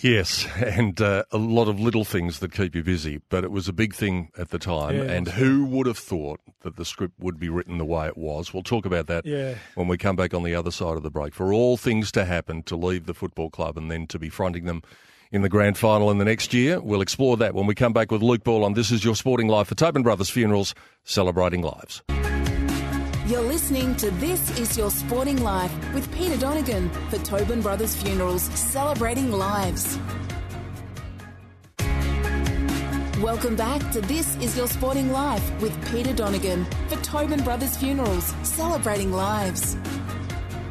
Yes, 0.00 0.46
and 0.56 0.98
uh, 1.02 1.24
a 1.30 1.36
lot 1.36 1.68
of 1.68 1.78
little 1.78 2.04
things 2.04 2.38
that 2.38 2.50
keep 2.52 2.74
you 2.74 2.82
busy, 2.82 3.20
but 3.28 3.44
it 3.44 3.50
was 3.50 3.68
a 3.68 3.72
big 3.74 3.94
thing 3.94 4.30
at 4.38 4.48
the 4.48 4.58
time. 4.58 4.96
Yeah, 4.96 5.02
and 5.02 5.28
who 5.28 5.66
would 5.66 5.86
have 5.86 5.98
thought 5.98 6.40
that 6.62 6.76
the 6.76 6.84
script 6.86 7.14
would 7.20 7.38
be 7.38 7.50
written 7.50 7.76
the 7.76 7.84
way 7.84 8.06
it 8.06 8.16
was? 8.16 8.54
We'll 8.54 8.62
talk 8.62 8.86
about 8.86 9.06
that 9.08 9.26
Yeah. 9.26 9.56
when 9.74 9.88
we 9.88 9.98
come 9.98 10.16
back 10.16 10.32
on 10.32 10.44
the 10.44 10.54
other 10.54 10.70
side 10.70 10.96
of 10.96 11.02
the 11.02 11.10
break. 11.10 11.34
For 11.34 11.52
all 11.52 11.76
things 11.76 12.10
to 12.12 12.24
happen, 12.24 12.62
to 12.64 12.76
leave 12.76 13.04
the 13.04 13.12
football 13.14 13.50
club 13.50 13.76
and 13.76 13.90
then 13.90 14.06
to 14.06 14.18
be 14.18 14.30
fronting 14.30 14.64
them 14.64 14.80
in 15.32 15.40
the 15.40 15.48
grand 15.48 15.78
final 15.78 16.10
in 16.10 16.18
the 16.18 16.24
next 16.24 16.52
year, 16.52 16.78
we'll 16.78 17.00
explore 17.00 17.38
that 17.38 17.54
when 17.54 17.66
we 17.66 17.74
come 17.74 17.94
back 17.94 18.12
with 18.12 18.22
Luke 18.22 18.44
Ball 18.44 18.64
on 18.64 18.74
This 18.74 18.90
Is 18.90 19.02
Your 19.02 19.16
Sporting 19.16 19.48
Life 19.48 19.68
for 19.68 19.74
Tobin 19.74 20.02
Brothers 20.02 20.28
Funerals, 20.28 20.74
celebrating 21.04 21.62
lives. 21.62 22.02
You're 23.26 23.40
listening 23.40 23.96
to 23.96 24.10
This 24.10 24.58
Is 24.58 24.76
Your 24.76 24.90
Sporting 24.90 25.42
Life 25.42 25.72
with 25.94 26.12
Peter 26.14 26.36
Donegan 26.36 26.90
for 27.08 27.16
Tobin 27.18 27.62
Brothers 27.62 27.96
Funerals, 27.96 28.42
celebrating 28.42 29.32
lives. 29.32 29.98
Welcome 33.22 33.56
back 33.56 33.90
to 33.92 34.02
This 34.02 34.36
Is 34.36 34.54
Your 34.56 34.66
Sporting 34.66 35.12
Life 35.12 35.62
with 35.62 35.72
Peter 35.90 36.12
Donegan 36.12 36.66
for 36.88 36.96
Tobin 36.96 37.42
Brothers 37.42 37.76
Funerals, 37.78 38.34
celebrating 38.42 39.12
lives. 39.12 39.76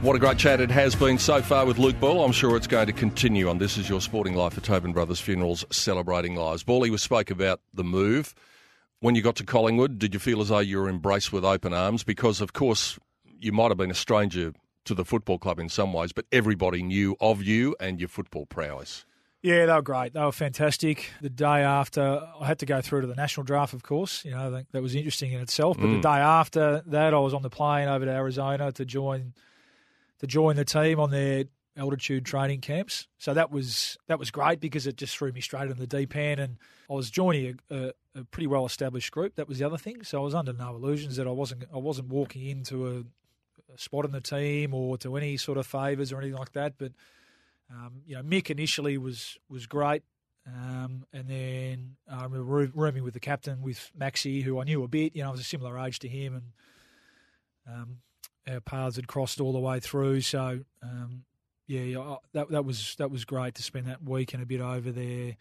What 0.02 0.16
a 0.16 0.20
great 0.20 0.40
chat 0.40 0.60
it 0.60 0.72
has 0.72 0.96
been 0.96 1.20
so 1.20 1.44
far 1.44 1.64
with 1.64 1.78
Luke 1.78 2.00
Ball. 2.00 2.26
I'm 2.26 2.32
sure 2.32 2.58
it's 2.58 2.66
going 2.66 2.88
to 2.88 2.92
continue 2.92 3.48
on 3.48 3.60
This 3.60 3.78
Is 3.78 3.88
Your 3.88 4.02
Sporting 4.02 4.34
Life 4.34 4.54
for 4.54 4.62
Tobin 4.62 4.94
Brothers 4.94 5.20
Funerals, 5.20 5.64
celebrating 5.70 6.34
lives. 6.34 6.64
Bally 6.64 6.90
was 6.90 7.04
spoke 7.04 7.30
about 7.30 7.62
the 7.72 7.84
move. 7.84 8.34
When 9.02 9.14
you 9.14 9.22
got 9.22 9.36
to 9.36 9.44
Collingwood, 9.44 10.00
did 10.00 10.16
you 10.16 10.20
feel 10.20 10.42
as 10.42 10.50
though 10.50 10.58
you 10.58 10.80
were 10.80 10.90
embraced 10.90 11.32
with 11.32 11.46
open 11.46 11.72
arms? 11.72 12.04
Because, 12.04 12.42
of 12.42 12.54
course, 12.54 12.98
you 13.40 13.52
might 13.52 13.70
have 13.70 13.78
been 13.78 13.92
a 13.92 13.96
stranger 13.96 14.54
to 14.86 14.96
the 14.96 15.06
football 15.06 15.38
club 15.38 15.60
in 15.60 15.70
some 15.70 15.94
ways, 15.94 16.12
but 16.12 16.26
everybody 16.32 16.82
knew 16.82 17.16
of 17.22 17.44
you 17.44 17.76
and 17.80 18.00
your 18.00 18.10
football 18.10 18.48
prowess. 18.48 19.06
Yeah, 19.44 19.68
they 19.68 19.74
were 19.74 19.84
great. 19.84 20.14
They 20.14 20.22
were 20.22 20.32
fantastic. 20.32 21.12
The 21.22 21.30
day 21.30 21.62
after, 21.62 22.24
I 22.40 22.48
had 22.48 22.58
to 22.58 22.66
go 22.66 22.82
through 22.82 23.02
to 23.02 23.08
the 23.08 23.14
national 23.14 23.44
draft, 23.44 23.76
of 23.76 23.84
course. 23.84 24.26
You 24.26 24.32
know, 24.32 24.64
that 24.72 24.82
was 24.82 24.96
interesting 24.96 25.32
in 25.32 25.42
itself. 25.42 25.78
But 25.78 25.88
the 25.88 26.00
mm. 26.00 26.02
day 26.02 26.10
after 26.10 26.82
that, 26.88 27.14
I 27.14 27.20
was 27.20 27.36
on 27.36 27.44
the 27.44 27.52
plane 27.52 27.88
over 27.88 28.06
to 28.06 28.12
Arizona 28.12 28.72
to 28.72 28.84
join 28.84 29.34
to 30.22 30.28
join 30.28 30.56
the 30.56 30.64
team 30.64 31.00
on 31.00 31.10
their 31.10 31.46
altitude 31.76 32.26
training 32.26 32.62
camps. 32.62 33.08
So 33.18 33.34
that 33.34 33.52
was 33.52 33.98
that 34.08 34.20
was 34.20 34.32
great 34.32 34.60
because 34.60 34.88
it 34.88 34.96
just 34.96 35.18
threw 35.18 35.32
me 35.32 35.42
straight 35.42 35.70
in 35.70 35.78
the 35.78 35.88
deep 35.88 36.16
end, 36.16 36.40
and 36.40 36.58
I 36.90 36.94
was 36.94 37.10
joining 37.10 37.60
a, 37.70 37.76
a, 37.76 37.94
a 38.20 38.24
pretty 38.26 38.48
well 38.48 38.66
established 38.66 39.12
group. 39.12 39.36
That 39.36 39.48
was 39.48 39.60
the 39.60 39.66
other 39.66 39.78
thing. 39.78 40.04
So 40.04 40.22
I 40.22 40.24
was 40.24 40.36
under 40.36 40.54
no 40.54 40.76
illusions 40.76 41.16
that 41.18 41.28
I 41.28 41.32
wasn't 41.32 41.66
I 41.74 41.78
wasn't 41.78 42.10
walking 42.10 42.46
into 42.48 42.88
a, 42.88 43.74
a 43.74 43.78
spot 43.78 44.06
in 44.06 44.12
the 44.12 44.22
team 44.22 44.74
or 44.74 44.98
to 45.00 45.18
any 45.18 45.38
sort 45.38 45.58
of 45.58 45.66
favours 45.66 46.12
or 46.12 46.20
anything 46.20 46.38
like 46.38 46.54
that. 46.54 46.74
But 46.78 46.92
um, 47.72 48.02
you 48.06 48.16
know, 48.16 48.22
Mick 48.22 48.52
initially 48.52 48.98
was 49.00 49.40
was 49.50 49.66
great, 49.66 50.04
um, 50.46 51.06
and 51.12 51.28
then 51.28 51.96
I 52.08 52.24
remember 52.24 52.44
rooming 52.76 53.04
with 53.04 53.16
the 53.16 53.20
captain 53.20 53.64
with 53.64 53.92
Maxi, 54.00 54.44
who 54.44 54.62
I 54.62 54.66
knew 54.66 54.84
a 54.84 54.88
bit. 54.88 55.16
You 55.16 55.24
know, 55.24 55.30
I 55.30 55.32
was 55.32 55.42
a 55.42 55.46
similar 55.46 55.80
age 55.80 55.98
to 56.00 56.08
him, 56.08 56.36
and 56.36 57.76
um, 57.76 57.98
our 58.50 58.60
paths 58.60 58.96
had 58.96 59.08
crossed 59.08 59.40
all 59.40 59.54
the 59.54 59.60
way 59.60 59.80
through. 59.80 60.22
So 60.22 60.62
um, 60.84 61.24
yeah, 61.68 62.18
that 62.34 62.50
that 62.50 62.66
was 62.66 62.96
that 62.98 63.12
was 63.12 63.26
great 63.26 63.56
to 63.56 63.64
spend 63.64 63.88
that 63.88 64.04
week 64.04 64.34
and 64.34 64.44
a 64.44 64.46
bit 64.46 64.62
over 64.62 64.92
there, 64.92 65.38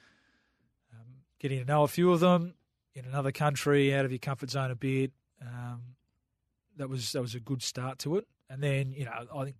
um, 0.92 1.22
getting 1.38 1.58
to 1.58 1.64
know 1.64 1.82
a 1.82 1.88
few 1.88 2.12
of 2.12 2.20
them 2.20 2.54
in 2.94 3.04
another 3.04 3.32
country, 3.32 3.94
out 3.94 4.04
of 4.04 4.12
your 4.12 4.18
comfort 4.18 4.50
zone 4.50 4.70
a 4.70 4.76
bit. 4.76 5.12
Um, 5.42 5.96
that 6.76 6.88
was 6.88 7.12
that 7.12 7.22
was 7.22 7.34
a 7.34 7.40
good 7.40 7.62
start 7.62 7.98
to 8.00 8.16
it. 8.16 8.26
And 8.48 8.62
then 8.62 8.92
you 8.92 9.04
know, 9.04 9.12
I 9.34 9.44
think 9.44 9.56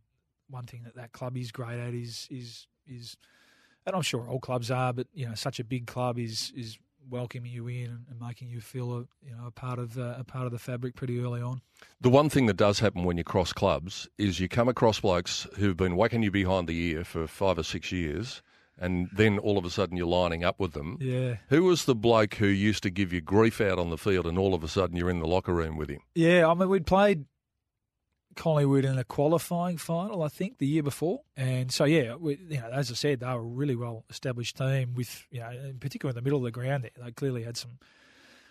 one 0.49 0.67
thing 0.67 0.83
that 0.85 0.97
that 0.97 1.13
club 1.13 1.37
is 1.37 1.53
great 1.53 1.79
at 1.79 1.95
is 1.95 2.29
is 2.31 2.67
is, 2.87 3.17
and 3.87 3.95
I'm 3.95 4.03
sure 4.03 4.29
all 4.29 4.41
clubs 4.41 4.71
are, 4.71 4.93
but 4.93 5.07
you 5.13 5.29
know, 5.29 5.35
such 5.35 5.61
a 5.61 5.65
big 5.65 5.87
club 5.87 6.19
is 6.19 6.53
is 6.57 6.79
welcoming 7.09 7.53
you 7.53 7.69
in 7.69 8.05
and, 8.09 8.21
making 8.21 8.49
you 8.49 8.61
feel 8.61 8.93
a 8.93 8.99
you 9.25 9.35
know 9.35 9.47
a 9.47 9.51
part 9.51 9.79
of 9.79 9.99
uh, 9.99 10.15
a 10.19 10.25
part 10.25 10.47
of 10.47 10.53
the 10.53 10.59
fabric 10.59 10.95
pretty 10.95 11.21
early 11.21 11.41
on. 11.41 11.63
The 12.01 12.11
one 12.11 12.29
thing 12.29 12.47
that 12.47 12.57
does 12.57 12.81
happen 12.81 13.05
when 13.05 13.17
you 13.17 13.25
cross 13.25 13.53
clubs 13.53 14.09
is 14.19 14.41
you 14.41 14.49
come 14.49 14.69
across 14.69 15.01
blokes 15.01 15.47
who've 15.57 15.77
been 15.77 15.97
whacking 15.97 16.23
you 16.23 16.31
behind 16.31 16.69
the 16.69 16.79
ear 16.79 17.05
for 17.05 17.27
five 17.27 17.59
or 17.59 17.63
six 17.63 17.91
years, 17.91 18.43
and 18.79 19.09
then 19.13 19.39
all 19.39 19.57
of 19.57 19.65
a 19.65 19.71
sudden 19.71 19.97
you're 19.97 20.07
lining 20.07 20.45
up 20.45 20.61
with 20.61 20.73
them. 20.73 20.99
Yeah. 21.01 21.37
Who 21.49 21.65
was 21.65 21.87
the 21.87 21.95
bloke 21.95 22.35
who 22.35 22.47
used 22.47 22.83
to 22.83 22.91
give 22.91 23.13
you 23.13 23.21
grief 23.21 23.61
out 23.61 23.79
on 23.79 23.91
the 23.91 23.99
field, 23.99 24.27
and 24.27 24.39
all 24.39 24.55
of 24.55 24.63
a 24.63 24.69
sudden 24.69 24.97
you're 24.97 25.11
in 25.11 25.21
the 25.21 25.27
locker 25.27 25.55
room 25.55 25.77
with 25.77 25.89
him? 25.89 26.01
Yeah, 26.15 26.47
I 26.47 26.55
mean, 26.55 26.69
we'd 26.69 26.87
played 26.87 27.25
Collingwood 28.37 28.85
in 28.85 28.99
a 28.99 29.05
qualifying 29.05 29.77
final, 29.77 30.23
I 30.23 30.29
think, 30.29 30.59
the 30.59 30.67
year 30.67 30.83
before, 30.83 31.21
and 31.37 31.73
so 31.73 31.85
yeah, 31.85 32.15
we, 32.15 32.39
you 32.49 32.59
know, 32.59 32.69
as 32.73 32.91
I 32.91 32.95
said, 32.95 33.21
they 33.21 33.27
were 33.27 33.33
a 33.33 33.41
really 33.41 33.77
well 33.77 34.05
established 34.11 34.57
team 34.57 34.95
with, 34.95 35.27
you 35.31 35.41
know, 35.41 35.51
in 35.51 35.79
particular 35.79 36.11
in 36.11 36.17
the 36.17 36.23
middle 36.23 36.39
of 36.39 36.45
the 36.45 36.51
ground 36.51 36.85
there, 36.85 37.05
they 37.05 37.13
clearly 37.13 37.43
had 37.43 37.57
some 37.57 37.79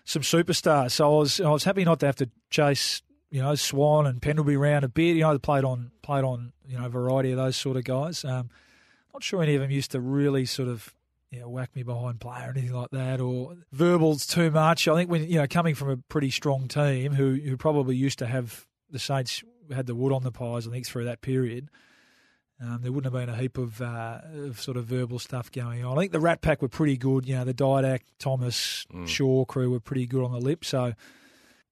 some 0.05 0.21
superstars. 0.21 0.91
So 0.91 1.05
I 1.05 1.19
was 1.19 1.39
I 1.39 1.49
was 1.49 1.63
happy 1.63 1.85
not 1.85 1.99
to 2.01 2.05
have 2.05 2.15
to 2.17 2.29
chase, 2.49 3.01
you 3.29 3.41
know, 3.41 3.55
Swan 3.55 4.05
and 4.05 4.21
Pendlebury 4.21 4.55
around 4.55 4.83
a 4.83 4.89
bit. 4.89 5.15
You 5.15 5.21
know, 5.21 5.33
they 5.33 5.39
played 5.39 5.63
on 5.63 5.91
played 6.01 6.23
on 6.23 6.53
you 6.67 6.77
know 6.77 6.85
a 6.85 6.89
variety 6.89 7.31
of 7.31 7.37
those 7.37 7.55
sort 7.55 7.77
of 7.77 7.83
guys. 7.83 8.25
Um, 8.25 8.49
not 9.13 9.23
sure 9.23 9.41
any 9.41 9.55
of 9.55 9.61
them 9.61 9.71
used 9.71 9.91
to 9.91 9.99
really 9.99 10.45
sort 10.45 10.67
of 10.67 10.93
you 11.31 11.39
know, 11.39 11.49
whack 11.49 11.75
me 11.75 11.83
behind 11.83 12.19
play 12.19 12.41
or 12.41 12.49
anything 12.49 12.73
like 12.73 12.89
that, 12.91 13.21
or 13.21 13.55
verbals 13.71 14.25
too 14.25 14.49
much. 14.49 14.87
I 14.87 14.95
think 14.95 15.11
when 15.11 15.29
you 15.29 15.37
know 15.39 15.47
coming 15.47 15.75
from 15.75 15.89
a 15.89 15.97
pretty 15.97 16.31
strong 16.31 16.67
team 16.67 17.13
who 17.13 17.33
who 17.33 17.55
probably 17.57 17.95
used 17.95 18.19
to 18.19 18.25
have 18.25 18.65
the 18.89 18.99
Saints 18.99 19.43
had 19.73 19.87
the 19.87 19.95
wood 19.95 20.13
on 20.13 20.23
the 20.23 20.31
pies. 20.31 20.67
I 20.67 20.71
think 20.71 20.85
through 20.85 21.05
that 21.05 21.21
period, 21.21 21.69
um, 22.61 22.79
there 22.81 22.91
wouldn't 22.91 23.13
have 23.13 23.25
been 23.25 23.33
a 23.33 23.37
heap 23.37 23.57
of, 23.57 23.81
uh, 23.81 24.19
of 24.33 24.59
sort 24.61 24.77
of 24.77 24.85
verbal 24.85 25.19
stuff 25.19 25.51
going 25.51 25.85
on. 25.85 25.97
I 25.97 26.01
think 26.01 26.11
the 26.11 26.19
Rat 26.19 26.41
Pack 26.41 26.61
were 26.61 26.67
pretty 26.67 26.97
good. 26.97 27.27
You 27.27 27.35
know, 27.35 27.45
the 27.45 27.53
Didak, 27.53 28.01
Thomas, 28.19 28.85
Shaw 29.05 29.45
crew 29.45 29.71
were 29.71 29.79
pretty 29.79 30.05
good 30.05 30.23
on 30.23 30.31
the 30.31 30.39
lip. 30.39 30.65
So 30.65 30.93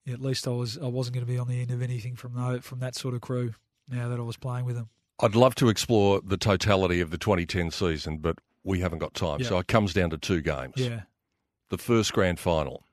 yeah, 0.06 0.14
at 0.14 0.22
least 0.22 0.48
I 0.48 0.52
was 0.52 0.78
I 0.78 0.88
wasn't 0.88 1.16
going 1.16 1.26
to 1.26 1.32
be 1.32 1.38
on 1.38 1.48
the 1.48 1.62
end 1.62 1.72
of 1.72 1.82
anything 1.82 2.16
from 2.16 2.34
that 2.36 2.64
from 2.64 2.80
that 2.80 2.96
sort 2.96 3.14
of 3.14 3.22
crew. 3.22 3.54
Now 3.90 4.10
that 4.10 4.20
I 4.20 4.24
was 4.24 4.38
playing 4.38 4.66
with 4.66 4.76
them. 4.76 4.90
I'd 5.20 5.36
love 5.36 5.56
to 5.56 5.70
explore 5.70 6.22
the 6.24 6.38
totality 6.38 7.02
of 7.02 7.10
the 7.10 7.18
2010 7.18 7.72
season, 7.72 8.18
but 8.18 8.38
we 8.64 8.82
haven't 8.82 9.00
got 9.00 9.14
time. 9.14 9.40
Yeah. 9.40 9.48
So 9.48 9.58
it 9.60 9.68
comes 9.68 9.94
down 9.94 10.10
to 10.12 10.18
two 10.18 10.42
games. 10.42 10.74
Yeah. 10.76 11.02
The 11.70 11.78
first 11.78 12.14
grand 12.14 12.40
final. 12.40 12.84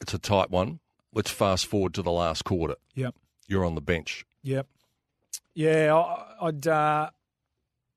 It's 0.00 0.12
a 0.12 0.18
tight 0.18 0.50
one. 0.50 0.80
Let's 1.14 1.30
fast 1.30 1.66
forward 1.66 1.94
to 1.94 2.02
the 2.02 2.10
last 2.10 2.44
quarter. 2.44 2.74
Yep. 2.94 3.14
You're 3.46 3.64
on 3.64 3.74
the 3.74 3.80
bench. 3.80 4.24
Yep. 4.42 4.66
Yeah, 5.54 5.94
I, 5.94 6.46
I'd 6.46 6.66
uh, 6.66 7.10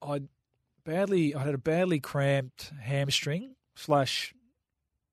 I'd 0.02 0.28
badly 0.84 1.36
I 1.36 1.44
had 1.44 1.54
a 1.54 1.60
badly 1.60 2.00
cramped 2.00 2.72
hamstring 2.82 3.56
slash 3.76 4.34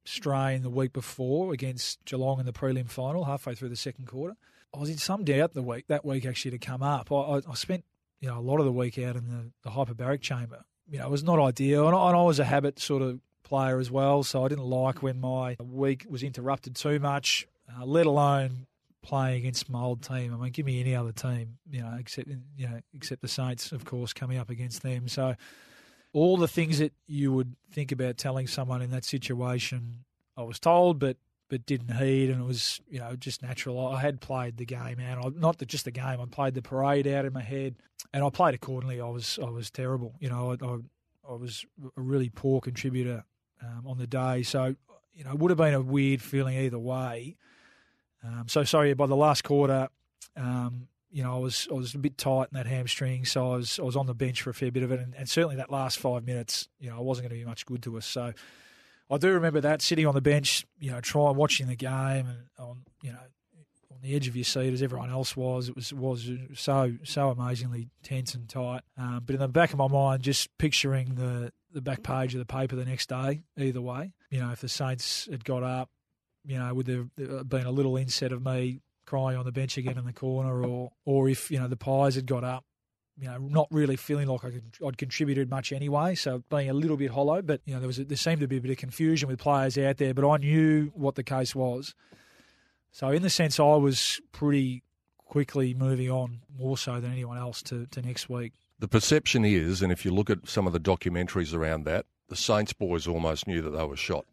strain 0.05 0.63
the 0.63 0.71
week 0.71 0.93
before 0.93 1.53
against 1.53 2.05
Geelong 2.05 2.41
in 2.41 2.47
the 2.47 2.53
prelim 2.53 2.89
final, 2.89 3.25
halfway 3.25 3.55
through 3.55 3.71
the 3.71 3.77
second 3.77 4.07
quarter. 4.07 4.37
I 4.75 4.79
was 4.79 4.91
in 4.91 4.99
some 4.99 5.25
doubt 5.25 5.55
the 5.55 5.63
week 5.63 5.87
that 5.89 6.05
week 6.05 6.27
actually 6.27 6.51
to 6.53 6.59
come 6.59 6.83
up. 6.83 7.11
I, 7.11 7.17
I, 7.17 7.37
I 7.49 7.55
spent 7.55 7.85
you 8.21 8.29
know 8.29 8.39
a 8.39 8.41
lot 8.41 8.59
of 8.59 8.67
the 8.67 8.73
week 8.73 8.99
out 8.99 9.17
in 9.17 9.29
the, 9.29 9.51
the 9.63 9.71
hyperbaric 9.71 10.21
chamber. 10.21 10.65
You 10.91 10.99
know, 10.99 11.07
it 11.07 11.11
was 11.11 11.25
not 11.25 11.41
ideal, 11.41 11.87
and 11.87 11.97
I, 11.97 12.09
and 12.09 12.17
I 12.17 12.23
was 12.23 12.39
a 12.39 12.45
habit 12.45 12.79
sort 12.79 13.03
of 13.03 13.21
player 13.43 13.79
as 13.79 13.91
well, 13.91 14.23
so 14.23 14.45
I 14.45 14.49
didn't 14.49 14.65
like 14.65 15.03
when 15.03 15.21
my 15.21 15.57
week 15.63 16.05
was 16.09 16.23
interrupted 16.23 16.77
too 16.77 16.99
much, 16.99 17.47
uh, 17.75 17.85
let 17.85 18.05
alone 18.05 18.67
playing 19.05 19.37
against 19.37 19.71
my 19.71 19.81
old 19.81 20.03
team. 20.03 20.35
I 20.35 20.37
mean, 20.37 20.51
give 20.51 20.67
me 20.67 20.81
any 20.81 20.97
other 20.97 21.13
team, 21.13 21.59
you 21.71 21.83
know, 21.83 21.95
except 21.99 22.29
you 22.57 22.69
know, 22.69 22.81
except 22.95 23.23
the 23.23 23.29
Saints, 23.29 23.71
of 23.71 23.85
course, 23.85 24.13
coming 24.13 24.39
up 24.39 24.51
against 24.51 24.83
them. 24.83 25.07
So 25.07 25.37
all 26.13 26.37
the 26.37 26.49
things 26.49 26.79
that 26.79 26.93
you 27.07 27.33
would 27.33 27.55
think 27.71 27.93
about 27.93 28.17
telling 28.17 28.47
someone 28.47 28.83
in 28.83 28.91
that 28.91 29.05
situation, 29.05 30.05
I 30.37 30.43
was 30.43 30.59
told, 30.59 30.99
but 30.99 31.19
but 31.51 31.67
didn't 31.67 31.95
heed, 31.97 32.31
and 32.31 32.41
it 32.41 32.47
was 32.47 32.81
you 32.89 32.99
know 32.99 33.15
just 33.15 33.43
natural. 33.43 33.87
I 33.87 34.01
had 34.01 34.21
played 34.21 34.57
the 34.57 34.65
game 34.65 34.99
out, 34.99 35.25
I, 35.25 35.29
not 35.39 35.59
the, 35.59 35.67
just 35.67 35.85
the 35.85 35.91
game. 35.91 36.21
I 36.21 36.25
played 36.31 36.55
the 36.55 36.63
parade 36.63 37.07
out 37.07 37.25
in 37.25 37.33
my 37.33 37.43
head, 37.43 37.77
and 38.13 38.25
I 38.25 38.31
played 38.31 38.55
accordingly. 38.55 39.01
I 39.01 39.09
was 39.09 39.39
I 39.41 39.51
was 39.51 39.71
terrible. 39.71 40.15
You 40.19 40.31
know, 40.31 40.53
I 40.53 40.65
I, 40.65 40.79
I 41.33 41.37
was 41.37 41.65
a 41.97 42.01
really 42.01 42.31
poor 42.31 42.61
contributor 42.61 43.25
um, 43.63 43.85
on 43.87 43.99
the 43.99 44.07
day. 44.07 44.43
So 44.43 44.75
you 45.13 45.25
know, 45.25 45.31
it 45.31 45.39
would 45.39 45.51
have 45.51 45.59
been 45.59 45.75
a 45.75 45.81
weird 45.81 46.23
feeling 46.23 46.57
either 46.57 46.79
way. 46.79 47.37
Um, 48.25 48.49
so 48.49 48.65
sorry, 48.65 48.95
by 48.95 49.07
the 49.07 49.17
last 49.17 49.45
quarter, 49.45 49.89
um, 50.37 50.89
you 51.11 51.23
know, 51.23 51.37
I 51.37 51.39
was 51.39 51.69
I 51.71 51.75
was 51.75 51.95
a 51.95 51.99
bit 51.99 52.19
tight 52.19 52.49
in 52.53 52.57
that 52.59 52.67
hamstring, 52.67 53.25
so 53.25 53.53
I 53.53 53.57
was 53.57 53.79
I 53.79 53.83
was 53.83 53.97
on 53.97 54.07
the 54.07 54.15
bench 54.15 54.43
for 54.43 54.51
a 54.51 54.55
fair 54.55 54.73
bit 54.73 54.83
of 54.83 54.91
it, 54.91 54.99
and, 54.99 55.15
and 55.15 55.29
certainly 55.29 55.57
that 55.57 55.71
last 55.71 55.99
five 55.99 56.25
minutes, 56.25 56.69
you 56.81 56.91
know, 56.91 56.97
I 56.97 57.01
wasn't 57.01 57.29
going 57.29 57.39
to 57.39 57.45
be 57.45 57.49
much 57.49 57.67
good 57.67 57.83
to 57.85 57.97
us. 57.99 58.07
So 58.07 58.33
I 59.11 59.19
do 59.19 59.33
remember 59.33 59.61
that 59.61 59.83
sitting 59.83 60.07
on 60.07 60.15
the 60.15 60.21
bench, 60.21 60.67
you 60.79 60.91
know, 60.91 61.01
trying 61.01 61.37
watching 61.37 61.69
the 61.69 61.77
game 61.77 62.27
and 62.27 62.39
on 62.59 62.79
you 63.03 63.13
know 63.13 63.19
on 63.93 63.99
the 64.03 64.17
edge 64.17 64.27
of 64.27 64.35
your 64.35 64.45
seat 64.45 64.73
as 64.73 64.83
everyone 64.83 65.11
else 65.11 65.37
was. 65.37 65.69
It 65.69 65.77
was 65.77 65.93
was 65.93 66.29
so 66.55 66.95
so 67.05 67.31
amazingly 67.31 67.91
tense 68.03 68.35
and 68.35 68.49
tight. 68.49 68.83
Um, 68.99 69.23
but 69.25 69.35
in 69.35 69.41
the 69.41 69.49
back 69.49 69.73
of 69.73 69.79
my 69.79 69.89
mind, 69.89 70.23
just 70.23 70.57
picturing 70.59 71.15
the 71.15 71.53
the 71.73 71.81
back 71.81 72.03
page 72.03 72.35
of 72.35 72.39
the 72.39 72.47
paper 72.47 72.77
the 72.77 72.85
next 72.85 73.09
day. 73.09 73.43
Either 73.59 73.81
way, 73.81 74.13
you 74.31 74.41
know, 74.41 74.51
if 74.51 74.61
the 74.61 74.69
Saints 74.69 75.29
had 75.31 75.45
got 75.45 75.63
up, 75.63 75.91
you 76.45 76.59
know, 76.59 76.75
would 76.75 76.87
there 76.87 77.07
have 77.19 77.31
uh, 77.31 77.43
been 77.45 77.67
a 77.67 77.71
little 77.71 77.97
inset 77.97 78.33
of 78.33 78.45
me 78.45 78.81
crying 79.07 79.37
on 79.37 79.45
the 79.45 79.53
bench 79.53 79.77
again 79.77 79.99
in 79.99 80.05
the 80.05 80.13
corner, 80.13 80.65
or 80.65 80.93
or 81.05 81.29
if 81.29 81.51
you 81.51 81.59
know 81.59 81.69
the 81.69 81.77
Pies 81.77 82.15
had 82.15 82.27
got 82.27 82.45
up, 82.45 82.65
you 83.19 83.27
know, 83.27 83.39
not 83.39 83.69
really 83.71 83.97
feeling 83.97 84.29
like 84.29 84.45
I 84.45 84.51
could, 84.51 84.77
I'd 84.87 84.99
contributed 84.99 85.49
much 85.51 85.73
anyway, 85.73 86.15
so 86.15 86.43
being 86.51 86.71
a 86.71 86.75
little 86.75 86.97
bit 86.97 87.11
hollow. 87.11 87.43
But 87.43 87.61
you 87.65 87.75
know, 87.75 87.81
there 87.81 87.87
was 87.87 87.99
a, 87.99 88.05
there 88.05 88.17
seemed 88.17 88.41
to 88.41 88.49
be 88.49 88.59
a 88.59 88.61
bit 88.61 88.71
of 88.71 88.77
confusion 88.77 89.29
with 89.29 89.39
players 89.39 89.79
out 89.79 89.99
there, 89.99 90.15
but 90.15 90.29
I 90.29 90.37
knew 90.39 90.91
what 90.95 91.15
the 91.15 91.23
case 91.23 91.55
was. 91.55 91.95
So 92.91 93.09
in 93.09 93.23
the 93.23 93.31
sense, 93.31 93.59
I 93.59 93.75
was 93.75 94.21
pretty 94.33 94.85
quickly 95.19 95.75
moving 95.75 96.11
on 96.11 96.41
more 96.57 96.79
so 96.79 97.01
than 97.01 97.11
anyone 97.11 97.37
else 97.39 97.63
to, 97.65 97.87
to 97.87 98.03
next 98.03 98.29
week. 98.29 98.53
The 98.79 98.89
perception 98.89 99.45
is, 99.45 99.83
and 99.83 99.91
if 99.91 100.05
you 100.05 100.13
look 100.13 100.31
at 100.31 100.49
some 100.49 100.67
of 100.67 100.73
the 100.73 100.81
documentaries 100.81 101.55
around 101.55 101.85
that, 101.85 102.07
the 102.29 102.37
Saints 102.37 102.73
boys 102.73 103.07
almost 103.07 103.47
knew 103.47 103.63
that 103.63 103.71
they 103.71 103.85
were 103.85 103.97
shot, 103.97 104.27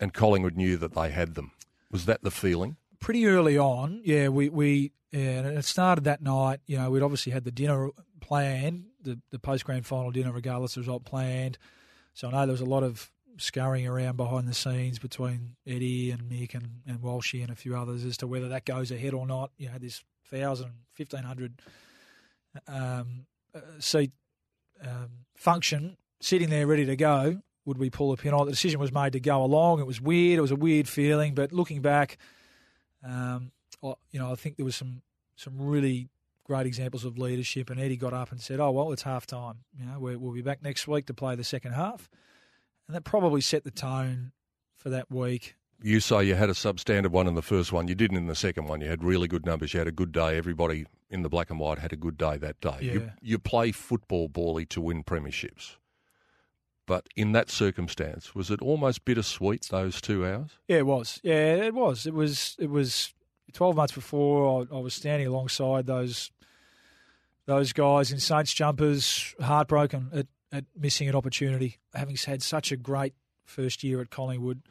and 0.00 0.12
Collingwood 0.12 0.56
knew 0.56 0.76
that 0.76 0.94
they 0.94 1.10
had 1.10 1.34
them. 1.34 1.52
Was 1.90 2.04
that 2.06 2.22
the 2.22 2.30
feeling? 2.30 2.76
Pretty 3.00 3.26
early 3.26 3.56
on, 3.56 4.00
yeah. 4.04 4.28
We 4.28 4.48
we 4.48 4.92
yeah, 5.12 5.40
and 5.40 5.58
it 5.58 5.64
started 5.64 6.04
that 6.04 6.22
night. 6.22 6.60
You 6.66 6.78
know, 6.78 6.90
we'd 6.90 7.02
obviously 7.02 7.32
had 7.32 7.44
the 7.44 7.50
dinner 7.50 7.90
planned, 8.20 8.86
the 9.02 9.18
the 9.30 9.38
post 9.38 9.64
grand 9.64 9.86
final 9.86 10.10
dinner, 10.10 10.32
regardless 10.32 10.76
of 10.76 10.82
result, 10.82 11.04
planned. 11.04 11.58
So 12.14 12.28
I 12.28 12.32
know 12.32 12.40
there 12.40 12.52
was 12.52 12.60
a 12.60 12.66
lot 12.66 12.82
of 12.82 13.10
scurrying 13.38 13.86
around 13.86 14.16
behind 14.16 14.48
the 14.48 14.54
scenes 14.54 14.98
between 14.98 15.56
Eddie 15.66 16.10
and 16.10 16.22
Mick 16.22 16.54
and, 16.54 16.80
and 16.86 16.98
Walshy 17.00 17.40
and 17.42 17.50
a 17.50 17.54
few 17.54 17.76
others 17.76 18.04
as 18.04 18.16
to 18.18 18.26
whether 18.26 18.48
that 18.48 18.64
goes 18.64 18.90
ahead 18.90 19.14
or 19.14 19.26
not. 19.26 19.52
You 19.56 19.68
know, 19.68 19.78
this 19.78 20.02
1,000, 20.28 20.66
1,500 20.96 21.62
um, 22.66 23.26
uh, 23.54 23.60
seat 23.78 24.10
um, 24.84 25.24
function 25.36 25.96
sitting 26.20 26.50
there 26.50 26.66
ready 26.66 26.84
to 26.84 26.96
go. 26.96 27.40
Would 27.68 27.76
we 27.76 27.90
pull 27.90 28.12
a 28.12 28.16
pin 28.16 28.32
on? 28.32 28.46
The 28.46 28.52
decision 28.52 28.80
was 28.80 28.92
made 28.92 29.12
to 29.12 29.20
go 29.20 29.44
along. 29.44 29.80
It 29.80 29.86
was 29.86 30.00
weird. 30.00 30.38
It 30.38 30.40
was 30.40 30.50
a 30.50 30.56
weird 30.56 30.88
feeling. 30.88 31.34
But 31.34 31.52
looking 31.52 31.82
back, 31.82 32.16
um, 33.04 33.52
you 33.82 34.18
know, 34.18 34.32
I 34.32 34.36
think 34.36 34.56
there 34.56 34.64
was 34.64 34.74
some 34.74 35.02
some 35.36 35.52
really 35.60 36.08
great 36.44 36.66
examples 36.66 37.04
of 37.04 37.18
leadership. 37.18 37.68
And 37.68 37.78
Eddie 37.78 37.98
got 37.98 38.14
up 38.14 38.32
and 38.32 38.40
said, 38.40 38.58
"Oh 38.58 38.70
well, 38.70 38.90
it's 38.90 39.02
half 39.02 39.26
time. 39.26 39.58
You 39.78 39.84
know, 39.84 40.00
we 40.00 40.16
will 40.16 40.32
be 40.32 40.40
back 40.40 40.62
next 40.62 40.88
week 40.88 41.04
to 41.08 41.14
play 41.14 41.36
the 41.36 41.44
second 41.44 41.72
half." 41.72 42.08
And 42.86 42.96
that 42.96 43.04
probably 43.04 43.42
set 43.42 43.64
the 43.64 43.70
tone 43.70 44.32
for 44.74 44.88
that 44.88 45.10
week. 45.10 45.54
You 45.82 46.00
say 46.00 46.24
you 46.24 46.36
had 46.36 46.48
a 46.48 46.54
substandard 46.54 47.10
one 47.10 47.26
in 47.26 47.34
the 47.34 47.42
first 47.42 47.70
one. 47.70 47.86
You 47.86 47.94
didn't 47.94 48.16
in 48.16 48.28
the 48.28 48.34
second 48.34 48.66
one. 48.66 48.80
You 48.80 48.88
had 48.88 49.04
really 49.04 49.28
good 49.28 49.44
numbers. 49.44 49.74
You 49.74 49.78
had 49.78 49.88
a 49.88 49.92
good 49.92 50.10
day. 50.10 50.38
Everybody 50.38 50.86
in 51.10 51.20
the 51.20 51.28
black 51.28 51.50
and 51.50 51.60
white 51.60 51.78
had 51.78 51.92
a 51.92 51.96
good 51.96 52.16
day 52.16 52.38
that 52.38 52.60
day. 52.62 52.78
Yeah. 52.80 52.92
You, 52.92 53.10
you 53.20 53.38
play 53.38 53.72
football, 53.72 54.28
Bally, 54.28 54.64
to 54.66 54.80
win 54.80 55.04
premierships. 55.04 55.76
But 56.88 57.06
in 57.14 57.32
that 57.32 57.50
circumstance, 57.50 58.34
was 58.34 58.50
it 58.50 58.62
almost 58.62 59.04
bittersweet 59.04 59.68
those 59.70 60.00
two 60.00 60.26
hours? 60.26 60.52
Yeah, 60.66 60.78
it 60.78 60.86
was. 60.86 61.20
Yeah, 61.22 61.56
it 61.56 61.74
was. 61.74 62.06
It 62.06 62.14
was. 62.14 62.56
It 62.58 62.70
was. 62.70 63.12
Twelve 63.52 63.76
months 63.76 63.94
before, 63.94 64.66
I, 64.72 64.76
I 64.76 64.80
was 64.80 64.94
standing 64.94 65.26
alongside 65.26 65.86
those 65.86 66.30
those 67.46 67.72
guys 67.72 68.10
in 68.10 68.20
Saints 68.20 68.52
jumpers, 68.52 69.34
heartbroken 69.40 70.10
at, 70.12 70.26
at 70.50 70.64
missing 70.78 71.08
an 71.08 71.14
opportunity, 71.14 71.78
having 71.94 72.16
had 72.16 72.42
such 72.42 72.72
a 72.72 72.76
great 72.76 73.14
first 73.44 73.84
year 73.84 74.00
at 74.00 74.10
Collingwood. 74.10 74.62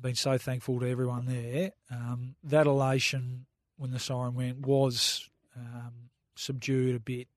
Been 0.00 0.14
so 0.14 0.36
thankful 0.38 0.80
to 0.80 0.88
everyone 0.88 1.26
there. 1.26 1.72
Um, 1.90 2.36
that 2.44 2.66
elation 2.66 3.46
when 3.76 3.92
the 3.92 3.98
siren 3.98 4.34
went 4.34 4.66
was 4.66 5.28
um, 5.56 6.10
subdued 6.36 6.96
a 6.96 7.00
bit, 7.00 7.28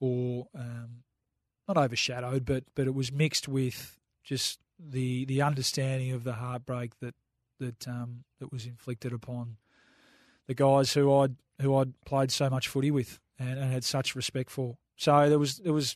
or 0.00 0.48
um, 0.56 1.04
not 1.68 1.76
overshadowed, 1.76 2.44
but 2.44 2.64
but 2.74 2.86
it 2.86 2.94
was 2.94 3.12
mixed 3.12 3.48
with 3.48 3.98
just 4.22 4.58
the 4.78 5.24
the 5.26 5.42
understanding 5.42 6.12
of 6.12 6.24
the 6.24 6.34
heartbreak 6.34 6.98
that 7.00 7.14
that 7.60 7.88
um, 7.88 8.24
that 8.40 8.52
was 8.52 8.66
inflicted 8.66 9.12
upon 9.12 9.56
the 10.46 10.54
guys 10.54 10.92
who 10.92 11.14
I'd 11.14 11.36
who 11.60 11.76
I'd 11.76 11.92
played 12.04 12.30
so 12.30 12.50
much 12.50 12.68
footy 12.68 12.90
with 12.90 13.20
and, 13.38 13.58
and 13.58 13.72
had 13.72 13.84
such 13.84 14.14
respect 14.14 14.50
for. 14.50 14.76
So 14.96 15.28
there 15.28 15.38
was 15.38 15.58
there 15.58 15.72
was 15.72 15.94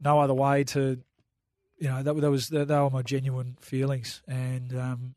no 0.00 0.20
other 0.20 0.34
way 0.34 0.64
to, 0.64 0.98
you 1.78 1.88
know, 1.88 2.02
that, 2.02 2.14
that 2.14 2.30
was 2.30 2.48
that, 2.48 2.68
they 2.68 2.76
were 2.76 2.90
my 2.90 3.02
genuine 3.02 3.56
feelings, 3.60 4.22
and 4.26 4.76
um, 4.78 5.14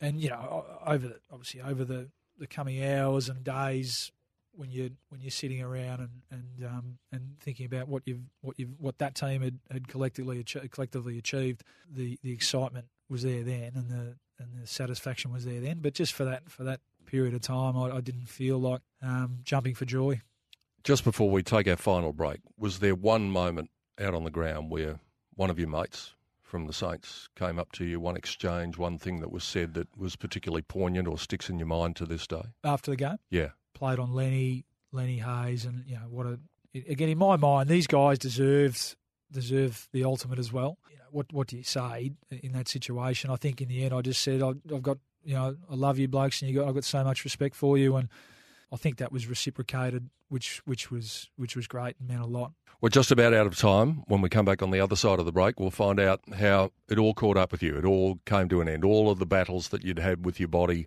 and 0.00 0.20
you 0.20 0.30
know 0.30 0.64
over 0.86 1.08
the, 1.08 1.16
obviously 1.30 1.60
over 1.60 1.84
the, 1.84 2.08
the 2.38 2.46
coming 2.46 2.84
hours 2.84 3.28
and 3.28 3.44
days 3.44 4.12
when 4.52 4.70
you 4.70 4.90
when 5.08 5.20
you're 5.20 5.30
sitting 5.30 5.62
around 5.62 6.00
and 6.00 6.22
and 6.30 6.66
um, 6.66 6.98
and 7.12 7.36
thinking 7.40 7.66
about 7.66 7.88
what 7.88 8.02
you've 8.06 8.22
what 8.40 8.58
you've 8.58 8.78
what 8.78 8.98
that 8.98 9.14
team 9.14 9.42
had, 9.42 9.58
had 9.70 9.88
collectively 9.88 10.44
collectively 10.70 11.18
achieved, 11.18 11.62
the 11.90 12.18
the 12.22 12.32
excitement 12.32 12.86
was 13.08 13.22
there 13.22 13.42
then, 13.42 13.72
and 13.74 13.90
the 13.90 14.16
and 14.38 14.62
the 14.62 14.66
satisfaction 14.66 15.32
was 15.32 15.44
there 15.44 15.60
then. 15.60 15.78
But 15.80 15.94
just 15.94 16.12
for 16.12 16.24
that 16.24 16.50
for 16.50 16.64
that 16.64 16.80
period 17.06 17.34
of 17.34 17.40
time, 17.40 17.76
I, 17.76 17.96
I 17.96 18.00
didn't 18.00 18.28
feel 18.28 18.58
like 18.58 18.80
um, 19.02 19.40
jumping 19.42 19.74
for 19.74 19.84
joy. 19.84 20.20
Just 20.82 21.04
before 21.04 21.30
we 21.30 21.42
take 21.42 21.68
our 21.68 21.76
final 21.76 22.12
break, 22.12 22.40
was 22.56 22.78
there 22.78 22.94
one 22.94 23.30
moment 23.30 23.70
out 24.00 24.14
on 24.14 24.24
the 24.24 24.30
ground 24.30 24.70
where 24.70 24.98
one 25.34 25.50
of 25.50 25.58
your 25.58 25.68
mates 25.68 26.14
from 26.42 26.66
the 26.66 26.72
Saints 26.72 27.28
came 27.36 27.58
up 27.58 27.70
to 27.72 27.84
you, 27.84 28.00
one 28.00 28.16
exchange, 28.16 28.78
one 28.78 28.98
thing 28.98 29.20
that 29.20 29.30
was 29.30 29.44
said 29.44 29.74
that 29.74 29.88
was 29.96 30.16
particularly 30.16 30.62
poignant 30.62 31.06
or 31.06 31.18
sticks 31.18 31.48
in 31.48 31.58
your 31.58 31.68
mind 31.68 31.96
to 31.96 32.06
this 32.06 32.26
day? 32.26 32.42
After 32.64 32.90
the 32.90 32.96
game, 32.96 33.18
Yeah. 33.30 33.50
Played 33.74 33.98
on 33.98 34.14
Lenny 34.14 34.64
Lenny 34.92 35.18
Hayes, 35.18 35.64
and 35.64 35.84
you 35.86 35.94
know 35.94 36.06
what 36.08 36.26
a 36.26 36.38
again 36.88 37.08
in 37.08 37.18
my 37.18 37.36
mind 37.36 37.68
these 37.68 37.86
guys 37.86 38.18
deserved 38.18 38.96
deserve 39.32 39.88
the 39.92 40.04
ultimate 40.04 40.38
as 40.38 40.52
well. 40.52 40.78
You 40.90 40.96
know, 40.96 41.04
what 41.10 41.32
what 41.32 41.46
do 41.46 41.56
you 41.56 41.62
say 41.62 42.12
in 42.30 42.52
that 42.52 42.68
situation? 42.68 43.30
I 43.30 43.36
think 43.36 43.60
in 43.60 43.68
the 43.68 43.84
end 43.84 43.94
I 43.94 44.00
just 44.02 44.22
said 44.22 44.42
I, 44.42 44.50
I've 44.72 44.82
got 44.82 44.98
you 45.24 45.34
know 45.34 45.56
I 45.70 45.74
love 45.74 45.98
you 45.98 46.08
blokes, 46.08 46.42
and 46.42 46.50
you 46.50 46.58
got 46.58 46.68
I've 46.68 46.74
got 46.74 46.84
so 46.84 47.02
much 47.04 47.24
respect 47.24 47.54
for 47.54 47.78
you, 47.78 47.96
and 47.96 48.08
I 48.72 48.76
think 48.76 48.98
that 48.98 49.12
was 49.12 49.26
reciprocated, 49.26 50.10
which 50.28 50.58
which 50.64 50.90
was 50.90 51.30
which 51.36 51.56
was 51.56 51.66
great 51.66 51.96
and 51.98 52.08
meant 52.08 52.22
a 52.22 52.26
lot. 52.26 52.52
We're 52.80 52.88
just 52.88 53.10
about 53.10 53.34
out 53.34 53.46
of 53.46 53.58
time. 53.58 54.04
When 54.06 54.22
we 54.22 54.30
come 54.30 54.46
back 54.46 54.62
on 54.62 54.70
the 54.70 54.80
other 54.80 54.96
side 54.96 55.18
of 55.18 55.26
the 55.26 55.32
break, 55.32 55.60
we'll 55.60 55.70
find 55.70 56.00
out 56.00 56.20
how 56.34 56.72
it 56.88 56.98
all 56.98 57.12
caught 57.12 57.36
up 57.36 57.52
with 57.52 57.62
you. 57.62 57.76
It 57.76 57.84
all 57.84 58.18
came 58.24 58.48
to 58.48 58.62
an 58.62 58.68
end. 58.68 58.84
All 58.84 59.10
of 59.10 59.18
the 59.18 59.26
battles 59.26 59.68
that 59.68 59.84
you'd 59.84 59.98
had 59.98 60.24
with 60.24 60.40
your 60.40 60.48
body 60.48 60.86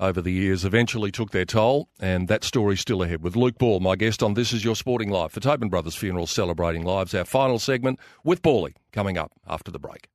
over 0.00 0.20
the 0.20 0.32
years 0.32 0.64
eventually 0.64 1.10
took 1.10 1.30
their 1.30 1.44
toll, 1.44 1.88
and 2.00 2.28
that 2.28 2.44
story's 2.44 2.80
still 2.80 3.02
ahead. 3.02 3.22
With 3.22 3.36
Luke 3.36 3.58
Ball, 3.58 3.80
my 3.80 3.96
guest 3.96 4.22
on 4.22 4.34
This 4.34 4.52
Is 4.52 4.64
Your 4.64 4.76
Sporting 4.76 5.10
Life 5.10 5.32
for 5.32 5.40
Tobin 5.40 5.68
Brothers 5.68 5.94
Funeral 5.94 6.26
Celebrating 6.26 6.84
Lives, 6.84 7.14
our 7.14 7.24
final 7.24 7.58
segment 7.58 7.98
with 8.24 8.42
Bally 8.42 8.74
coming 8.92 9.18
up 9.18 9.32
after 9.46 9.70
the 9.70 9.78
break. 9.78 10.08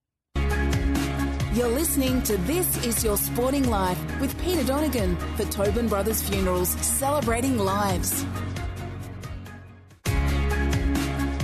You're 1.53 1.69
listening 1.69 2.21
to 2.23 2.37
This 2.37 2.85
Is 2.85 3.03
Your 3.03 3.17
Sporting 3.17 3.67
Life 3.69 3.99
with 4.21 4.39
Peter 4.43 4.63
Donegan 4.63 5.17
for 5.35 5.45
Tobin 5.45 5.87
Brothers 5.87 6.21
Funerals, 6.21 6.69
celebrating 6.85 7.57
lives. 7.57 8.25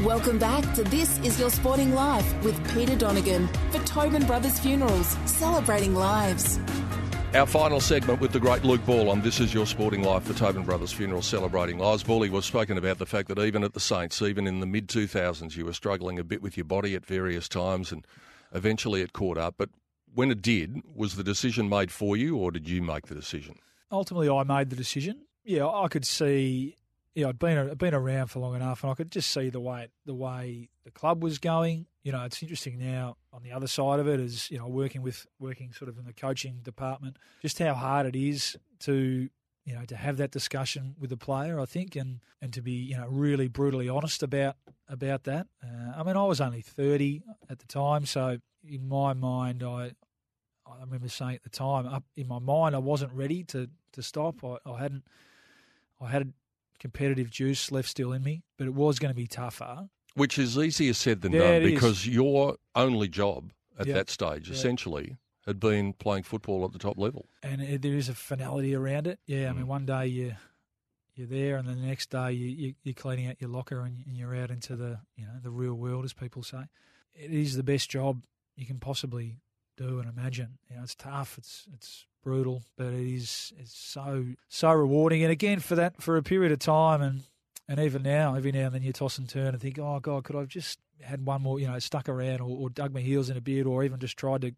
Welcome 0.03 0.37
back 0.37 0.73
to 0.75 0.83
This 0.83 1.17
Is 1.19 1.39
Your 1.39 1.49
Sporting 1.49 1.95
Life 1.95 2.43
with 2.43 2.73
Peter 2.73 2.95
Donegan 2.95 3.47
for 3.71 3.79
Tobin 3.85 4.25
Brothers 4.25 4.59
Funerals, 4.59 5.17
celebrating 5.25 5.95
lives. 5.95 6.59
Our 7.35 7.47
final 7.47 7.81
segment 7.81 8.21
with 8.21 8.31
the 8.31 8.39
great 8.39 8.63
Luke 8.63 8.85
Ball 8.85 9.09
on 9.09 9.21
This 9.21 9.39
Is 9.39 9.55
Your 9.55 9.65
Sporting 9.65 10.03
Life 10.03 10.23
for 10.23 10.33
Tobin 10.33 10.63
Brothers 10.63 10.91
Funeral 10.93 11.23
Celebrating 11.23 11.79
Lives. 11.79 12.03
Bally 12.03 12.29
was 12.29 12.45
spoken 12.45 12.77
about 12.77 12.99
the 12.99 13.07
fact 13.07 13.27
that 13.29 13.39
even 13.39 13.63
at 13.63 13.73
the 13.73 13.79
Saints, 13.79 14.21
even 14.21 14.45
in 14.45 14.59
the 14.59 14.67
mid 14.67 14.87
2000s, 14.87 15.57
you 15.57 15.65
were 15.65 15.73
struggling 15.73 16.19
a 16.19 16.23
bit 16.23 16.43
with 16.43 16.57
your 16.57 16.65
body 16.65 16.93
at 16.93 17.03
various 17.03 17.49
times 17.49 17.91
and 17.91 18.05
eventually 18.53 19.01
it 19.01 19.13
caught 19.13 19.39
up. 19.39 19.55
But 19.57 19.69
when 20.13 20.29
it 20.29 20.43
did, 20.43 20.81
was 20.93 21.15
the 21.15 21.23
decision 21.23 21.67
made 21.67 21.91
for 21.91 22.15
you 22.15 22.37
or 22.37 22.51
did 22.51 22.69
you 22.69 22.83
make 22.83 23.07
the 23.07 23.15
decision? 23.15 23.55
ultimately 23.93 24.29
I 24.29 24.43
made 24.43 24.69
the 24.69 24.75
decision. 24.75 25.21
Yeah, 25.43 25.67
I 25.67 25.87
could 25.87 26.05
see. 26.05 26.77
Yeah, 27.15 27.29
I'd 27.29 27.39
been 27.39 27.73
been 27.75 27.93
around 27.93 28.27
for 28.27 28.39
long 28.39 28.55
enough, 28.55 28.83
and 28.83 28.91
I 28.91 28.95
could 28.95 29.11
just 29.11 29.31
see 29.31 29.49
the 29.49 29.59
way 29.59 29.89
the 30.05 30.15
way 30.15 30.69
the 30.83 30.91
club 30.91 31.23
was 31.23 31.37
going. 31.37 31.85
You 32.03 32.11
know, 32.11 32.23
it's 32.23 32.41
interesting 32.41 32.77
now 32.77 33.15
on 33.31 33.43
the 33.43 33.51
other 33.51 33.67
side 33.67 33.99
of 33.99 34.07
it 34.07 34.19
is 34.19 34.51
you 34.51 34.57
know 34.57 34.67
working 34.67 35.01
with 35.01 35.25
working 35.39 35.71
sort 35.71 35.89
of 35.89 35.97
in 35.97 36.05
the 36.05 36.13
coaching 36.13 36.59
department, 36.63 37.17
just 37.41 37.59
how 37.59 37.73
hard 37.73 38.05
it 38.05 38.15
is 38.15 38.57
to 38.81 39.29
you 39.65 39.73
know 39.73 39.85
to 39.85 39.95
have 39.95 40.17
that 40.17 40.31
discussion 40.31 40.95
with 40.99 41.09
the 41.09 41.17
player. 41.17 41.59
I 41.59 41.65
think 41.65 41.95
and 41.95 42.19
and 42.41 42.53
to 42.53 42.61
be 42.61 42.73
you 42.73 42.97
know 42.97 43.07
really 43.07 43.47
brutally 43.47 43.87
honest 43.87 44.21
about 44.21 44.57
about 44.87 45.23
that. 45.23 45.47
Uh, 45.63 45.93
I 45.95 46.03
mean, 46.03 46.17
I 46.17 46.23
was 46.25 46.41
only 46.41 46.61
thirty 46.61 47.23
at 47.49 47.59
the 47.59 47.67
time, 47.67 48.05
so 48.05 48.37
in 48.67 48.87
my 48.87 49.13
mind, 49.13 49.63
I 49.63 49.93
I 50.65 50.79
remember 50.81 51.09
saying 51.09 51.35
at 51.35 51.43
the 51.43 51.49
time, 51.49 51.85
up 51.87 52.03
in 52.15 52.27
my 52.27 52.39
mind, 52.39 52.75
I 52.75 52.79
wasn't 52.79 53.13
ready 53.13 53.43
to 53.45 53.69
to 53.93 54.03
stop. 54.03 54.43
I, 54.43 54.57
I 54.65 54.79
hadn't, 54.79 55.03
I 56.01 56.09
had 56.09 56.33
competitive 56.79 57.29
juice 57.29 57.71
left 57.71 57.87
still 57.87 58.11
in 58.11 58.23
me, 58.23 58.43
but 58.57 58.67
it 58.67 58.73
was 58.73 58.99
going 58.99 59.11
to 59.11 59.15
be 59.15 59.27
tougher. 59.27 59.89
Which 60.15 60.37
is 60.37 60.57
easier 60.57 60.93
said 60.93 61.21
than 61.21 61.31
Yeah, 61.31 61.39
done 61.39 61.53
it 61.55 61.63
is. 61.63 61.73
because 61.73 62.07
your 62.07 62.57
only 62.75 63.07
job 63.07 63.51
at 63.79 63.87
Yeah. 63.87 63.95
that 63.95 64.09
stage, 64.09 64.47
Yeah. 64.47 64.55
essentially, 64.55 65.17
had 65.45 65.59
been 65.59 65.93
playing 65.93 66.23
football 66.23 66.63
at 66.65 66.71
the 66.71 66.79
top 66.79 66.97
level. 66.97 67.27
and 67.41 67.61
it, 67.61 67.81
there 67.81 67.95
is 67.95 68.07
a 68.09 68.13
finality 68.13 68.73
around 68.75 69.07
it. 69.07 69.19
Yeah, 69.25 69.49
I 69.49 69.53
mean, 69.53 69.65
mm. 69.65 69.67
one 69.69 69.85
day 69.85 70.07
you 70.07 70.35
you're 71.15 71.27
there, 71.27 71.57
and 71.57 71.67
then 71.67 71.79
the 71.79 71.85
next 71.87 72.09
day 72.09 72.31
you, 72.31 72.47
you 72.47 72.73
you're 72.83 72.93
cleaning 72.95 73.27
out 73.27 73.39
your 73.39 73.49
locker 73.51 73.81
and, 73.81 74.03
and 74.07 74.17
you're 74.17 74.35
out 74.35 74.49
into 74.49 74.75
the 74.75 74.99
you 75.15 75.25
know 75.25 75.39
the 75.41 75.51
real 75.51 75.75
world, 75.75 76.05
as 76.05 76.13
people 76.13 76.41
say. 76.43 76.63
It 77.13 77.31
is 77.31 77.55
the 77.55 77.63
best 77.63 77.89
job 77.89 78.23
you 78.55 78.65
can 78.65 78.79
possibly 78.79 79.37
do 79.77 79.99
and 79.99 80.09
imagine. 80.09 80.57
You 80.69 80.77
know, 80.77 80.83
it's 80.83 80.95
tough, 80.95 81.37
it's 81.37 81.67
it's 81.73 82.05
brutal, 82.23 82.63
but 82.77 82.87
it 82.87 83.13
is 83.13 83.51
it's 83.57 83.75
so 83.77 84.25
so 84.47 84.71
rewarding. 84.71 85.21
And 85.23 85.31
again, 85.31 85.59
for 85.59 85.75
that 85.75 86.01
for 86.01 86.17
a 86.17 86.23
period 86.23 86.51
of 86.51 86.59
time, 86.59 87.01
and 87.01 87.23
and 87.67 87.79
even 87.79 88.03
now, 88.03 88.35
every 88.35 88.51
now 88.51 88.65
and 88.65 88.75
then 88.75 88.83
you 88.83 88.91
toss 88.91 89.17
and 89.17 89.29
turn 89.29 89.49
and 89.49 89.61
think, 89.61 89.79
oh 89.79 89.99
God, 89.99 90.23
could 90.23 90.35
I've 90.35 90.47
just 90.47 90.79
had 91.01 91.25
one 91.25 91.41
more, 91.41 91.59
you 91.59 91.67
know, 91.67 91.79
stuck 91.79 92.09
around 92.09 92.41
or, 92.41 92.49
or 92.49 92.69
dug 92.69 92.93
my 92.93 92.99
heels 92.99 93.29
in 93.29 93.37
a 93.37 93.41
bit, 93.41 93.65
or 93.65 93.83
even 93.83 93.99
just 93.99 94.17
tried 94.17 94.41
to 94.41 94.53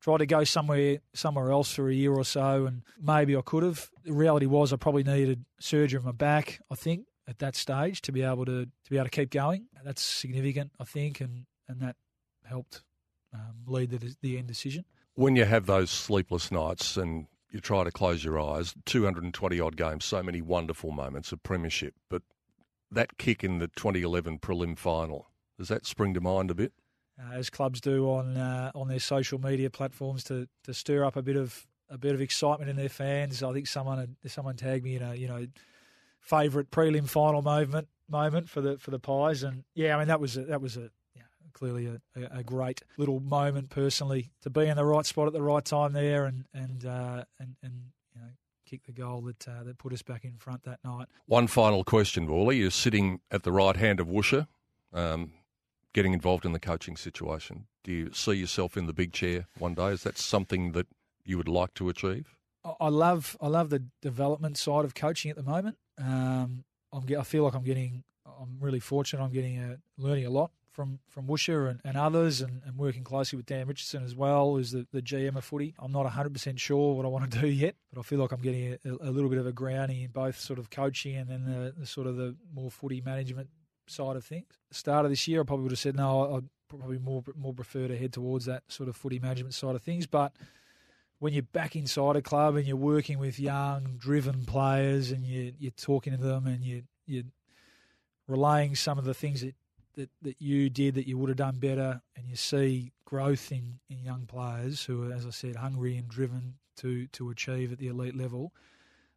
tried 0.00 0.18
to 0.18 0.26
go 0.26 0.44
somewhere 0.44 0.98
somewhere 1.14 1.50
else 1.50 1.72
for 1.72 1.88
a 1.88 1.94
year 1.94 2.12
or 2.12 2.24
so, 2.24 2.66
and 2.66 2.82
maybe 3.00 3.36
I 3.36 3.40
could 3.40 3.62
have. 3.62 3.90
The 4.04 4.12
reality 4.12 4.46
was 4.46 4.72
I 4.72 4.76
probably 4.76 5.04
needed 5.04 5.44
surgery 5.60 5.98
on 5.98 6.04
my 6.04 6.12
back. 6.12 6.60
I 6.70 6.74
think 6.74 7.06
at 7.26 7.38
that 7.38 7.56
stage 7.56 8.02
to 8.02 8.12
be 8.12 8.22
able 8.22 8.44
to 8.44 8.66
to 8.66 8.90
be 8.90 8.96
able 8.96 9.06
to 9.06 9.10
keep 9.10 9.30
going. 9.30 9.66
That's 9.84 10.02
significant, 10.02 10.72
I 10.80 10.84
think, 10.84 11.20
and 11.20 11.46
and 11.68 11.80
that 11.80 11.96
helped 12.44 12.82
um, 13.32 13.64
lead 13.66 13.90
the 13.90 14.14
the 14.20 14.38
end 14.38 14.48
decision. 14.48 14.84
When 15.14 15.36
you 15.36 15.44
have 15.44 15.66
those 15.66 15.90
sleepless 15.90 16.50
nights 16.50 16.96
and 16.96 17.26
you 17.54 17.60
try 17.60 17.84
to 17.84 17.90
close 17.90 18.24
your 18.24 18.38
eyes, 18.38 18.74
220 18.84 19.60
odd 19.60 19.76
games, 19.76 20.04
so 20.04 20.22
many 20.22 20.42
wonderful 20.42 20.90
moments 20.90 21.32
of 21.32 21.42
premiership, 21.42 21.94
but 22.10 22.22
that 22.90 23.16
kick 23.16 23.42
in 23.42 23.60
the 23.60 23.68
2011 23.68 24.40
prelim 24.40 24.76
final, 24.76 25.30
does 25.58 25.68
that 25.68 25.86
spring 25.86 26.12
to 26.14 26.20
mind 26.20 26.50
a 26.50 26.54
bit? 26.54 26.72
uh, 27.18 27.34
as 27.34 27.50
clubs 27.50 27.80
do 27.80 28.10
on 28.10 28.36
uh, 28.36 28.70
on 28.74 28.88
their 28.88 29.00
social 29.00 29.40
media 29.40 29.70
platforms 29.70 30.24
to 30.24 30.48
to 30.64 30.74
stir 30.74 31.04
up 31.04 31.16
a 31.16 31.22
bit 31.22 31.36
of 31.36 31.66
a 31.88 31.98
bit 31.98 32.14
of 32.14 32.20
excitement 32.20 32.70
in 32.70 32.76
their 32.76 32.88
fans. 32.88 33.42
I 33.42 33.52
think 33.52 33.66
someone 33.66 34.16
someone 34.26 34.56
tagged 34.56 34.84
me 34.84 34.96
in 34.96 35.02
a 35.02 35.14
you 35.14 35.28
know 35.28 35.46
favourite 36.20 36.70
prelim 36.70 37.08
final 37.08 37.42
moment 37.42 37.88
moment 38.08 38.48
for 38.48 38.60
the 38.60 38.78
for 38.78 38.90
the 38.90 38.98
Pies, 38.98 39.42
and 39.42 39.64
yeah, 39.74 39.94
I 39.94 39.98
mean 39.98 40.08
that 40.08 40.20
was 40.20 40.36
a, 40.36 40.44
that 40.44 40.60
was 40.60 40.76
a 40.76 40.90
clearly 41.54 41.86
a, 41.86 42.00
a, 42.30 42.42
great 42.42 42.82
little 42.98 43.20
moment 43.20 43.70
personally 43.70 44.30
to 44.42 44.50
be 44.50 44.66
in 44.66 44.76
the 44.76 44.84
right 44.84 45.06
spot 45.06 45.26
at 45.26 45.32
the 45.32 45.42
right 45.42 45.64
time 45.64 45.92
there, 45.92 46.26
and 46.26 46.44
and 46.52 46.84
uh, 46.84 47.24
and 47.38 47.56
and 47.62 47.72
you 48.14 48.20
know 48.20 48.28
kick 48.66 48.84
the 48.84 48.92
goal 48.92 49.22
that 49.22 49.48
uh, 49.48 49.64
that 49.64 49.78
put 49.78 49.92
us 49.92 50.02
back 50.02 50.24
in 50.24 50.36
front 50.36 50.64
that 50.64 50.80
night. 50.84 51.06
One 51.26 51.46
final 51.46 51.84
question, 51.84 52.26
Worley. 52.26 52.58
You're 52.58 52.70
sitting 52.70 53.20
at 53.30 53.44
the 53.44 53.52
right 53.52 53.76
hand 53.76 54.00
of 54.00 54.08
Woosha, 54.08 54.46
um, 54.92 55.32
getting 55.94 56.12
involved 56.12 56.44
in 56.44 56.52
the 56.52 56.60
coaching 56.60 56.96
situation. 56.96 57.66
Do 57.84 57.92
you 57.92 58.12
see 58.12 58.34
yourself 58.34 58.76
in 58.76 58.86
the 58.86 58.92
big 58.92 59.12
chair 59.12 59.46
one 59.58 59.74
day? 59.74 59.88
Is 59.88 60.02
that 60.02 60.18
something 60.18 60.72
that 60.72 60.88
you 61.24 61.38
would 61.38 61.48
like 61.48 61.74
to 61.74 61.88
achieve? 61.88 62.36
I- 62.64 62.74
I 62.80 62.88
love 62.88 63.36
I 63.40 63.48
love 63.48 63.70
the 63.70 63.84
development 64.02 64.58
side 64.58 64.84
of 64.84 64.94
coaching 64.94 65.30
at 65.30 65.36
the 65.36 65.42
moment. 65.42 65.78
Um, 65.98 66.64
I'm 66.92 67.04
I 67.18 67.22
feel 67.22 67.44
like 67.44 67.54
I'm 67.54 67.64
getting 67.64 68.04
I'm 68.26 68.58
really 68.60 68.80
fortunate. 68.80 69.22
I'm 69.22 69.32
getting 69.32 69.58
a, 69.58 69.78
learning 69.98 70.26
a 70.26 70.30
lot 70.30 70.50
from 70.74 70.98
from 71.08 71.26
Woosha 71.26 71.70
and, 71.70 71.80
and 71.84 71.96
others, 71.96 72.40
and, 72.40 72.60
and 72.66 72.76
working 72.76 73.04
closely 73.04 73.36
with 73.36 73.46
Dan 73.46 73.66
Richardson 73.66 74.04
as 74.04 74.14
well, 74.14 74.54
who's 74.54 74.72
the, 74.72 74.86
the 74.92 75.00
GM 75.00 75.36
of 75.36 75.44
footy. 75.44 75.74
I'm 75.78 75.92
not 75.92 76.04
100 76.04 76.32
percent 76.32 76.60
sure 76.60 76.94
what 76.94 77.06
I 77.06 77.08
want 77.08 77.30
to 77.30 77.40
do 77.40 77.46
yet, 77.64 77.76
but 77.92 78.00
I 78.00 78.02
feel 78.02 78.18
like 78.18 78.32
I'm 78.32 78.42
getting 78.42 78.76
a, 78.84 79.08
a 79.08 79.10
little 79.10 79.30
bit 79.30 79.38
of 79.38 79.46
a 79.46 79.52
grounding 79.52 80.02
in 80.02 80.10
both 80.10 80.38
sort 80.38 80.58
of 80.58 80.68
coaching 80.70 81.16
and 81.16 81.30
then 81.30 81.44
the, 81.44 81.74
the 81.78 81.86
sort 81.86 82.06
of 82.06 82.16
the 82.16 82.36
more 82.52 82.70
footy 82.70 83.00
management 83.00 83.48
side 83.86 84.16
of 84.16 84.24
things. 84.24 84.46
Start 84.70 85.06
of 85.06 85.10
this 85.10 85.26
year, 85.28 85.40
I 85.40 85.44
probably 85.44 85.64
would 85.64 85.72
have 85.72 85.78
said 85.78 85.96
no. 85.96 86.36
I'd 86.36 86.48
probably 86.68 86.98
more 86.98 87.22
more 87.36 87.54
prefer 87.54 87.88
to 87.88 87.96
head 87.96 88.12
towards 88.12 88.44
that 88.46 88.64
sort 88.68 88.88
of 88.88 88.96
footy 88.96 89.18
management 89.18 89.54
side 89.54 89.76
of 89.76 89.82
things, 89.82 90.06
but 90.06 90.32
when 91.18 91.32
you're 91.32 91.42
back 91.42 91.74
inside 91.74 92.16
a 92.16 92.22
club 92.22 92.56
and 92.56 92.66
you're 92.66 92.76
working 92.76 93.18
with 93.18 93.40
young, 93.40 93.94
driven 93.96 94.44
players 94.44 95.10
and 95.10 95.24
you, 95.24 95.54
you're 95.58 95.70
talking 95.70 96.14
to 96.14 96.22
them 96.22 96.46
and 96.46 96.62
you, 96.62 96.82
you're 97.06 97.24
relaying 98.28 98.74
some 98.74 98.98
of 98.98 99.04
the 99.04 99.14
things 99.14 99.40
that, 99.40 99.54
that, 99.96 100.10
that 100.22 100.36
you 100.40 100.70
did 100.70 100.94
that 100.94 101.06
you 101.06 101.18
would 101.18 101.28
have 101.28 101.38
done 101.38 101.58
better 101.58 102.00
and 102.16 102.28
you 102.28 102.36
see 102.36 102.92
growth 103.04 103.52
in, 103.52 103.78
in 103.88 104.02
young 104.02 104.26
players 104.26 104.84
who 104.84 105.10
are, 105.10 105.12
as 105.12 105.26
I 105.26 105.30
said, 105.30 105.56
hungry 105.56 105.96
and 105.96 106.08
driven 106.08 106.54
to, 106.78 107.06
to 107.08 107.30
achieve 107.30 107.72
at 107.72 107.78
the 107.78 107.88
elite 107.88 108.16
level, 108.16 108.52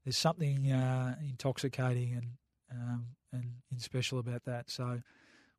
there's 0.03 0.17
something 0.17 0.71
uh, 0.71 1.15
intoxicating 1.27 2.13
and, 2.13 2.27
um, 2.71 3.05
and, 3.33 3.45
and 3.71 3.81
special 3.81 4.19
about 4.19 4.45
that. 4.45 4.69
So 4.69 5.01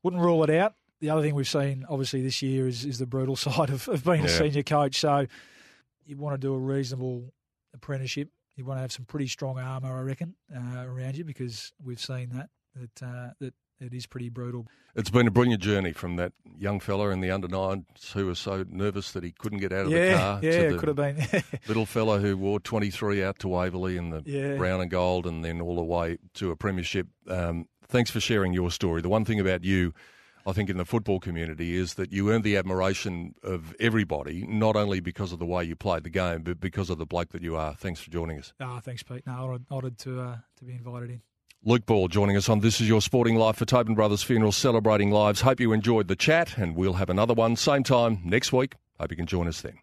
wouldn't 0.03 0.23
rule 0.23 0.45
it 0.45 0.51
out. 0.51 0.75
The 1.01 1.11
other 1.11 1.23
thing 1.23 1.35
we've 1.35 1.49
seen, 1.49 1.85
obviously, 1.89 2.23
this 2.23 2.43
year 2.43 2.67
is, 2.67 2.85
is 2.85 2.99
the 2.99 3.07
brutal 3.07 3.37
side 3.37 3.71
of, 3.71 3.89
of 3.89 4.05
being 4.05 4.25
a 4.25 4.29
senior 4.29 4.63
coach. 4.63 4.97
So 5.01 5.27
you 6.07 6.17
want 6.17 6.35
to 6.35 6.39
do 6.39 6.55
a 6.55 6.59
reasonable 6.59 7.33
apprenticeship. 7.75 8.29
You 8.57 8.65
want 8.65 8.79
to 8.79 8.83
have 8.83 8.93
some 8.93 9.05
pretty 9.05 9.29
strong 9.29 9.59
armour, 9.59 9.97
I 9.97 10.01
reckon, 10.01 10.35
uh, 10.55 10.85
around 10.85 11.17
you 11.17 11.25
because 11.25 11.73
we've 11.85 12.01
seen 12.01 12.31
that 12.31 12.49
that 12.75 13.07
uh, 13.07 13.31
that 13.41 13.55
it 13.81 13.93
is 13.95 14.07
pretty 14.07 14.29
brutal. 14.29 14.67
It's 14.95 15.11
been 15.11 15.27
a 15.27 15.31
brilliant 15.31 15.63
journey 15.63 15.93
from 15.93 16.17
that 16.17 16.33
young 16.59 16.81
fella 16.81 17.11
in 17.11 17.21
the 17.21 17.31
under 17.31 17.47
nines 17.49 17.85
who 18.15 18.27
was 18.27 18.39
so 18.39 18.65
nervous 18.69 19.13
that 19.13 19.23
he 19.23 19.31
couldn't 19.33 19.59
get 19.59 19.73
out 19.73 19.87
of 19.87 19.91
the 19.93 20.15
car 20.15 20.41
yeah, 20.43 20.51
to 20.51 20.67
it 20.67 20.73
the 20.73 20.79
could 20.79 20.89
have 20.89 20.97
been. 20.97 21.43
little 21.69 21.87
fella 21.87 22.19
who 22.19 22.37
wore 22.37 22.59
23 22.59 23.23
out 23.23 23.39
to 23.41 23.49
Waverley 23.49 23.97
in 23.97 24.11
the 24.11 24.23
Yeah. 24.27 24.57
brown 24.57 24.81
and 24.81 24.91
gold 24.91 25.27
and 25.27 25.45
then 25.45 25.61
all 25.61 25.77
the 25.77 25.85
way 25.85 26.19
to 26.35 26.51
a 26.51 26.57
premiership. 26.57 27.07
Um, 27.29 27.69
thanks 27.87 28.11
for 28.11 28.19
sharing 28.21 28.53
your 28.53 28.71
story. 28.73 29.01
The 29.03 29.09
one 29.09 29.25
thing 29.25 29.39
about 29.39 29.63
you, 29.63 29.95
I 30.47 30.53
think, 30.53 30.69
in 30.71 30.79
the 30.79 30.85
football 30.85 31.21
community 31.21 31.77
is 31.77 31.95
that 31.95 32.11
you 32.13 32.31
earned 32.33 32.43
the 32.43 32.57
admiration 32.57 33.35
of 33.45 33.77
everybody, 33.79 34.47
not 34.49 34.75
only 34.75 34.99
because 35.01 35.33
of 35.33 35.39
the 35.39 35.47
way 35.47 35.63
you 35.63 35.77
played 35.77 36.03
the 36.05 36.11
game, 36.11 36.43
but 36.43 36.59
because 36.59 36.91
of 36.91 36.99
the 36.99 37.07
bloke 37.07 37.29
that 37.31 37.43
you 37.43 37.55
are. 37.55 37.75
Thanks 37.75 38.01
for 38.01 38.11
joining 38.11 38.39
us. 38.39 38.53
Ah, 38.59 38.81
thanks, 38.81 39.03
Pete. 39.05 39.27
No, 39.27 39.33
honoured, 39.35 39.65
honoured 39.71 39.99
to 39.99 40.21
uh, 40.21 40.37
to 40.57 40.65
be 40.65 40.73
invited 40.73 41.11
in. 41.11 41.21
Luke 41.65 41.87
Ball 41.87 42.07
joining 42.09 42.37
us 42.37 42.49
on 42.49 42.61
This 42.61 42.81
Is 42.81 42.89
Your 42.89 43.03
Sporting 43.03 43.35
Life 43.35 43.57
for 43.57 43.65
Tobin 43.65 43.95
Brothers 43.95 44.23
Funeral, 44.23 44.53
celebrating 44.53 45.11
lives. 45.11 45.41
Hope 45.41 45.59
you 45.59 45.73
enjoyed 45.73 46.07
the 46.07 46.15
chat, 46.17 46.57
and 46.57 46.77
we'll 46.77 46.95
have 46.95 47.11
another 47.11 47.35
one 47.35 47.57
same 47.57 47.83
time 47.83 48.21
next 48.25 48.53
week. 48.53 48.75
Hope 49.01 49.11
you 49.11 49.17
can 49.17 49.27
join 49.27 49.49
us 49.49 49.61
then. 49.61 49.79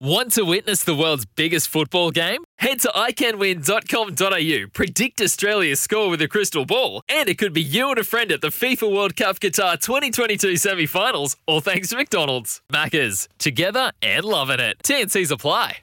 Want 0.00 0.32
to 0.32 0.44
witness 0.44 0.82
the 0.82 0.94
world's 0.94 1.26
biggest 1.26 1.68
football 1.68 2.10
game? 2.10 2.42
Head 2.58 2.80
to 2.80 2.88
iCanWin.com.au, 2.88 4.68
predict 4.72 5.20
Australia's 5.20 5.80
score 5.80 6.08
with 6.08 6.22
a 6.22 6.28
crystal 6.28 6.64
ball, 6.64 7.02
and 7.10 7.28
it 7.28 7.36
could 7.36 7.52
be 7.52 7.60
you 7.62 7.90
and 7.90 7.98
a 7.98 8.04
friend 8.04 8.32
at 8.32 8.40
the 8.40 8.48
FIFA 8.48 8.90
World 8.90 9.14
Cup 9.16 9.38
Qatar 9.38 9.78
2022 9.78 10.56
semi 10.56 10.86
finals, 10.86 11.36
all 11.46 11.60
thanks 11.60 11.90
to 11.90 11.96
McDonald's. 11.96 12.62
Maccas, 12.72 13.28
together 13.38 13.92
and 14.00 14.24
loving 14.24 14.60
it. 14.60 14.78
TNCs 14.82 15.30
apply. 15.30 15.76